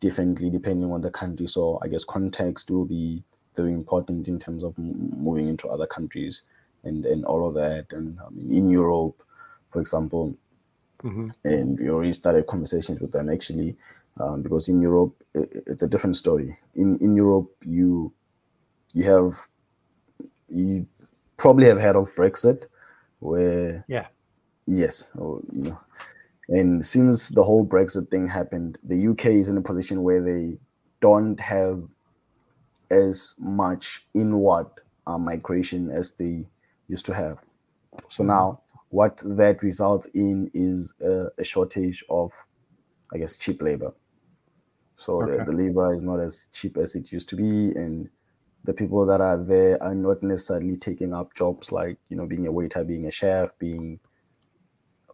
differently 0.00 0.50
depending 0.50 0.90
on 0.92 1.02
the 1.02 1.10
country. 1.10 1.46
So 1.46 1.78
I 1.82 1.88
guess 1.88 2.04
context 2.04 2.70
will 2.70 2.86
be 2.86 3.22
very 3.56 3.72
important 3.72 4.28
in 4.28 4.38
terms 4.38 4.64
of 4.64 4.76
moving 4.78 5.48
into 5.48 5.68
other 5.68 5.86
countries 5.86 6.42
and 6.84 7.06
and 7.06 7.24
all 7.24 7.46
of 7.46 7.54
that. 7.54 7.92
And 7.92 8.18
I 8.20 8.30
mean, 8.30 8.52
in 8.52 8.70
Europe, 8.70 9.22
for 9.70 9.80
example, 9.80 10.34
mm-hmm. 11.02 11.26
and 11.44 11.78
we 11.78 11.90
already 11.90 12.12
started 12.12 12.46
conversations 12.46 13.00
with 13.00 13.12
them 13.12 13.28
actually, 13.30 13.76
um, 14.18 14.42
because 14.42 14.68
in 14.68 14.80
Europe 14.80 15.14
it, 15.34 15.64
it's 15.66 15.82
a 15.82 15.88
different 15.88 16.16
story. 16.16 16.58
In 16.74 16.98
in 16.98 17.16
Europe, 17.16 17.50
you 17.64 18.12
you 18.94 19.04
have 19.04 19.48
you 20.48 20.86
probably 21.36 21.66
have 21.66 21.80
heard 21.80 21.96
of 21.96 22.14
Brexit, 22.14 22.66
where 23.20 23.84
yeah, 23.88 24.06
yes, 24.66 25.10
or 25.16 25.40
you 25.52 25.62
know 25.62 25.78
and 26.50 26.84
since 26.84 27.28
the 27.28 27.44
whole 27.44 27.64
Brexit 27.64 28.08
thing 28.08 28.26
happened, 28.26 28.76
the 28.82 29.08
UK 29.08 29.26
is 29.26 29.48
in 29.48 29.56
a 29.56 29.62
position 29.62 30.02
where 30.02 30.20
they 30.20 30.58
don't 31.00 31.38
have 31.38 31.84
as 32.90 33.36
much 33.38 34.04
inward 34.14 34.66
uh, 35.06 35.16
migration 35.16 35.90
as 35.90 36.14
they 36.14 36.44
used 36.90 37.06
to 37.06 37.14
have. 37.14 37.38
So 38.08 38.24
now, 38.24 38.60
what 38.90 39.22
that 39.24 39.62
results 39.62 40.06
in 40.06 40.50
is 40.52 40.92
a, 41.00 41.28
a 41.38 41.44
shortage 41.44 42.04
of, 42.10 42.32
I 43.12 43.18
guess, 43.18 43.36
cheap 43.38 43.62
labor. 43.62 43.92
So 44.96 45.22
okay. 45.22 45.38
the, 45.38 45.44
the 45.50 45.56
labor 45.56 45.94
is 45.94 46.02
not 46.02 46.20
as 46.20 46.48
cheap 46.52 46.76
as 46.76 46.94
it 46.94 47.10
used 47.12 47.28
to 47.30 47.36
be, 47.36 47.72
and 47.74 48.10
the 48.64 48.74
people 48.74 49.06
that 49.06 49.20
are 49.20 49.42
there 49.42 49.82
are 49.82 49.94
not 49.94 50.22
necessarily 50.22 50.76
taking 50.76 51.14
up 51.14 51.34
jobs 51.34 51.72
like 51.72 51.96
you 52.10 52.16
know 52.16 52.26
being 52.26 52.46
a 52.46 52.52
waiter, 52.52 52.84
being 52.84 53.06
a 53.06 53.10
chef, 53.10 53.56
being 53.58 53.98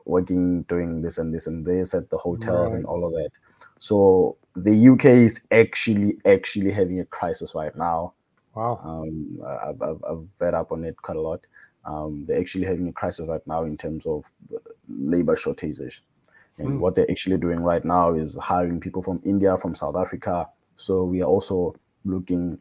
working 0.05 0.63
doing 0.63 1.03
this 1.03 1.19
and 1.19 1.35
this 1.35 1.47
and 1.47 1.65
this 1.67 1.95
at 1.95 2.11
the 2.11 2.19
hotels 2.19 2.73
right. 2.73 2.79
and 2.79 2.87
all 2.87 3.05
of 3.05 3.13
that. 3.13 3.31
So 3.79 4.37
the 4.55 4.89
UK 4.89 5.05
is 5.05 5.47
actually 5.51 6.19
actually 6.27 6.73
having 6.73 6.99
a 7.01 7.05
crisis 7.05 7.55
right 7.55 7.77
now. 7.77 8.15
Wow. 8.55 8.81
Um, 8.83 9.39
I've, 9.47 9.83
I've, 9.83 10.05
I've 10.09 10.27
read 10.41 10.55
up 10.55 10.73
on 10.73 10.85
it 10.85 10.97
quite 10.97 11.19
a 11.19 11.21
lot. 11.21 11.47
Um, 11.87 12.25
they're 12.27 12.41
actually 12.41 12.67
having 12.67 12.89
a 12.89 12.93
crisis 12.93 13.29
right 13.29 13.47
now 13.47 13.65
in 13.65 13.77
terms 13.77 14.07
of 14.07 14.31
labor 14.89 15.37
shortages. 15.37 16.01
And 16.59 16.69
mm. 16.69 16.79
what 16.79 16.95
they're 16.95 17.11
actually 17.11 17.39
doing 17.39 17.61
right 17.61 17.85
now 17.85 18.15
is 18.15 18.37
hiring 18.37 18.81
people 18.81 19.03
from 19.03 19.21
India, 19.25 19.57
from 19.57 19.75
South 19.75 19.97
Africa. 19.97 20.49
So 20.77 21.05
we 21.05 21.23
are 21.23 21.27
also 21.29 21.75
looking 22.05 22.59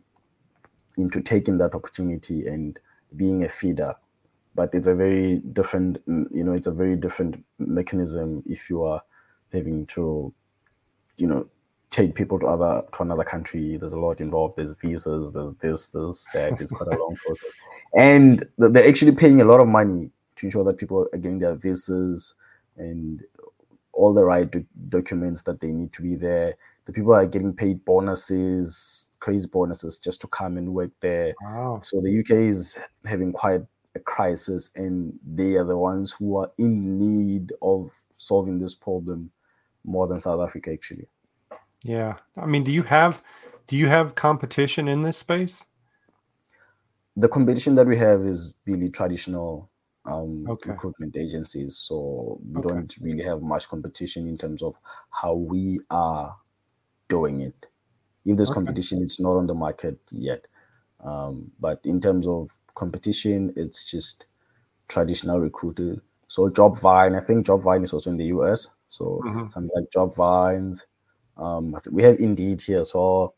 into 0.98 1.22
taking 1.22 1.58
that 1.58 1.76
opportunity 1.76 2.48
and 2.48 2.80
being 3.16 3.44
a 3.44 3.50
feeder 3.50 3.96
but 4.56 4.74
it's 4.74 4.88
a 4.88 4.96
very 4.96 5.40
different 5.52 6.02
you 6.08 6.44
know 6.44 6.54
it's 6.54 6.68
a 6.68 6.72
very 6.72 6.96
different 6.96 7.44
mechanism 7.60 8.42
if 8.46 8.70
you 8.70 8.84
are 8.84 9.02
having 9.52 9.86
to 9.86 10.34
you 11.18 11.28
know 11.28 11.48
take 11.96 12.14
people 12.14 12.40
to 12.40 12.48
other 12.48 12.84
to 12.94 13.04
another 13.04 13.24
country. 13.24 13.78
There's 13.78 13.94
a 13.94 14.00
lot 14.00 14.20
involved. 14.20 14.58
There's 14.58 14.74
visas. 14.74 15.32
There's 15.32 15.54
this 15.56 15.88
there's 15.88 16.28
that. 16.34 16.60
It's 16.60 16.74
quite 16.74 16.94
a 16.94 17.00
long 17.00 17.16
process. 17.26 17.54
And 17.98 18.46
they're 18.58 18.88
actually 18.88 19.14
paying 19.14 19.42
a 19.42 19.46
lot 19.46 19.62
of 19.62 19.68
money 19.68 20.12
to 20.36 20.46
ensure 20.46 20.66
that 20.66 20.78
people 20.78 21.08
are 21.14 21.18
getting 21.18 21.40
their 21.40 21.56
visas 21.56 22.36
and 22.76 23.24
all 23.94 24.14
the 24.14 24.26
right 24.26 24.52
do- 24.52 24.66
documents 24.90 25.44
that 25.44 25.62
they 25.62 25.72
need 25.72 25.94
to 25.94 26.02
be 26.02 26.16
there. 26.16 26.56
The 26.84 26.92
people 26.92 27.14
are 27.14 27.26
getting 27.26 27.54
paid 27.54 27.86
bonuses 27.86 29.08
crazy 29.26 29.48
bonuses 29.48 29.98
just 29.98 30.22
to 30.22 30.28
come 30.28 30.56
and 30.58 30.72
work 30.74 30.92
there. 31.00 31.34
Wow. 31.42 31.80
so 31.82 32.00
the 32.00 32.20
uk 32.20 32.30
is 32.30 32.78
having 33.06 33.32
quite 33.32 33.62
a 33.96 34.00
crisis 34.00 34.70
and 34.76 35.18
they 35.26 35.56
are 35.56 35.64
the 35.64 35.78
ones 35.78 36.12
who 36.12 36.38
are 36.38 36.52
in 36.60 37.00
need 37.00 37.52
of 37.62 37.92
solving 38.18 38.60
this 38.60 38.76
problem 38.76 39.32
more 39.84 40.08
than 40.08 40.20
South 40.20 40.42
Africa 40.42 40.72
actually. 40.72 41.08
Yeah. 41.86 42.18
I 42.36 42.48
mean, 42.48 42.64
do 42.64 42.72
you 42.72 42.82
have 42.84 43.22
do 43.68 43.78
you 43.78 43.88
have 43.88 44.16
competition 44.16 44.88
in 44.88 45.04
this 45.04 45.18
space? 45.18 45.66
The 47.16 47.30
competition 47.30 47.76
that 47.76 47.86
we 47.86 47.98
have 47.98 48.22
is 48.22 48.56
really 48.66 48.90
traditional 48.90 49.70
um, 50.06 50.48
okay. 50.50 50.72
recruitment 50.72 51.16
agencies. 51.16 51.78
So 51.78 52.40
we 52.44 52.60
okay. 52.60 52.70
don't 52.70 52.96
really 53.00 53.24
have 53.24 53.42
much 53.42 53.70
competition 53.70 54.28
in 54.28 54.38
terms 54.38 54.64
of 54.64 54.76
how 55.12 55.36
we 55.36 55.80
are 55.92 56.36
doing 57.08 57.42
it. 57.42 57.68
If 58.26 58.38
there's 58.38 58.50
okay. 58.50 58.56
competition, 58.56 59.04
it's 59.04 59.20
not 59.20 59.38
on 59.38 59.46
the 59.46 59.54
market 59.54 60.00
yet. 60.12 60.48
Um, 61.04 61.52
but 61.60 61.82
in 61.86 62.02
terms 62.02 62.26
of 62.26 62.50
competition, 62.74 63.54
it's 63.56 63.84
just 63.84 64.26
traditional 64.88 65.40
recruiters. 65.40 66.00
So 66.28 66.50
Jobvine, 66.50 67.16
I 67.16 67.24
think 67.24 67.46
Jobvine 67.46 67.84
is 67.84 67.94
also 67.94 68.10
in 68.10 68.18
the 68.18 68.26
US. 68.26 68.70
So 68.88 69.22
Mhm. 69.24 69.52
something 69.54 69.72
like 69.76 69.92
Jobvines. 69.92 70.82
Um, 71.38 71.76
I 71.76 71.80
think 71.80 71.96
we 71.96 72.04
have 72.04 72.20
Indeed 72.20 72.62
here 72.62 72.80
as 72.82 72.94
well. 72.94 73.36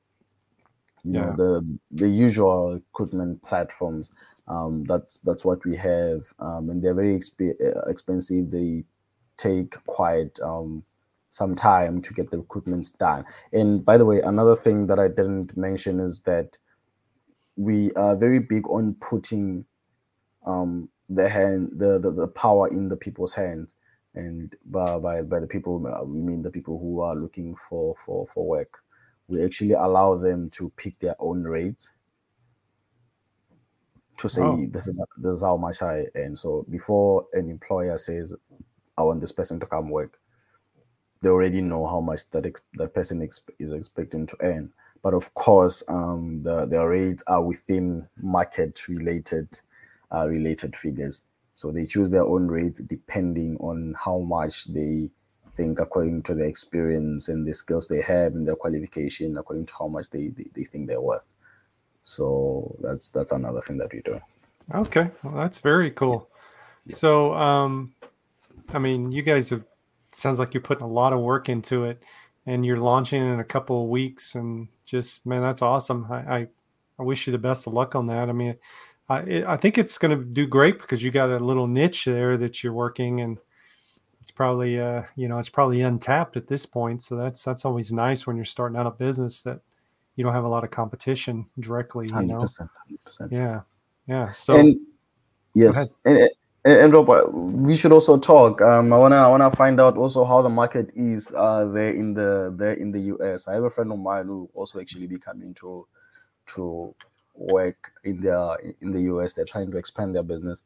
You 1.03 1.13
know 1.13 1.31
the 1.31 1.77
the 1.91 2.09
usual 2.09 2.73
recruitment 2.73 3.41
platforms. 3.43 4.11
Um, 4.47 4.83
that's 4.85 5.17
that's 5.19 5.45
what 5.45 5.65
we 5.65 5.75
have, 5.77 6.21
um, 6.39 6.69
and 6.69 6.81
they're 6.81 6.93
very 6.93 7.15
exp- 7.17 7.61
uh, 7.61 7.81
expensive. 7.89 8.51
They 8.51 8.85
take 9.37 9.71
quite 9.85 10.39
um, 10.41 10.83
some 11.29 11.55
time 11.55 12.01
to 12.01 12.13
get 12.13 12.31
the 12.31 12.37
recruitments 12.37 12.97
done. 12.97 13.25
And 13.53 13.85
by 13.85 13.97
the 13.97 14.05
way, 14.05 14.21
another 14.21 14.55
thing 14.55 14.87
that 14.87 14.99
I 14.99 15.07
didn't 15.07 15.55
mention 15.55 15.99
is 15.99 16.21
that 16.21 16.57
we 17.55 17.91
are 17.93 18.15
very 18.15 18.39
big 18.39 18.67
on 18.69 18.95
putting 18.95 19.65
um, 20.45 20.89
the 21.09 21.29
hand, 21.29 21.71
the, 21.73 21.99
the 21.99 22.11
the 22.11 22.27
power 22.27 22.67
in 22.67 22.89
the 22.89 22.97
people's 22.97 23.33
hands, 23.33 23.75
and 24.17 24.55
by 24.65 24.97
by, 24.99 25.21
by 25.21 25.39
the 25.39 25.47
people 25.47 25.85
uh, 25.87 26.03
we 26.03 26.19
mean 26.21 26.41
the 26.41 26.51
people 26.51 26.79
who 26.79 27.01
are 27.01 27.13
looking 27.15 27.55
for 27.55 27.95
for 28.05 28.27
for 28.27 28.47
work. 28.47 28.83
We 29.27 29.43
actually 29.43 29.73
allow 29.73 30.15
them 30.15 30.49
to 30.51 30.69
pick 30.77 30.99
their 30.99 31.15
own 31.19 31.43
rates 31.43 31.91
to 34.17 34.29
say 34.29 34.41
Oh. 34.41 34.57
this 34.71 34.87
is 34.87 35.01
this 35.17 35.37
is 35.37 35.43
how 35.43 35.57
much 35.57 35.81
I 35.81 36.07
earn. 36.15 36.35
So 36.35 36.65
before 36.69 37.27
an 37.33 37.49
employer 37.49 37.97
says, 37.97 38.33
"I 38.97 39.03
want 39.03 39.21
this 39.21 39.31
person 39.31 39.59
to 39.59 39.65
come 39.67 39.89
work," 39.89 40.19
they 41.21 41.29
already 41.29 41.61
know 41.61 41.85
how 41.87 42.01
much 42.01 42.29
that 42.31 42.45
ex- 42.45 42.61
that 42.75 42.93
person 42.93 43.21
ex- 43.21 43.41
is 43.59 43.71
expecting 43.71 44.25
to 44.27 44.37
earn. 44.41 44.73
But 45.03 45.13
of 45.13 45.33
course, 45.35 45.83
um, 45.87 46.41
the 46.43 46.65
the 46.65 46.83
rates 46.85 47.23
are 47.27 47.43
within 47.43 48.07
market 48.17 48.87
related 48.87 49.59
uh, 50.13 50.27
related 50.27 50.75
figures. 50.75 51.23
So 51.57 51.71
they 51.71 51.87
choose 51.87 52.11
their 52.11 52.21
own 52.23 52.45
rates 52.45 52.81
depending 52.81 53.57
on 53.57 53.95
how 53.97 54.19
much 54.19 54.65
they 54.65 55.09
think 55.55 55.79
according 55.79 56.21
to 56.23 56.35
their 56.35 56.45
experience 56.45 57.29
and 57.29 57.47
the 57.47 57.53
skills 57.55 57.87
they 57.87 57.99
have 58.03 58.35
and 58.35 58.47
their 58.47 58.55
qualification, 58.55 59.35
according 59.35 59.65
to 59.65 59.73
how 59.79 59.87
much 59.87 60.07
they, 60.11 60.27
they, 60.27 60.45
they 60.53 60.65
think 60.65 60.87
they're 60.87 61.01
worth. 61.01 61.27
So 62.03 62.77
that's 62.79 63.09
that's 63.09 63.31
another 63.31 63.61
thing 63.61 63.79
that 63.79 63.91
we 63.91 64.01
do. 64.01 64.19
Okay, 64.75 65.09
well, 65.23 65.33
that's 65.33 65.57
very 65.57 65.89
cool. 65.89 66.23
So, 66.89 67.33
um, 67.33 67.95
I 68.69 68.77
mean, 68.77 69.11
you 69.11 69.23
guys 69.23 69.49
have 69.49 69.63
sounds 70.11 70.37
like 70.37 70.53
you're 70.53 70.61
putting 70.61 70.85
a 70.85 70.87
lot 70.87 71.11
of 71.11 71.21
work 71.21 71.49
into 71.49 71.85
it, 71.85 72.03
and 72.45 72.63
you're 72.63 72.77
launching 72.77 73.23
in 73.23 73.39
a 73.39 73.43
couple 73.43 73.81
of 73.83 73.89
weeks, 73.89 74.35
and 74.35 74.67
just 74.85 75.25
man, 75.25 75.41
that's 75.41 75.63
awesome. 75.63 76.05
I 76.11 76.17
I, 76.17 76.47
I 76.99 77.03
wish 77.03 77.25
you 77.25 77.31
the 77.31 77.39
best 77.39 77.65
of 77.65 77.73
luck 77.73 77.95
on 77.95 78.05
that. 78.07 78.29
I 78.29 78.31
mean, 78.31 78.57
I 79.09 79.19
it, 79.21 79.45
I 79.45 79.57
think 79.57 79.77
it's 79.77 79.97
going 79.97 80.17
to 80.17 80.23
do 80.23 80.45
great 80.45 80.79
because 80.79 81.03
you 81.03 81.11
got 81.11 81.29
a 81.29 81.39
little 81.39 81.67
niche 81.67 82.05
there 82.05 82.37
that 82.37 82.63
you're 82.63 82.73
working, 82.73 83.21
and 83.21 83.37
it's 84.21 84.31
probably 84.31 84.79
uh 84.79 85.03
you 85.15 85.27
know 85.27 85.39
it's 85.39 85.49
probably 85.49 85.81
untapped 85.81 86.35
at 86.35 86.47
this 86.47 86.65
point. 86.65 87.03
So 87.03 87.15
that's 87.15 87.43
that's 87.43 87.65
always 87.65 87.93
nice 87.93 88.27
when 88.27 88.35
you're 88.35 88.45
starting 88.45 88.77
out 88.77 88.85
a 88.85 88.91
business 88.91 89.41
that 89.41 89.61
you 90.15 90.23
don't 90.23 90.33
have 90.33 90.43
a 90.43 90.49
lot 90.49 90.63
of 90.63 90.71
competition 90.71 91.45
directly. 91.59 92.07
You 92.07 92.23
know, 92.23 92.41
percent, 92.41 92.69
hundred 92.85 93.03
percent. 93.03 93.31
yeah, 93.31 93.61
yeah. 94.07 94.27
So. 94.27 94.57
And 94.57 94.79
yes, 95.53 95.93
and, 96.03 96.29
and, 96.65 96.93
Rob, 96.93 97.07
we 97.33 97.75
should 97.75 97.93
also 97.93 98.17
talk. 98.17 98.61
Um, 98.61 98.91
I 98.91 98.97
wanna 98.97 99.15
I 99.15 99.27
wanna 99.29 99.51
find 99.51 99.79
out 99.79 99.95
also 99.95 100.25
how 100.25 100.41
the 100.41 100.49
market 100.49 100.91
is 100.95 101.33
uh 101.33 101.65
there 101.65 101.91
in 101.91 102.13
the 102.13 102.53
there 102.57 102.73
in 102.73 102.91
the 102.91 102.99
US. 103.15 103.47
I 103.47 103.53
have 103.53 103.63
a 103.63 103.69
friend 103.69 103.91
of 103.93 103.99
mine 103.99 104.25
who 104.25 104.49
also 104.53 104.81
actually 104.81 105.07
be 105.07 105.19
coming 105.19 105.53
to 105.55 105.87
to 106.55 106.93
work 107.37 107.91
in 108.03 108.21
the 108.21 108.73
in 108.81 108.91
the 108.91 109.01
US. 109.13 109.33
They're 109.33 109.45
trying 109.45 109.71
to 109.71 109.77
expand 109.77 110.15
their 110.15 110.23
business 110.23 110.63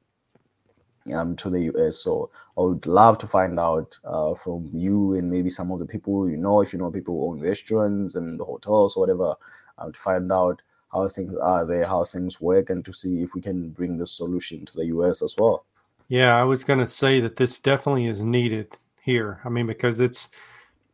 um 1.13 1.35
to 1.37 1.49
the 1.49 1.71
US. 1.73 1.97
So 1.97 2.29
I 2.57 2.61
would 2.61 2.85
love 2.85 3.17
to 3.19 3.27
find 3.27 3.59
out 3.59 3.97
uh 4.05 4.33
from 4.35 4.69
you 4.73 5.15
and 5.15 5.29
maybe 5.29 5.49
some 5.49 5.71
of 5.71 5.79
the 5.79 5.85
people 5.85 6.29
you 6.29 6.37
know, 6.37 6.61
if 6.61 6.73
you 6.73 6.79
know 6.79 6.91
people 6.91 7.15
who 7.15 7.31
own 7.31 7.39
restaurants 7.39 8.15
and 8.15 8.39
hotels 8.39 8.95
or 8.95 9.01
whatever, 9.01 9.35
um, 9.77 9.91
to 9.91 9.99
find 9.99 10.31
out 10.31 10.61
how 10.91 11.07
things 11.07 11.35
are 11.35 11.65
there, 11.65 11.85
how 11.85 12.03
things 12.03 12.41
work, 12.41 12.69
and 12.69 12.83
to 12.85 12.93
see 12.93 13.21
if 13.21 13.33
we 13.33 13.41
can 13.41 13.69
bring 13.69 13.97
this 13.97 14.11
solution 14.11 14.65
to 14.65 14.73
the 14.75 14.85
US 14.87 15.21
as 15.21 15.35
well. 15.37 15.65
Yeah, 16.07 16.35
I 16.35 16.43
was 16.43 16.65
going 16.65 16.79
to 16.79 16.87
say 16.87 17.21
that 17.21 17.37
this 17.37 17.59
definitely 17.59 18.05
is 18.05 18.23
needed 18.23 18.77
here. 19.01 19.39
I 19.45 19.49
mean, 19.49 19.65
because 19.65 19.99
it's 19.99 20.29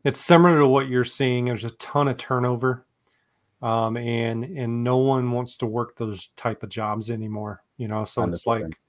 it's 0.03 0.21
similar 0.21 0.59
to 0.59 0.67
what 0.67 0.87
you're 0.87 1.03
seeing. 1.03 1.45
There's 1.45 1.63
a 1.63 1.71
ton 1.71 2.07
of 2.07 2.17
turnover, 2.17 2.85
um, 3.61 3.97
and 3.97 4.43
and 4.43 4.83
no 4.83 4.97
one 4.97 5.31
wants 5.31 5.57
to 5.57 5.65
work 5.65 5.97
those 5.97 6.27
type 6.35 6.63
of 6.63 6.69
jobs 6.69 7.09
anymore. 7.09 7.63
You 7.77 7.87
know, 7.87 8.03
so 8.03 8.23
it's 8.23 8.45
100%. 8.45 8.47
like 8.47 8.79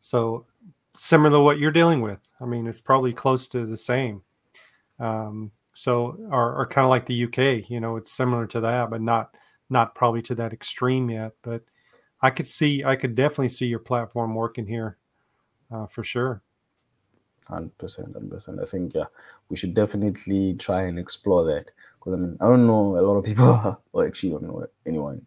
so 0.00 0.46
similar 0.94 1.30
to 1.30 1.40
what 1.40 1.58
you're 1.58 1.70
dealing 1.70 2.00
with. 2.00 2.20
I 2.40 2.44
mean, 2.44 2.66
it's 2.66 2.80
probably 2.80 3.12
close 3.12 3.48
to 3.48 3.66
the 3.66 3.76
same. 3.76 4.22
Um, 4.98 5.52
so 5.74 6.18
or, 6.30 6.56
or 6.56 6.66
kind 6.66 6.84
of 6.84 6.90
like 6.90 7.06
the 7.06 7.24
UK. 7.24 7.70
You 7.70 7.80
know, 7.80 7.96
it's 7.96 8.12
similar 8.12 8.46
to 8.48 8.60
that, 8.60 8.90
but 8.90 9.00
not 9.00 9.36
not 9.70 9.94
probably 9.94 10.22
to 10.22 10.34
that 10.36 10.52
extreme 10.52 11.10
yet. 11.10 11.34
But 11.42 11.62
I 12.20 12.30
could 12.30 12.48
see, 12.48 12.84
I 12.84 12.96
could 12.96 13.14
definitely 13.14 13.50
see 13.50 13.66
your 13.66 13.78
platform 13.78 14.34
working 14.34 14.66
here 14.66 14.96
uh, 15.70 15.86
for 15.86 16.02
sure. 16.02 16.42
Hundred 17.48 17.78
percent, 17.78 18.12
hundred 18.12 18.30
percent. 18.30 18.60
I 18.60 18.64
think 18.64 18.94
yeah, 18.94 19.04
we 19.48 19.56
should 19.56 19.72
definitely 19.72 20.54
try 20.54 20.82
and 20.82 20.98
explore 20.98 21.44
that 21.44 21.70
because 22.08 22.18
I 22.18 22.22
mean 22.22 22.36
I 22.40 22.44
don't 22.46 22.66
know 22.66 22.98
a 22.98 23.02
lot 23.02 23.16
of 23.16 23.24
people, 23.24 23.82
or 23.92 24.06
actually 24.06 24.30
don't 24.30 24.44
know 24.44 24.66
anyone 24.86 25.26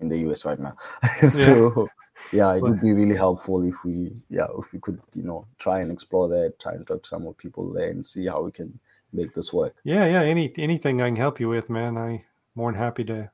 in 0.00 0.08
the 0.08 0.18
US 0.30 0.44
right 0.44 0.58
now. 0.58 0.76
so 1.20 1.88
yeah, 2.32 2.54
it 2.54 2.62
would 2.62 2.80
be 2.80 2.92
really 2.92 3.16
helpful 3.16 3.62
if 3.62 3.84
we 3.84 4.12
yeah 4.28 4.46
if 4.58 4.72
we 4.72 4.78
could 4.80 5.00
you 5.14 5.22
know 5.22 5.46
try 5.58 5.80
and 5.80 5.92
explore 5.92 6.28
that, 6.28 6.58
try 6.58 6.72
and 6.72 6.86
talk 6.86 7.02
to 7.02 7.08
some 7.08 7.22
more 7.22 7.34
people 7.34 7.72
there 7.72 7.90
and 7.90 8.04
see 8.04 8.26
how 8.26 8.42
we 8.42 8.50
can 8.50 8.78
make 9.12 9.34
this 9.34 9.52
work. 9.52 9.76
Yeah, 9.84 10.06
yeah. 10.06 10.22
Any 10.22 10.52
anything 10.56 11.00
I 11.00 11.08
can 11.08 11.16
help 11.16 11.40
you 11.40 11.48
with, 11.48 11.68
man. 11.68 11.96
I 11.98 12.24
more 12.54 12.70
than 12.70 12.80
happy 12.80 13.04
to 13.04 13.30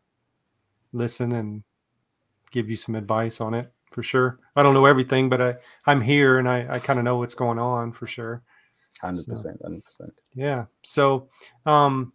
listen 0.92 1.32
and 1.32 1.62
give 2.50 2.70
you 2.70 2.76
some 2.76 2.94
advice 2.94 3.40
on 3.40 3.54
it 3.54 3.70
for 3.90 4.02
sure. 4.02 4.38
I 4.56 4.62
don't 4.62 4.74
know 4.74 4.86
everything, 4.86 5.28
but 5.28 5.40
I 5.40 5.56
I'm 5.86 6.00
here 6.00 6.38
and 6.38 6.48
I 6.48 6.66
I 6.68 6.78
kind 6.78 6.98
of 6.98 7.04
know 7.04 7.18
what's 7.18 7.34
going 7.34 7.58
on 7.58 7.92
for 7.92 8.06
sure. 8.06 8.42
Hundred 9.00 9.26
percent, 9.26 9.60
hundred 9.62 9.84
percent. 9.84 10.20
Yeah. 10.34 10.64
So, 10.82 11.28
um, 11.66 12.12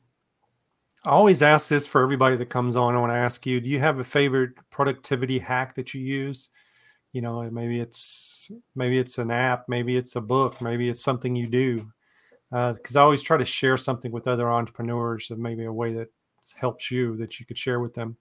I 1.05 1.09
always 1.09 1.41
ask 1.41 1.67
this 1.67 1.85
for 1.85 2.01
everybody 2.01 2.37
that 2.37 2.49
comes 2.49 2.75
on. 2.77 2.95
I 2.95 2.99
want 2.99 3.11
to 3.11 3.17
ask 3.17 3.45
you: 3.45 3.59
Do 3.59 3.69
you 3.69 3.79
have 3.79 3.99
a 3.99 4.03
favorite 4.03 4.53
productivity 4.69 5.39
hack 5.39 5.75
that 5.75 5.93
you 5.93 6.01
use? 6.01 6.49
You 7.11 7.21
know, 7.21 7.41
maybe 7.51 7.79
it's 7.79 8.51
maybe 8.75 8.97
it's 8.97 9.17
an 9.17 9.29
app, 9.29 9.67
maybe 9.67 9.97
it's 9.97 10.15
a 10.15 10.21
book, 10.21 10.61
maybe 10.61 10.89
it's 10.89 11.01
something 11.01 11.35
you 11.35 11.47
do. 11.47 11.91
Uh, 12.51 12.73
because 12.73 12.95
I 12.95 13.01
always 13.01 13.21
try 13.21 13.37
to 13.37 13.45
share 13.45 13.77
something 13.77 14.11
with 14.11 14.27
other 14.27 14.49
entrepreneurs, 14.49 15.29
and 15.29 15.39
maybe 15.39 15.65
a 15.65 15.73
way 15.73 15.93
that 15.93 16.09
helps 16.55 16.89
you 16.89 17.17
that 17.17 17.39
you 17.39 17.45
could 17.45 17.57
share 17.57 17.79
with 17.79 17.95
them. 17.95 18.15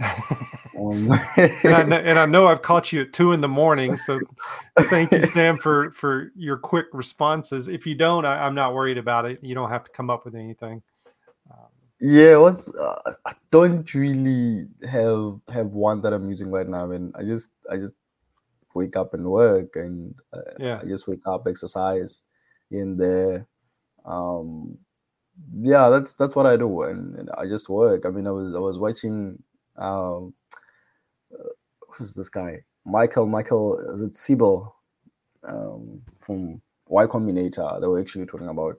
Um, 0.00 1.10
and, 1.36 1.74
I 1.74 1.82
know, 1.84 1.96
and 1.96 2.18
I 2.18 2.26
know 2.26 2.46
I've 2.46 2.62
caught 2.62 2.92
you 2.92 3.02
at 3.02 3.12
two 3.12 3.32
in 3.32 3.40
the 3.40 3.48
morning, 3.48 3.96
so 3.96 4.20
thank 4.78 5.12
you, 5.12 5.22
Stan, 5.22 5.58
for 5.58 5.90
for 5.92 6.32
your 6.34 6.56
quick 6.56 6.86
responses. 6.92 7.68
If 7.68 7.86
you 7.86 7.94
don't, 7.94 8.24
I, 8.24 8.44
I'm 8.44 8.54
not 8.54 8.74
worried 8.74 8.98
about 8.98 9.26
it. 9.26 9.38
You 9.42 9.54
don't 9.54 9.70
have 9.70 9.84
to 9.84 9.90
come 9.90 10.10
up 10.10 10.24
with 10.24 10.34
anything. 10.34 10.82
Um, 11.50 11.68
Yeah, 12.00 12.38
what's 12.38 12.74
uh, 12.74 13.14
I 13.26 13.32
don't 13.50 13.92
really 13.94 14.66
have 14.88 15.40
have 15.52 15.66
one 15.66 16.00
that 16.02 16.12
I'm 16.12 16.28
using 16.28 16.50
right 16.50 16.68
now. 16.68 16.90
I 16.90 16.94
and 16.94 17.14
I 17.16 17.22
just 17.22 17.50
I 17.70 17.76
just 17.76 17.94
wake 18.74 18.96
up 18.96 19.14
and 19.14 19.24
work, 19.26 19.76
and 19.76 20.14
uh, 20.32 20.40
Yeah. 20.58 20.80
I 20.82 20.86
just 20.86 21.06
wake 21.06 21.22
up, 21.26 21.46
exercise 21.46 22.22
in 22.70 22.96
there. 22.96 23.46
Um, 24.04 24.78
yeah, 25.54 25.88
that's 25.88 26.14
that's 26.14 26.36
what 26.36 26.46
I 26.46 26.56
do, 26.56 26.82
and, 26.82 27.14
and 27.16 27.30
I 27.36 27.46
just 27.46 27.68
work. 27.68 28.04
I 28.06 28.10
mean, 28.10 28.26
I 28.26 28.30
was 28.30 28.54
I 28.54 28.58
was 28.58 28.78
watching 28.78 29.42
um, 29.82 30.34
uh, 31.34 31.50
who's 31.88 32.14
this 32.14 32.30
guy? 32.30 32.64
Michael 32.86 33.26
Michael 33.26 33.78
is 33.94 34.02
it 34.02 34.14
Seibel 34.14 34.72
um, 35.44 36.02
from 36.20 36.62
Y 36.88 37.06
Combinator? 37.06 37.80
They 37.80 37.88
were 37.88 38.00
actually 38.00 38.26
talking 38.26 38.48
about 38.48 38.78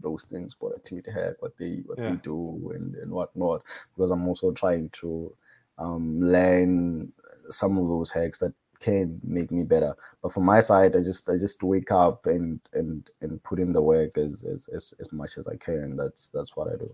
those 0.00 0.24
things, 0.24 0.54
productivity 0.54 1.10
hack, 1.12 1.34
what 1.40 1.56
they 1.58 1.82
what 1.86 1.98
Yeah. 1.98 2.10
they 2.10 2.16
do, 2.16 2.72
and 2.74 2.94
and 2.96 3.12
whatnot. 3.12 3.62
Because 3.94 4.10
I'm 4.12 4.28
also 4.28 4.52
trying 4.52 4.90
to 5.00 5.34
um, 5.78 6.20
learn 6.20 7.12
some 7.50 7.78
of 7.78 7.88
those 7.88 8.12
hacks 8.12 8.38
that 8.40 8.54
can 8.80 9.20
make 9.24 9.50
me 9.52 9.64
better. 9.64 9.94
But 10.22 10.32
from 10.34 10.44
my 10.44 10.60
side, 10.60 10.96
I 10.96 11.02
just 11.02 11.30
I 11.30 11.38
just 11.38 11.62
wake 11.62 11.92
up 11.92 12.26
and 12.26 12.60
and 12.74 13.10
and 13.22 13.42
put 13.44 13.60
in 13.60 13.72
the 13.72 13.82
work 13.82 14.18
as 14.18 14.44
as 14.44 14.68
as, 14.74 14.94
as 15.00 15.12
much 15.12 15.38
as 15.38 15.46
I 15.48 15.56
can. 15.56 15.96
That's 15.96 16.28
that's 16.30 16.56
what 16.56 16.68
I 16.68 16.76
do. 16.76 16.90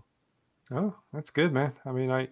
oh, 0.71 0.95
that's 1.13 1.31
good, 1.31 1.53
man. 1.53 1.73
I 1.85 1.91
mean, 1.91 2.11
I 2.11 2.29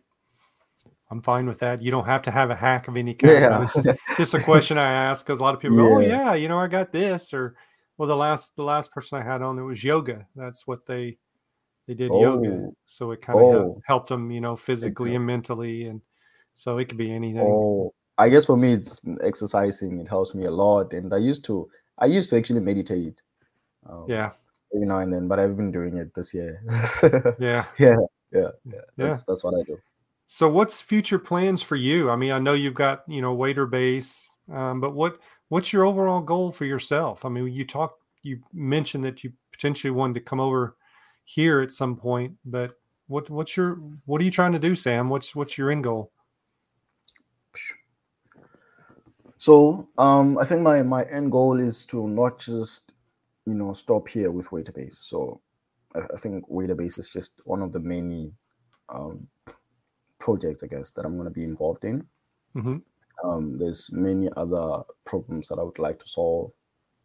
I'm 1.12 1.22
fine 1.22 1.46
with 1.46 1.60
that. 1.60 1.82
You 1.82 1.92
don't 1.92 2.06
have 2.06 2.22
to 2.24 2.32
have 2.32 2.50
a 2.50 2.56
hack 2.56 2.88
of 2.88 2.96
any 2.98 3.14
kind. 3.14 3.34
Yeah. 3.34 3.62
It's 3.64 3.74
just, 3.76 4.00
just 4.18 4.34
a 4.34 4.40
question 4.52 4.78
I 4.78 4.92
ask 4.92 5.26
because 5.26 5.40
a 5.40 5.44
lot 5.44 5.54
of 5.54 5.60
people 5.60 5.78
go, 5.78 5.96
"Oh 5.96 6.00
Yeah. 6.00 6.08
yeah, 6.08 6.34
you 6.36 6.48
know, 6.48 6.58
I 6.58 6.68
got 6.68 6.92
this," 6.94 7.34
or 7.34 7.56
well, 7.98 8.08
the 8.08 8.16
last 8.16 8.56
the 8.56 8.64
last 8.64 8.92
person 8.94 9.20
I 9.20 9.24
had 9.24 9.42
on 9.42 9.60
it 9.60 9.64
was 9.64 9.84
yoga. 9.84 10.26
That's 10.36 10.66
what 10.66 10.86
they 10.88 11.18
they 11.88 11.94
did 11.96 12.12
yoga, 12.12 12.50
Oh. 12.50 12.76
so 12.86 13.12
it 13.12 13.22
kind 13.22 13.38
of 13.40 13.46
Oh. 13.46 13.82
helped 13.86 14.08
them, 14.10 14.32
you 14.32 14.40
know, 14.42 14.56
physically 14.56 15.16
and 15.16 15.26
mentally, 15.26 15.86
and 15.88 16.02
So 16.54 16.78
it 16.80 16.88
could 16.90 16.98
be 16.98 17.12
anything. 17.12 17.42
Oh, 17.46 17.94
I 18.18 18.30
guess 18.30 18.46
for 18.46 18.58
me 18.58 18.74
it's 18.74 19.02
exercising. 19.22 20.00
It 20.00 20.08
helps 20.08 20.34
me 20.36 20.46
a 20.46 20.52
lot, 20.52 20.94
and 20.94 21.14
I 21.14 21.18
used 21.18 21.44
to 21.46 21.70
I 21.98 22.06
used 22.18 22.30
to 22.30 22.38
actually 22.38 22.62
meditate. 22.62 23.22
Um, 23.88 24.06
yeah. 24.08 24.32
Every 24.74 24.88
now 24.88 25.00
and 25.00 25.12
then, 25.14 25.28
but 25.28 25.40
I've 25.40 25.56
been 25.58 25.72
doing 25.72 25.98
it 25.98 26.14
this 26.14 26.34
year. 26.34 26.62
yeah. 27.40 27.66
Yeah. 27.78 27.98
Yeah. 28.32 28.52
Yeah. 28.64 28.82
That's, 28.98 29.24
that's 29.24 29.44
what 29.44 29.54
I 29.60 29.64
do. 29.68 29.78
So, 30.34 30.48
what's 30.48 30.82
future 30.82 31.20
plans 31.20 31.62
for 31.62 31.76
you? 31.76 32.10
I 32.10 32.16
mean, 32.16 32.32
I 32.32 32.40
know 32.40 32.54
you've 32.54 32.74
got 32.74 33.04
you 33.06 33.22
know 33.22 33.36
Waiterbase, 33.36 34.30
um, 34.50 34.80
but 34.80 34.94
what 34.94 35.20
what's 35.50 35.74
your 35.74 35.84
overall 35.84 36.22
goal 36.22 36.54
for 36.54 36.64
yourself? 36.64 37.26
I 37.26 37.30
mean, 37.30 37.52
you 37.52 37.66
talked, 37.66 38.02
you 38.24 38.40
mentioned 38.54 39.04
that 39.04 39.26
you 39.26 39.34
potentially 39.52 39.92
wanted 39.92 40.14
to 40.14 40.22
come 40.22 40.40
over 40.40 40.78
here 41.26 41.60
at 41.60 41.74
some 41.74 41.98
point, 41.98 42.38
but 42.46 42.80
what 43.08 43.30
what's 43.30 43.58
your 43.58 43.74
what 44.06 44.22
are 44.22 44.24
you 44.24 44.32
trying 44.32 44.54
to 44.54 44.60
do, 44.60 44.74
Sam? 44.74 45.10
What's 45.10 45.36
what's 45.36 45.58
your 45.58 45.70
end 45.70 45.84
goal? 45.84 46.14
So, 49.38 49.90
um, 49.98 50.38
I 50.38 50.46
think 50.46 50.62
my 50.62 50.82
my 50.82 51.04
end 51.12 51.34
goal 51.34 51.60
is 51.60 51.86
to 51.88 52.08
not 52.08 52.40
just 52.40 52.94
you 53.46 53.54
know 53.54 53.74
stop 53.74 54.08
here 54.08 54.32
with 54.32 54.50
Waiterbase. 54.50 54.94
So, 54.94 55.42
I, 55.94 56.16
think 56.16 56.48
Waiterbase 56.48 57.00
is 57.00 57.10
just 57.10 57.42
one 57.44 57.62
of 57.62 57.74
the 57.74 57.82
many 57.82 58.32
um, 58.88 59.28
projects, 60.22 60.64
I 60.64 60.68
guess, 60.68 60.92
that 60.92 61.06
I'm 61.06 61.18
going 61.18 61.28
to 61.34 61.40
be 61.40 61.44
involved 61.44 61.84
in. 61.84 62.06
Mm-hmm. 62.56 62.78
Um, 63.28 63.58
there's 63.58 63.92
many 63.92 64.30
other 64.38 64.84
problems 65.06 65.50
that 65.50 65.60
I 65.60 65.64
would 65.64 65.80
like 65.80 66.00
to 66.00 66.08
solve. 66.08 66.52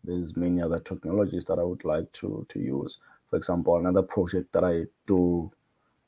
There's 0.05 0.37
many 0.37 0.63
other 0.63 0.79
technologies 0.79 1.45
that 1.47 1.59
I 1.59 1.65
would 1.65 1.85
like 1.85 2.11
to 2.21 2.47
to 2.49 2.59
use. 2.61 2.99
For 3.29 3.37
example, 3.37 3.77
another 3.77 4.03
project 4.03 4.53
that 4.53 4.65
I 4.65 4.85
do, 5.07 5.51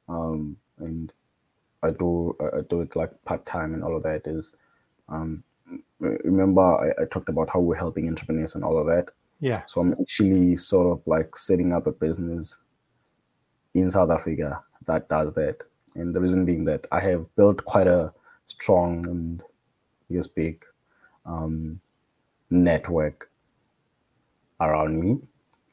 um, 0.09 0.57
and 0.79 1.13
I 1.83 1.91
do 1.91 2.37
I 2.41 2.61
do 2.71 2.83
it 2.83 2.95
like 2.95 3.13
part 3.25 3.45
time 3.45 3.75
and 3.75 3.83
all 3.83 3.97
of 3.97 4.05
that 4.05 4.27
is, 4.27 4.53
um, 5.09 5.43
remember 5.99 6.63
I, 6.63 7.03
I 7.03 7.05
talked 7.07 7.29
about 7.29 7.51
how 7.51 7.61
we're 7.61 7.85
helping 7.85 8.09
entrepreneurs 8.09 8.55
and 8.55 8.65
all 8.65 8.79
of 8.79 8.87
that. 8.87 9.11
Yeah. 9.41 9.63
So 9.67 9.81
I'm 9.81 9.95
actually 10.01 10.57
sort 10.57 10.89
of 10.93 11.07
like 11.07 11.37
setting 11.37 11.73
up 11.73 11.87
a 11.87 11.93
business 11.93 12.57
in 13.75 13.91
South 13.91 14.11
Africa 14.11 14.63
that 14.89 15.09
does 15.09 15.33
that. 15.35 15.63
And 15.95 16.15
the 16.15 16.21
reason 16.21 16.45
being 16.45 16.65
that 16.65 16.87
I 16.93 17.01
have 17.01 17.35
built 17.37 17.65
quite 17.65 17.87
a 17.87 18.13
strong 18.47 19.07
and 19.07 19.43
you 20.09 20.23
speak, 20.23 20.65
um, 21.27 21.81
network 22.51 23.31
around 24.61 25.01
me 25.01 25.19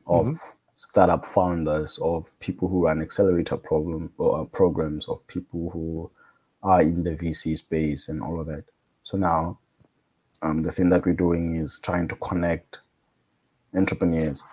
of 0.07 0.25
mm-hmm. 0.25 0.35
startup 0.75 1.25
founders, 1.25 1.97
of 1.99 2.37
people 2.39 2.67
who 2.67 2.85
run 2.85 3.01
accelerator 3.01 3.57
problem 3.57 4.11
or 4.17 4.41
uh, 4.41 4.43
programs, 4.45 5.07
of 5.07 5.25
people 5.27 5.69
who 5.71 6.09
are 6.63 6.81
in 6.81 7.03
the 7.03 7.11
VC 7.11 7.57
space 7.57 8.09
and 8.09 8.21
all 8.21 8.39
of 8.39 8.47
that. 8.47 8.65
So 9.03 9.17
now, 9.17 9.59
um, 10.41 10.61
the 10.61 10.71
thing 10.71 10.89
that 10.89 11.05
we're 11.05 11.13
doing 11.13 11.55
is 11.55 11.79
trying 11.79 12.07
to 12.09 12.15
connect 12.17 12.81
entrepreneurs 13.73 14.43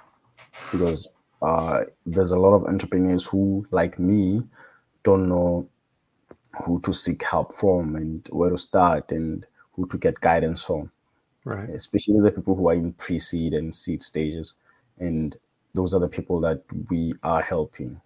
because 0.71 1.09
uh, 1.41 1.85
there's 2.07 2.31
a 2.31 2.39
lot 2.39 2.55
of 2.55 2.65
entrepreneurs 2.65 3.27
who, 3.27 3.67
like 3.71 3.99
me, 3.99 4.43
don't 5.03 5.29
know 5.29 5.69
who 6.65 6.81
to 6.81 6.93
seek 6.93 7.23
help 7.23 7.53
from 7.53 7.97
and 7.97 8.27
where 8.31 8.51
to 8.51 8.59
start 8.59 9.11
and 9.13 9.47
who 9.73 9.87
to 9.87 9.99
get 9.99 10.21
guidance 10.21 10.63
from. 10.63 10.91
Right. 11.45 11.71
Especially 11.71 12.21
the 12.21 12.31
people 12.31 12.55
who 12.55 12.69
are 12.69 12.75
in 12.75 12.93
pre 12.93 13.19
seed 13.19 13.55
and 13.55 13.75
seed 13.75 14.03
stages. 14.03 14.57
And 14.99 15.37
those 15.75 15.95
are 15.95 16.01
the 16.01 16.09
people 16.09 16.41
that 16.41 16.63
we 16.89 17.15
are 17.23 17.43
helping. 17.43 18.01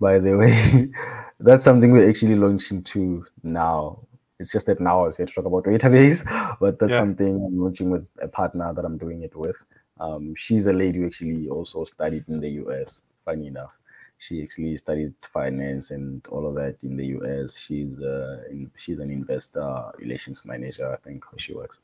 By 0.00 0.18
the 0.18 0.36
way, 0.36 0.90
that's 1.40 1.64
something 1.64 1.90
we're 1.90 2.08
actually 2.08 2.36
launching 2.36 2.82
to 2.84 3.26
now. 3.42 4.00
It's 4.38 4.52
just 4.52 4.66
that 4.66 4.78
now 4.78 5.00
I 5.00 5.02
was 5.04 5.16
here 5.16 5.26
to 5.26 5.32
talk 5.32 5.46
about 5.46 5.64
Waiterbase, 5.64 6.56
but 6.60 6.78
that's 6.78 6.92
yeah. 6.92 6.98
something 6.98 7.34
I'm 7.44 7.60
launching 7.60 7.90
with 7.90 8.12
a 8.22 8.28
partner 8.28 8.72
that 8.72 8.84
I'm 8.84 8.96
doing 8.96 9.22
it 9.22 9.34
with. 9.34 9.60
Um, 9.98 10.32
she's 10.36 10.68
a 10.68 10.72
lady 10.72 11.00
who 11.00 11.06
actually 11.06 11.48
also 11.48 11.82
studied 11.82 12.24
in 12.28 12.38
the 12.38 12.50
US, 12.50 13.00
funny 13.24 13.48
enough 13.48 13.74
she 14.18 14.42
actually 14.42 14.76
studied 14.76 15.14
finance 15.22 15.90
and 15.90 16.26
all 16.28 16.46
of 16.46 16.54
that 16.56 16.76
in 16.82 16.96
the 16.96 17.06
US. 17.18 17.56
She's 17.56 17.98
uh, 18.00 18.42
in, 18.50 18.70
she's 18.76 18.98
an 18.98 19.10
investor 19.10 19.92
relations 19.98 20.44
manager, 20.44 20.92
I 20.92 20.96
think, 20.96 21.24
she 21.36 21.54
works. 21.54 21.78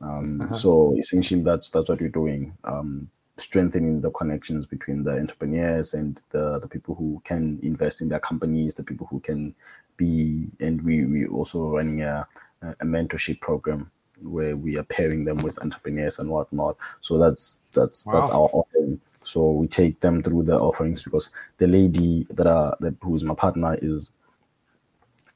Um, 0.00 0.40
uh-huh. 0.40 0.52
So 0.52 0.96
essentially, 0.98 1.42
that's 1.42 1.68
that's 1.70 1.88
what 1.88 2.00
we're 2.00 2.08
doing. 2.08 2.56
Um, 2.64 3.10
strengthening 3.36 4.00
the 4.00 4.10
connections 4.10 4.64
between 4.64 5.02
the 5.02 5.18
entrepreneurs 5.18 5.92
and 5.94 6.22
the, 6.30 6.58
the 6.60 6.68
people 6.68 6.94
who 6.94 7.20
can 7.24 7.58
invest 7.62 8.00
in 8.00 8.08
their 8.08 8.20
companies, 8.20 8.74
the 8.74 8.84
people 8.84 9.08
who 9.08 9.18
can 9.20 9.54
be, 9.96 10.46
and 10.60 10.82
we 10.82 11.04
we 11.04 11.26
also 11.26 11.68
running 11.68 12.02
a, 12.02 12.26
a 12.62 12.84
mentorship 12.84 13.40
program 13.40 13.90
where 14.22 14.56
we 14.56 14.78
are 14.78 14.84
pairing 14.84 15.24
them 15.24 15.38
with 15.38 15.60
entrepreneurs 15.62 16.18
and 16.18 16.30
whatnot. 16.30 16.76
So 17.00 17.18
that's 17.18 17.64
that's 17.72 18.06
wow. 18.06 18.12
that's 18.14 18.30
our 18.30 18.48
offering. 18.52 19.00
So 19.22 19.50
we 19.50 19.66
take 19.68 20.00
them 20.00 20.20
through 20.20 20.44
the 20.44 20.58
offerings 20.58 21.02
because 21.02 21.30
the 21.58 21.66
lady 21.66 22.26
that 22.30 22.46
are 22.46 22.76
that 22.80 22.94
who's 23.00 23.24
my 23.24 23.34
partner 23.34 23.78
is 23.80 24.12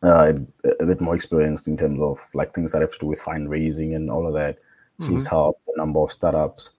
uh, 0.02 0.32
a, 0.64 0.68
a, 0.80 0.86
bit 0.86 1.00
more 1.00 1.14
experienced 1.14 1.66
in 1.66 1.76
terms 1.76 2.00
of 2.00 2.20
like 2.34 2.54
things 2.54 2.70
that 2.72 2.82
have 2.82 2.92
to 2.92 2.98
do 2.98 3.06
with 3.06 3.20
fundraising 3.20 3.96
and 3.96 4.10
all 4.10 4.26
of 4.26 4.34
that. 4.34 4.58
Mm-hmm. 4.58 5.12
She's 5.12 5.26
helped 5.26 5.60
a 5.74 5.78
number 5.78 6.00
of 6.00 6.12
startups 6.12 6.74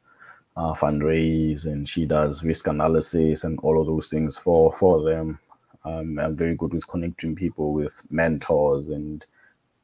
uh, 0.55 0.73
fundraise, 0.73 1.65
and 1.65 1.87
she 1.87 2.05
does 2.05 2.43
risk 2.43 2.67
analysis 2.67 3.43
and 3.43 3.59
all 3.59 3.79
of 3.79 3.87
those 3.87 4.09
things 4.09 4.37
for 4.37 4.71
for 4.73 5.03
them. 5.03 5.39
Um, 5.85 6.19
I'm 6.19 6.35
very 6.35 6.55
good 6.55 6.73
with 6.73 6.87
connecting 6.87 7.35
people 7.35 7.73
with 7.73 8.01
mentors 8.11 8.89
and 8.89 9.25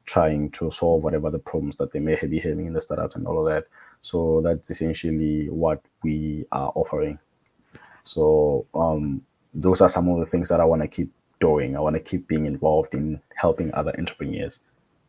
trying 0.06 0.50
to 0.50 0.70
solve 0.70 1.02
whatever 1.02 1.30
the 1.30 1.38
problems 1.38 1.76
that 1.76 1.92
they 1.92 2.00
may 2.00 2.16
be 2.26 2.38
having 2.38 2.66
in 2.66 2.72
the 2.72 2.80
startups 2.80 3.16
and 3.16 3.26
all 3.26 3.38
of 3.46 3.52
that. 3.52 3.66
So 4.02 4.40
that's 4.40 4.70
essentially 4.70 5.50
what 5.50 5.82
we 6.02 6.46
are 6.52 6.72
offering. 6.74 7.18
So 8.04 8.66
um, 8.74 9.22
those 9.52 9.80
are 9.80 9.88
some 9.88 10.08
of 10.08 10.20
the 10.20 10.26
things 10.26 10.48
that 10.48 10.60
I 10.60 10.64
want 10.64 10.82
to 10.82 10.88
keep 10.88 11.12
doing. 11.40 11.76
I 11.76 11.80
want 11.80 11.96
to 11.96 12.00
keep 12.00 12.28
being 12.28 12.46
involved 12.46 12.94
in 12.94 13.20
helping 13.34 13.74
other 13.74 13.94
entrepreneurs. 13.98 14.60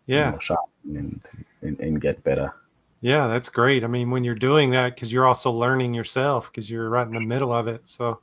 Yeah, 0.07 0.31
you 0.31 0.55
know, 0.55 0.99
and, 0.99 1.21
and 1.61 1.79
and 1.79 2.01
get 2.01 2.23
better. 2.23 2.53
Yeah, 3.01 3.27
that's 3.27 3.49
great. 3.49 3.83
I 3.83 3.87
mean, 3.87 4.09
when 4.09 4.23
you're 4.23 4.35
doing 4.35 4.71
that, 4.71 4.95
because 4.95 5.11
you're 5.13 5.27
also 5.27 5.51
learning 5.51 5.93
yourself, 5.93 6.49
because 6.49 6.71
you're 6.71 6.89
right 6.89 7.05
in 7.05 7.13
the 7.13 7.27
middle 7.27 7.53
of 7.53 7.67
it. 7.67 7.81
So 7.89 8.19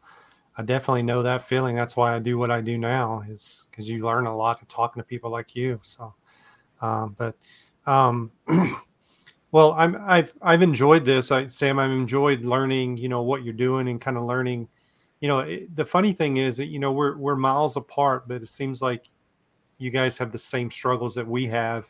I 0.57 0.62
definitely 0.62 1.03
know 1.03 1.22
that 1.22 1.45
feeling. 1.45 1.77
That's 1.77 1.97
why 1.97 2.16
I 2.16 2.18
do 2.18 2.39
what 2.39 2.51
I 2.51 2.61
do 2.62 2.79
now, 2.79 3.22
is 3.29 3.68
because 3.70 3.89
you 3.89 4.05
learn 4.05 4.27
a 4.27 4.37
lot 4.37 4.66
talking 4.68 5.01
to 5.03 5.07
people 5.07 5.31
like 5.31 5.55
you. 5.55 5.79
So 5.83 6.14
um, 6.85 7.16
but 7.16 7.35
um, 7.87 8.30
well, 9.53 9.72
I'm 9.72 9.97
I've 10.07 10.32
I've 10.43 10.62
enjoyed 10.62 11.05
this. 11.05 11.32
I 11.32 11.47
Sam, 11.47 11.78
I've 11.78 11.91
enjoyed 11.91 12.45
learning. 12.45 12.99
You 12.99 13.09
know 13.09 13.22
what 13.22 13.43
you're 13.43 13.55
doing 13.55 13.89
and 13.89 14.01
kind 14.01 14.16
of 14.16 14.24
learning. 14.24 14.68
You 15.20 15.28
know, 15.28 15.39
it, 15.41 15.74
the 15.74 15.85
funny 15.85 16.12
thing 16.12 16.37
is 16.37 16.59
that 16.59 16.66
you 16.66 16.78
know 16.78 16.93
we're 16.93 17.16
we're 17.16 17.37
miles 17.37 17.76
apart, 17.76 18.28
but 18.28 18.43
it 18.43 18.49
seems 18.49 18.82
like 18.82 19.09
you 19.78 19.91
guys 19.91 20.18
have 20.18 20.32
the 20.32 20.39
same 20.39 20.70
struggles 20.70 21.14
that 21.14 21.26
we 21.26 21.47
have 21.47 21.87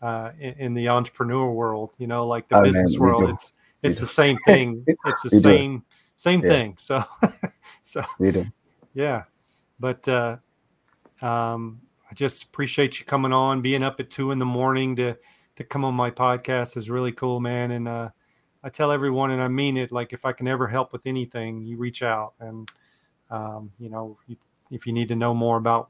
uh, 0.00 0.30
in, 0.38 0.54
in, 0.54 0.74
the 0.74 0.88
entrepreneur 0.88 1.50
world. 1.50 1.90
You 1.98 2.06
know, 2.06 2.26
like 2.26 2.48
the 2.48 2.58
oh, 2.58 2.62
business 2.62 2.92
man, 2.92 3.00
world. 3.00 3.30
It's 3.30 3.52
it's 3.82 3.98
the 3.98 4.06
same 4.06 4.38
thing. 4.46 4.84
It's 5.06 5.22
the 5.22 5.40
same 5.40 5.84
same 6.16 6.40
yeah. 6.42 6.48
thing. 6.48 6.76
So 6.78 7.04
so 7.82 8.04
yeah, 8.94 9.24
but 9.80 10.06
uh, 10.06 10.36
um, 11.20 11.80
I 12.10 12.14
just 12.14 12.44
appreciate 12.44 12.98
you 12.98 13.06
coming 13.06 13.32
on, 13.32 13.62
being 13.62 13.82
up 13.82 13.98
at 14.00 14.10
two 14.10 14.30
in 14.30 14.38
the 14.38 14.44
morning 14.44 14.96
to 14.96 15.16
to 15.56 15.64
come 15.64 15.84
on 15.84 15.94
my 15.94 16.10
podcast 16.10 16.76
is 16.76 16.90
really 16.90 17.12
cool, 17.12 17.40
man. 17.40 17.70
And 17.70 17.88
uh, 17.88 18.10
I 18.62 18.68
tell 18.68 18.92
everyone, 18.92 19.30
and 19.30 19.42
I 19.42 19.48
mean 19.48 19.76
it, 19.76 19.90
like 19.90 20.12
if 20.12 20.24
I 20.24 20.32
can 20.32 20.46
ever 20.46 20.68
help 20.68 20.92
with 20.92 21.06
anything, 21.06 21.62
you 21.62 21.78
reach 21.78 22.02
out, 22.02 22.34
and 22.40 22.70
um, 23.30 23.72
you 23.78 23.88
know, 23.88 24.18
if 24.70 24.86
you 24.86 24.92
need 24.92 25.08
to 25.08 25.16
know 25.16 25.34
more 25.34 25.56
about 25.56 25.88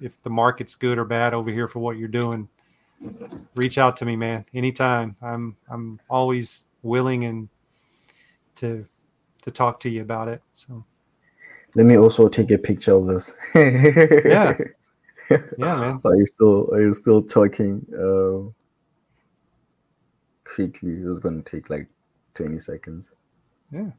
if 0.00 0.20
the 0.22 0.30
market's 0.30 0.76
good 0.76 0.98
or 0.98 1.04
bad 1.04 1.34
over 1.34 1.50
here 1.50 1.68
for 1.68 1.80
what 1.80 1.98
you're 1.98 2.08
doing, 2.08 2.48
reach 3.54 3.78
out 3.78 3.96
to 3.98 4.04
me, 4.04 4.16
man. 4.16 4.44
Anytime. 4.54 5.16
I'm 5.20 5.56
I'm 5.68 6.00
always 6.08 6.66
willing 6.82 7.24
and 7.24 7.48
to 8.56 8.86
to 9.42 9.50
talk 9.50 9.80
to 9.80 9.88
you 9.88 10.02
about 10.02 10.28
it. 10.28 10.42
So 10.52 10.84
let 11.74 11.86
me 11.86 11.96
also 11.96 12.28
take 12.28 12.50
a 12.50 12.58
picture 12.58 12.94
of 12.94 13.06
this. 13.06 13.34
yeah. 13.54 14.56
Yeah, 15.30 15.38
man. 15.58 16.00
Are 16.04 16.16
you 16.16 16.26
still 16.26 16.68
are 16.72 16.80
you 16.80 16.92
still 16.92 17.22
talking 17.22 17.86
um, 17.96 18.54
quickly? 20.44 20.92
It 20.92 21.06
was 21.06 21.18
going 21.18 21.42
to 21.42 21.50
take 21.50 21.70
like 21.70 21.86
twenty 22.34 22.58
seconds. 22.58 23.12
Yeah. 23.72 23.90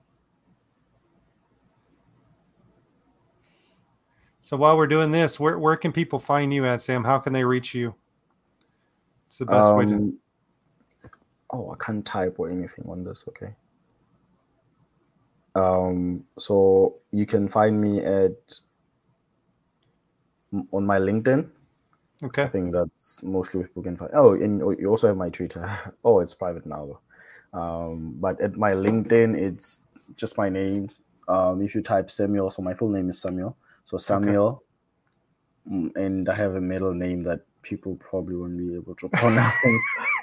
So 4.42 4.58
while 4.58 4.76
we're 4.76 4.88
doing 4.88 5.12
this, 5.12 5.40
where 5.40 5.58
where 5.58 5.78
can 5.78 5.92
people 5.92 6.20
find 6.20 6.54
you 6.54 6.66
at, 6.66 6.82
Sam? 6.82 7.04
How 7.04 7.20
can 7.20 7.32
they 7.32 7.44
reach 7.44 7.74
you? 7.74 7.96
It's 9.28 9.38
the 9.38 9.46
best 9.46 9.72
um, 9.72 9.78
way 9.78 9.86
to. 9.86 9.94
Um, 9.94 10.18
oh, 11.52 11.72
I 11.72 11.76
can't 11.84 12.06
type 12.06 12.36
or 12.38 12.50
anything 12.50 12.86
on 12.90 13.04
this. 13.04 13.26
Okay. 13.30 13.56
Um, 15.54 16.24
so 16.38 16.96
you 17.12 17.26
can 17.26 17.48
find 17.48 17.80
me 17.80 18.04
at 18.04 18.60
on 20.72 20.86
my 20.86 20.99
LinkedIn. 20.99 21.49
Okay. 22.24 22.43
I 22.43 22.47
think 22.47 22.72
that's 22.72 23.24
mostly 23.24 23.64
people 23.64 23.84
can 23.84 23.97
find. 23.97 24.12
Oh, 24.14 24.34
and 24.34 24.60
you 24.80 24.89
also 24.89 25.08
have 25.08 25.18
my 25.18 25.30
Twitter. 25.30 25.70
Oh, 26.04 26.20
it's 26.20 26.34
private 26.34 26.66
now. 26.66 26.99
Um, 27.54 28.16
but 28.20 28.39
at 28.41 28.56
my 28.56 28.72
LinkedIn, 28.72 29.36
it's 29.38 29.88
just 30.16 30.38
my 30.38 30.49
names. 30.49 31.02
Um, 31.28 31.62
if 31.62 31.76
you 31.76 31.82
type 31.82 32.10
Samuel, 32.12 32.49
so 32.49 32.62
my 32.62 32.74
full 32.74 32.89
name 32.89 33.10
is 33.10 33.20
Samuel. 33.20 33.58
So 33.86 33.97
Samuel, 33.97 34.64
okay. 35.68 35.91
and 35.95 36.30
I 36.30 36.36
have 36.36 36.56
a 36.56 36.62
middle 36.62 36.93
name 36.93 37.24
that 37.24 37.41
people 37.62 37.95
probably 37.95 38.36
won't 38.36 38.58
be 38.58 38.76
able 38.76 38.95
to 38.95 39.10
pronounce. 39.14 39.54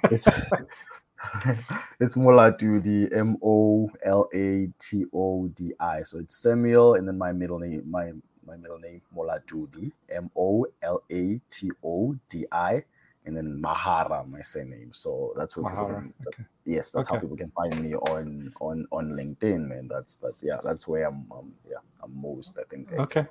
it's 0.05 0.27
it's 2.01 2.15
Molatodi, 2.17 3.15
M 3.15 3.37
O 3.43 3.91
L 4.05 4.29
A 4.33 4.69
T 4.79 5.05
O 5.13 5.49
D 5.49 5.73
I. 5.81 6.03
So 6.05 6.19
it's 6.19 6.37
Samuel, 6.37 6.95
and 6.95 7.07
then 7.07 7.19
my 7.19 7.33
middle 7.33 7.59
name, 7.59 7.91
my 7.91 8.13
my 8.49 8.57
middle 8.57 8.79
name 8.79 9.03
Molatodi, 9.15 9.93
M 10.09 10.31
O 10.37 10.67
L 10.83 11.03
A 11.11 11.41
T 11.51 11.71
O 11.85 12.17
D 12.29 12.47
I, 12.51 12.83
and 13.27 13.37
then 13.37 13.61
Mahara, 13.63 14.29
my 14.29 14.43
surname. 14.43 14.93
So 14.93 15.33
that's 15.37 15.57
what 15.57 15.71
people 15.71 15.87
can, 15.87 16.15
okay. 16.27 16.45
yes, 16.65 16.91
that's 16.91 17.09
okay. 17.09 17.17
how 17.17 17.21
people 17.21 17.37
can 17.37 17.51
find 17.51 17.81
me 17.83 17.95
on 17.95 18.53
on 18.61 18.87
on 18.91 19.11
LinkedIn, 19.11 19.79
and 19.79 19.91
That's 19.91 20.17
that's 20.17 20.43
yeah, 20.43 20.59
that's 20.65 20.89
where 20.89 21.07
I'm, 21.07 21.31
um, 21.31 21.53
yeah, 21.69 21.83
I'm 22.03 22.21
most 22.21 22.59
I 22.59 22.65
think. 22.69 22.93
Okay. 22.93 23.27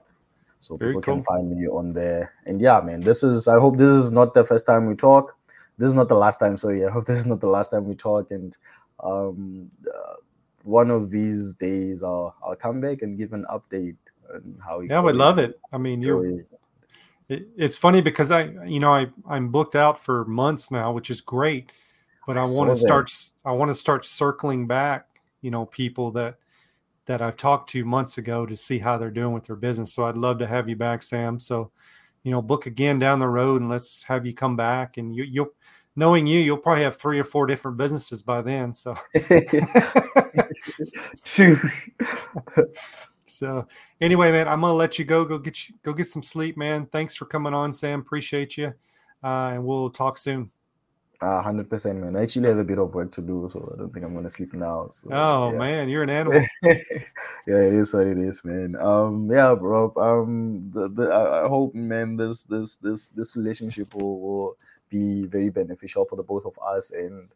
So 0.60 0.78
Very 0.78 0.92
people 0.92 1.02
cool. 1.02 1.16
can 1.16 1.24
find 1.24 1.50
me 1.52 1.68
on 1.68 1.94
there, 1.94 2.34
and 2.46 2.62
yeah, 2.62 2.80
man. 2.82 3.02
This 3.02 3.24
is 3.24 3.48
I 3.48 3.60
hope 3.60 3.78
this 3.78 3.92
is 3.92 4.12
not 4.12 4.34
the 4.34 4.46
first 4.46 4.66
time 4.66 4.86
we 4.86 4.96
talk 4.96 5.38
this 5.78 5.90
is 5.90 5.96
not 5.96 6.10
the 6.10 6.16
last 6.16 6.40
time. 6.40 6.58
So 6.58 6.70
yeah, 6.70 6.88
I 6.88 6.92
hope 6.92 7.06
this 7.06 7.20
is 7.20 7.28
not 7.28 7.40
the 7.40 7.48
last 7.48 7.70
time 7.72 7.86
we 7.86 7.96
talk. 7.96 8.32
And 8.32 8.56
um, 9.04 9.72
uh, 9.88 10.16
one 10.64 10.92
of 10.92 11.12
these 11.12 11.54
days, 11.54 12.04
I'll 12.04 12.36
I'll 12.44 12.56
come 12.56 12.82
back 12.82 13.02
and 13.02 13.18
give 13.18 13.34
an 13.34 13.46
update 13.50 13.98
on 14.34 14.58
how. 14.66 14.82
Yeah, 14.82 14.98
I 14.98 15.02
would 15.02 15.16
love 15.16 15.40
it. 15.40 15.60
I 15.72 15.78
mean, 15.78 16.02
you're. 16.02 16.44
It, 17.30 17.50
it's 17.58 17.76
funny 17.76 18.00
because 18.00 18.32
I, 18.32 18.52
you 18.66 18.80
know, 18.80 18.94
I 18.94 19.08
I'm 19.28 19.50
booked 19.50 19.76
out 19.76 20.00
for 20.00 20.24
months 20.26 20.72
now, 20.72 20.94
which 20.94 21.10
is 21.10 21.20
great, 21.20 21.72
but 22.26 22.38
I, 22.38 22.42
I 22.42 22.48
want 22.48 22.72
to 22.72 22.78
start. 22.78 23.12
I 23.44 23.52
want 23.52 23.70
to 23.70 23.76
start 23.76 24.06
circling 24.06 24.68
back. 24.68 25.08
You 25.42 25.52
know, 25.52 25.66
people 25.66 26.12
that 26.12 26.38
that 27.06 27.22
I've 27.22 27.38
talked 27.38 27.70
to 27.72 27.86
months 27.86 28.18
ago 28.18 28.46
to 28.46 28.56
see 28.56 28.80
how 28.80 28.98
they're 28.98 29.12
doing 29.12 29.34
with 29.34 29.46
their 29.46 29.56
business. 29.56 29.94
So 29.94 30.06
I'd 30.06 30.18
love 30.18 30.40
to 30.40 30.48
have 30.48 30.70
you 30.70 30.76
back, 30.76 31.04
Sam. 31.04 31.40
So 31.40 31.72
you 32.28 32.32
know, 32.32 32.42
book 32.42 32.66
again 32.66 33.00
down 33.00 33.20
the 33.20 33.28
road 33.28 33.62
and 33.62 33.70
let's 33.70 34.04
have 34.04 34.26
you 34.26 34.34
come 34.34 34.58
back. 34.58 34.98
And 34.98 35.16
you, 35.16 35.24
you'll, 35.24 35.54
knowing 35.96 36.28
you, 36.28 36.42
you'll 36.42 36.58
probably 36.58 36.84
have 36.84 36.98
three 36.98 37.18
or 37.18 37.24
four 37.24 37.46
different 37.46 37.78
businesses 37.78 38.22
by 38.22 38.42
then. 38.42 38.76
So, 38.76 38.92
true. 41.24 41.58
so 43.28 43.68
anyway, 44.02 44.32
man, 44.32 44.48
I'm 44.48 44.62
gonna 44.62 44.74
let 44.74 44.98
you 44.98 45.06
go. 45.06 45.26
Go 45.26 45.38
get 45.38 45.70
you, 45.70 45.76
go 45.84 45.94
get 45.94 46.06
some 46.06 46.24
sleep, 46.24 46.58
man. 46.58 46.88
Thanks 46.88 47.16
for 47.16 47.26
coming 47.26 47.54
on, 47.54 47.74
Sam. 47.74 48.00
Appreciate 48.00 48.58
you, 48.58 48.74
uh, 49.24 49.52
and 49.54 49.66
we'll 49.66 49.90
talk 49.90 50.18
soon 50.18 50.52
hundred 51.22 51.70
percent, 51.70 52.00
man. 52.00 52.16
I 52.16 52.24
actually 52.24 52.50
have 52.50 52.58
a 52.58 52.64
bit 52.64 52.78
of 52.78 52.94
work 52.94 53.12
to 53.14 53.22
do, 53.22 53.50
so 53.52 53.72
I 53.74 53.78
don't 53.78 53.94
think 53.94 54.06
I'm 54.06 54.16
gonna 54.16 54.30
sleep 54.30 54.54
now. 54.54 54.88
So, 54.90 55.10
oh 55.12 55.52
yeah. 55.52 55.58
man, 55.58 55.90
you're 55.90 56.04
an 56.04 56.10
animal. 56.10 56.46
yeah, 56.64 56.76
it 57.48 57.74
is 57.74 57.94
what 57.94 58.08
it 58.08 58.18
is, 58.18 58.44
man. 58.46 58.76
Um, 58.76 59.30
yeah, 59.32 59.56
bro. 59.56 59.92
Um, 59.98 60.70
the, 60.74 60.90
the 60.90 61.14
I 61.14 61.48
hope, 61.48 61.74
man, 61.74 62.18
this 62.18 62.44
this 62.44 62.76
this 62.76 63.10
this 63.10 63.36
relationship 63.36 63.94
will, 63.96 64.20
will 64.20 64.58
be 64.90 65.26
very 65.26 65.50
beneficial 65.50 66.06
for 66.06 66.16
the 66.16 66.24
both 66.24 66.46
of 66.46 66.58
us, 66.60 66.92
and 66.92 67.28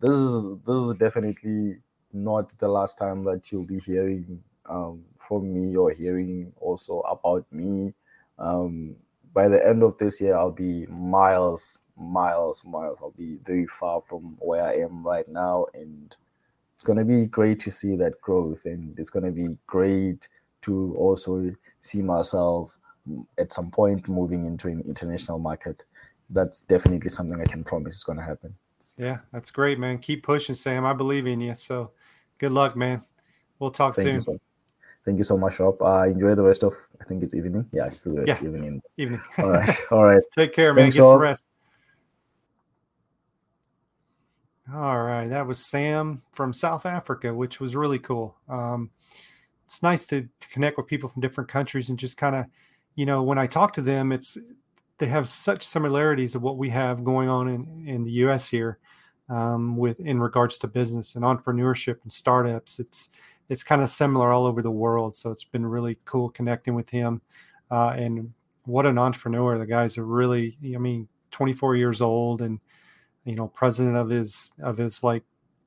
this 0.00 0.14
is 0.14 0.44
this 0.66 0.80
is 0.82 0.98
definitely 0.98 1.78
not 2.12 2.56
the 2.58 2.68
last 2.68 2.98
time 2.98 3.24
that 3.24 3.50
you'll 3.50 3.66
be 3.66 3.78
hearing 3.78 4.42
um 4.66 5.04
from 5.18 5.52
me 5.52 5.76
or 5.76 5.90
hearing 5.90 6.52
also 6.60 7.00
about 7.00 7.46
me. 7.52 7.94
Um, 8.38 8.96
by 9.32 9.46
the 9.48 9.64
end 9.64 9.82
of 9.82 9.96
this 9.98 10.20
year, 10.20 10.36
I'll 10.36 10.50
be 10.50 10.86
miles 10.86 11.80
miles, 12.00 12.64
miles. 12.64 13.00
I'll 13.02 13.10
be 13.10 13.38
very 13.44 13.66
far 13.66 14.00
from 14.00 14.36
where 14.40 14.64
I 14.64 14.76
am 14.76 15.06
right 15.06 15.28
now. 15.28 15.66
And 15.74 16.16
it's 16.74 16.84
going 16.84 16.98
to 16.98 17.04
be 17.04 17.26
great 17.26 17.60
to 17.60 17.70
see 17.70 17.96
that 17.96 18.20
growth. 18.20 18.64
And 18.64 18.98
it's 18.98 19.10
going 19.10 19.26
to 19.26 19.32
be 19.32 19.56
great 19.66 20.28
to 20.62 20.94
also 20.96 21.54
see 21.80 22.02
myself 22.02 22.76
at 23.38 23.52
some 23.52 23.70
point 23.70 24.08
moving 24.08 24.46
into 24.46 24.68
an 24.68 24.80
international 24.86 25.38
market. 25.38 25.84
That's 26.30 26.62
definitely 26.62 27.10
something 27.10 27.40
I 27.40 27.44
can 27.44 27.64
promise 27.64 27.96
is 27.96 28.04
going 28.04 28.18
to 28.18 28.24
happen. 28.24 28.54
Yeah, 28.96 29.18
that's 29.32 29.50
great, 29.50 29.78
man. 29.78 29.98
Keep 29.98 30.22
pushing, 30.24 30.54
Sam. 30.54 30.84
I 30.84 30.92
believe 30.92 31.26
in 31.26 31.40
you. 31.40 31.54
So 31.54 31.92
good 32.38 32.52
luck, 32.52 32.76
man. 32.76 33.02
We'll 33.58 33.70
talk 33.70 33.94
Thank 33.94 34.22
soon. 34.22 34.40
Thank 35.04 35.18
you 35.18 35.24
so 35.24 35.38
much, 35.38 35.58
Rob. 35.58 35.80
Uh, 35.80 36.04
enjoy 36.04 36.34
the 36.34 36.42
rest 36.42 36.62
of, 36.62 36.74
I 37.00 37.04
think 37.04 37.22
it's 37.22 37.34
evening. 37.34 37.66
Yeah, 37.72 37.86
it's 37.86 37.96
still 37.96 38.22
yeah. 38.26 38.42
evening. 38.42 38.82
Evening. 38.96 39.22
All 39.38 39.50
right. 39.50 39.70
All 39.90 40.04
right. 40.04 40.22
Take 40.36 40.52
care, 40.52 40.74
man. 40.74 40.84
Thanks, 40.84 40.96
Get 40.96 41.02
some 41.02 41.18
rest. 41.18 41.46
All 44.72 45.02
right, 45.02 45.26
that 45.26 45.48
was 45.48 45.58
Sam 45.58 46.22
from 46.32 46.52
South 46.52 46.86
Africa, 46.86 47.34
which 47.34 47.58
was 47.58 47.74
really 47.74 47.98
cool. 47.98 48.36
Um, 48.48 48.90
it's 49.66 49.82
nice 49.82 50.06
to 50.06 50.28
connect 50.52 50.76
with 50.76 50.86
people 50.86 51.08
from 51.08 51.22
different 51.22 51.50
countries 51.50 51.90
and 51.90 51.98
just 51.98 52.16
kind 52.16 52.36
of, 52.36 52.44
you 52.94 53.04
know, 53.04 53.20
when 53.22 53.36
I 53.36 53.48
talk 53.48 53.72
to 53.74 53.82
them, 53.82 54.12
it's 54.12 54.38
they 54.98 55.06
have 55.06 55.28
such 55.28 55.66
similarities 55.66 56.36
of 56.36 56.42
what 56.42 56.56
we 56.56 56.70
have 56.70 57.02
going 57.02 57.28
on 57.28 57.48
in, 57.48 57.88
in 57.88 58.04
the 58.04 58.12
U.S. 58.12 58.48
here 58.48 58.78
um, 59.28 59.76
with 59.76 59.98
in 59.98 60.20
regards 60.20 60.58
to 60.58 60.68
business 60.68 61.16
and 61.16 61.24
entrepreneurship 61.24 62.02
and 62.02 62.12
startups. 62.12 62.78
It's 62.78 63.10
it's 63.50 63.62
kind 63.62 63.82
of 63.82 63.90
similar 63.90 64.32
all 64.32 64.46
over 64.46 64.62
the 64.62 64.70
world, 64.70 65.16
so 65.16 65.30
it's 65.30 65.44
been 65.44 65.66
really 65.66 65.98
cool 66.06 66.30
connecting 66.30 66.74
with 66.74 66.88
him. 66.88 67.20
Uh, 67.70 67.90
and 67.90 68.32
what 68.64 68.86
an 68.86 68.96
entrepreneur! 68.96 69.58
The 69.58 69.66
guy's 69.66 69.98
a 69.98 70.02
really, 70.02 70.56
I 70.74 70.78
mean, 70.78 71.08
24 71.30 71.76
years 71.76 72.00
old 72.00 72.42
and 72.42 72.60
you 73.24 73.34
know 73.34 73.48
president 73.48 73.96
of 73.96 74.08
his 74.08 74.52
of 74.62 74.76
his 74.76 75.02
like 75.02 75.22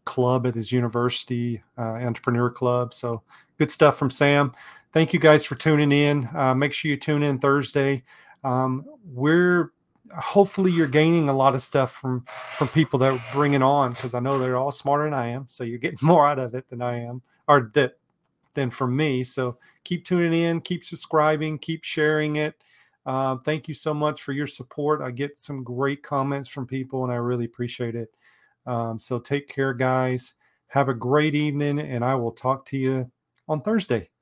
club 0.05 0.45
at 0.45 0.55
his 0.55 0.71
university 0.71 1.63
uh, 1.77 1.81
entrepreneur 1.93 2.49
club 2.49 2.93
so 2.93 3.21
good 3.57 3.71
stuff 3.71 3.97
from 3.97 4.09
sam 4.09 4.51
thank 4.91 5.13
you 5.13 5.19
guys 5.19 5.45
for 5.45 5.55
tuning 5.55 5.91
in 5.91 6.27
uh, 6.35 6.53
make 6.53 6.73
sure 6.73 6.89
you 6.89 6.97
tune 6.97 7.23
in 7.23 7.39
thursday 7.39 8.03
um, 8.43 8.85
we're 9.05 9.71
hopefully 10.17 10.71
you're 10.71 10.87
gaining 10.87 11.29
a 11.29 11.35
lot 11.35 11.55
of 11.55 11.63
stuff 11.63 11.91
from 11.91 12.25
from 12.25 12.67
people 12.69 12.99
that 12.99 13.13
are 13.13 13.23
bringing 13.31 13.63
on 13.63 13.91
because 13.91 14.13
i 14.13 14.19
know 14.19 14.37
they're 14.37 14.57
all 14.57 14.71
smarter 14.71 15.05
than 15.05 15.13
i 15.13 15.27
am 15.27 15.45
so 15.47 15.63
you're 15.63 15.77
getting 15.77 15.99
more 16.01 16.27
out 16.27 16.39
of 16.39 16.53
it 16.53 16.69
than 16.69 16.81
i 16.81 16.99
am 16.99 17.21
or 17.47 17.71
that 17.73 17.97
than 18.53 18.69
from 18.69 18.95
me 18.95 19.23
so 19.23 19.57
keep 19.83 20.05
tuning 20.05 20.33
in 20.33 20.61
keep 20.61 20.85
subscribing 20.85 21.57
keep 21.57 21.83
sharing 21.83 22.35
it 22.35 22.55
uh, 23.05 23.37
thank 23.37 23.67
you 23.67 23.73
so 23.73 23.93
much 23.93 24.21
for 24.21 24.31
your 24.31 24.47
support. 24.47 25.01
I 25.01 25.11
get 25.11 25.39
some 25.39 25.63
great 25.63 26.03
comments 26.03 26.49
from 26.49 26.65
people, 26.65 27.03
and 27.03 27.11
I 27.11 27.17
really 27.17 27.45
appreciate 27.45 27.95
it. 27.95 28.09
Um, 28.65 28.97
so 28.97 29.19
take 29.19 29.47
care, 29.47 29.73
guys. 29.73 30.35
Have 30.67 30.89
a 30.89 30.93
great 30.93 31.35
evening, 31.35 31.79
and 31.79 32.03
I 32.03 32.15
will 32.15 32.31
talk 32.31 32.65
to 32.67 32.77
you 32.77 33.11
on 33.47 33.61
Thursday. 33.61 34.12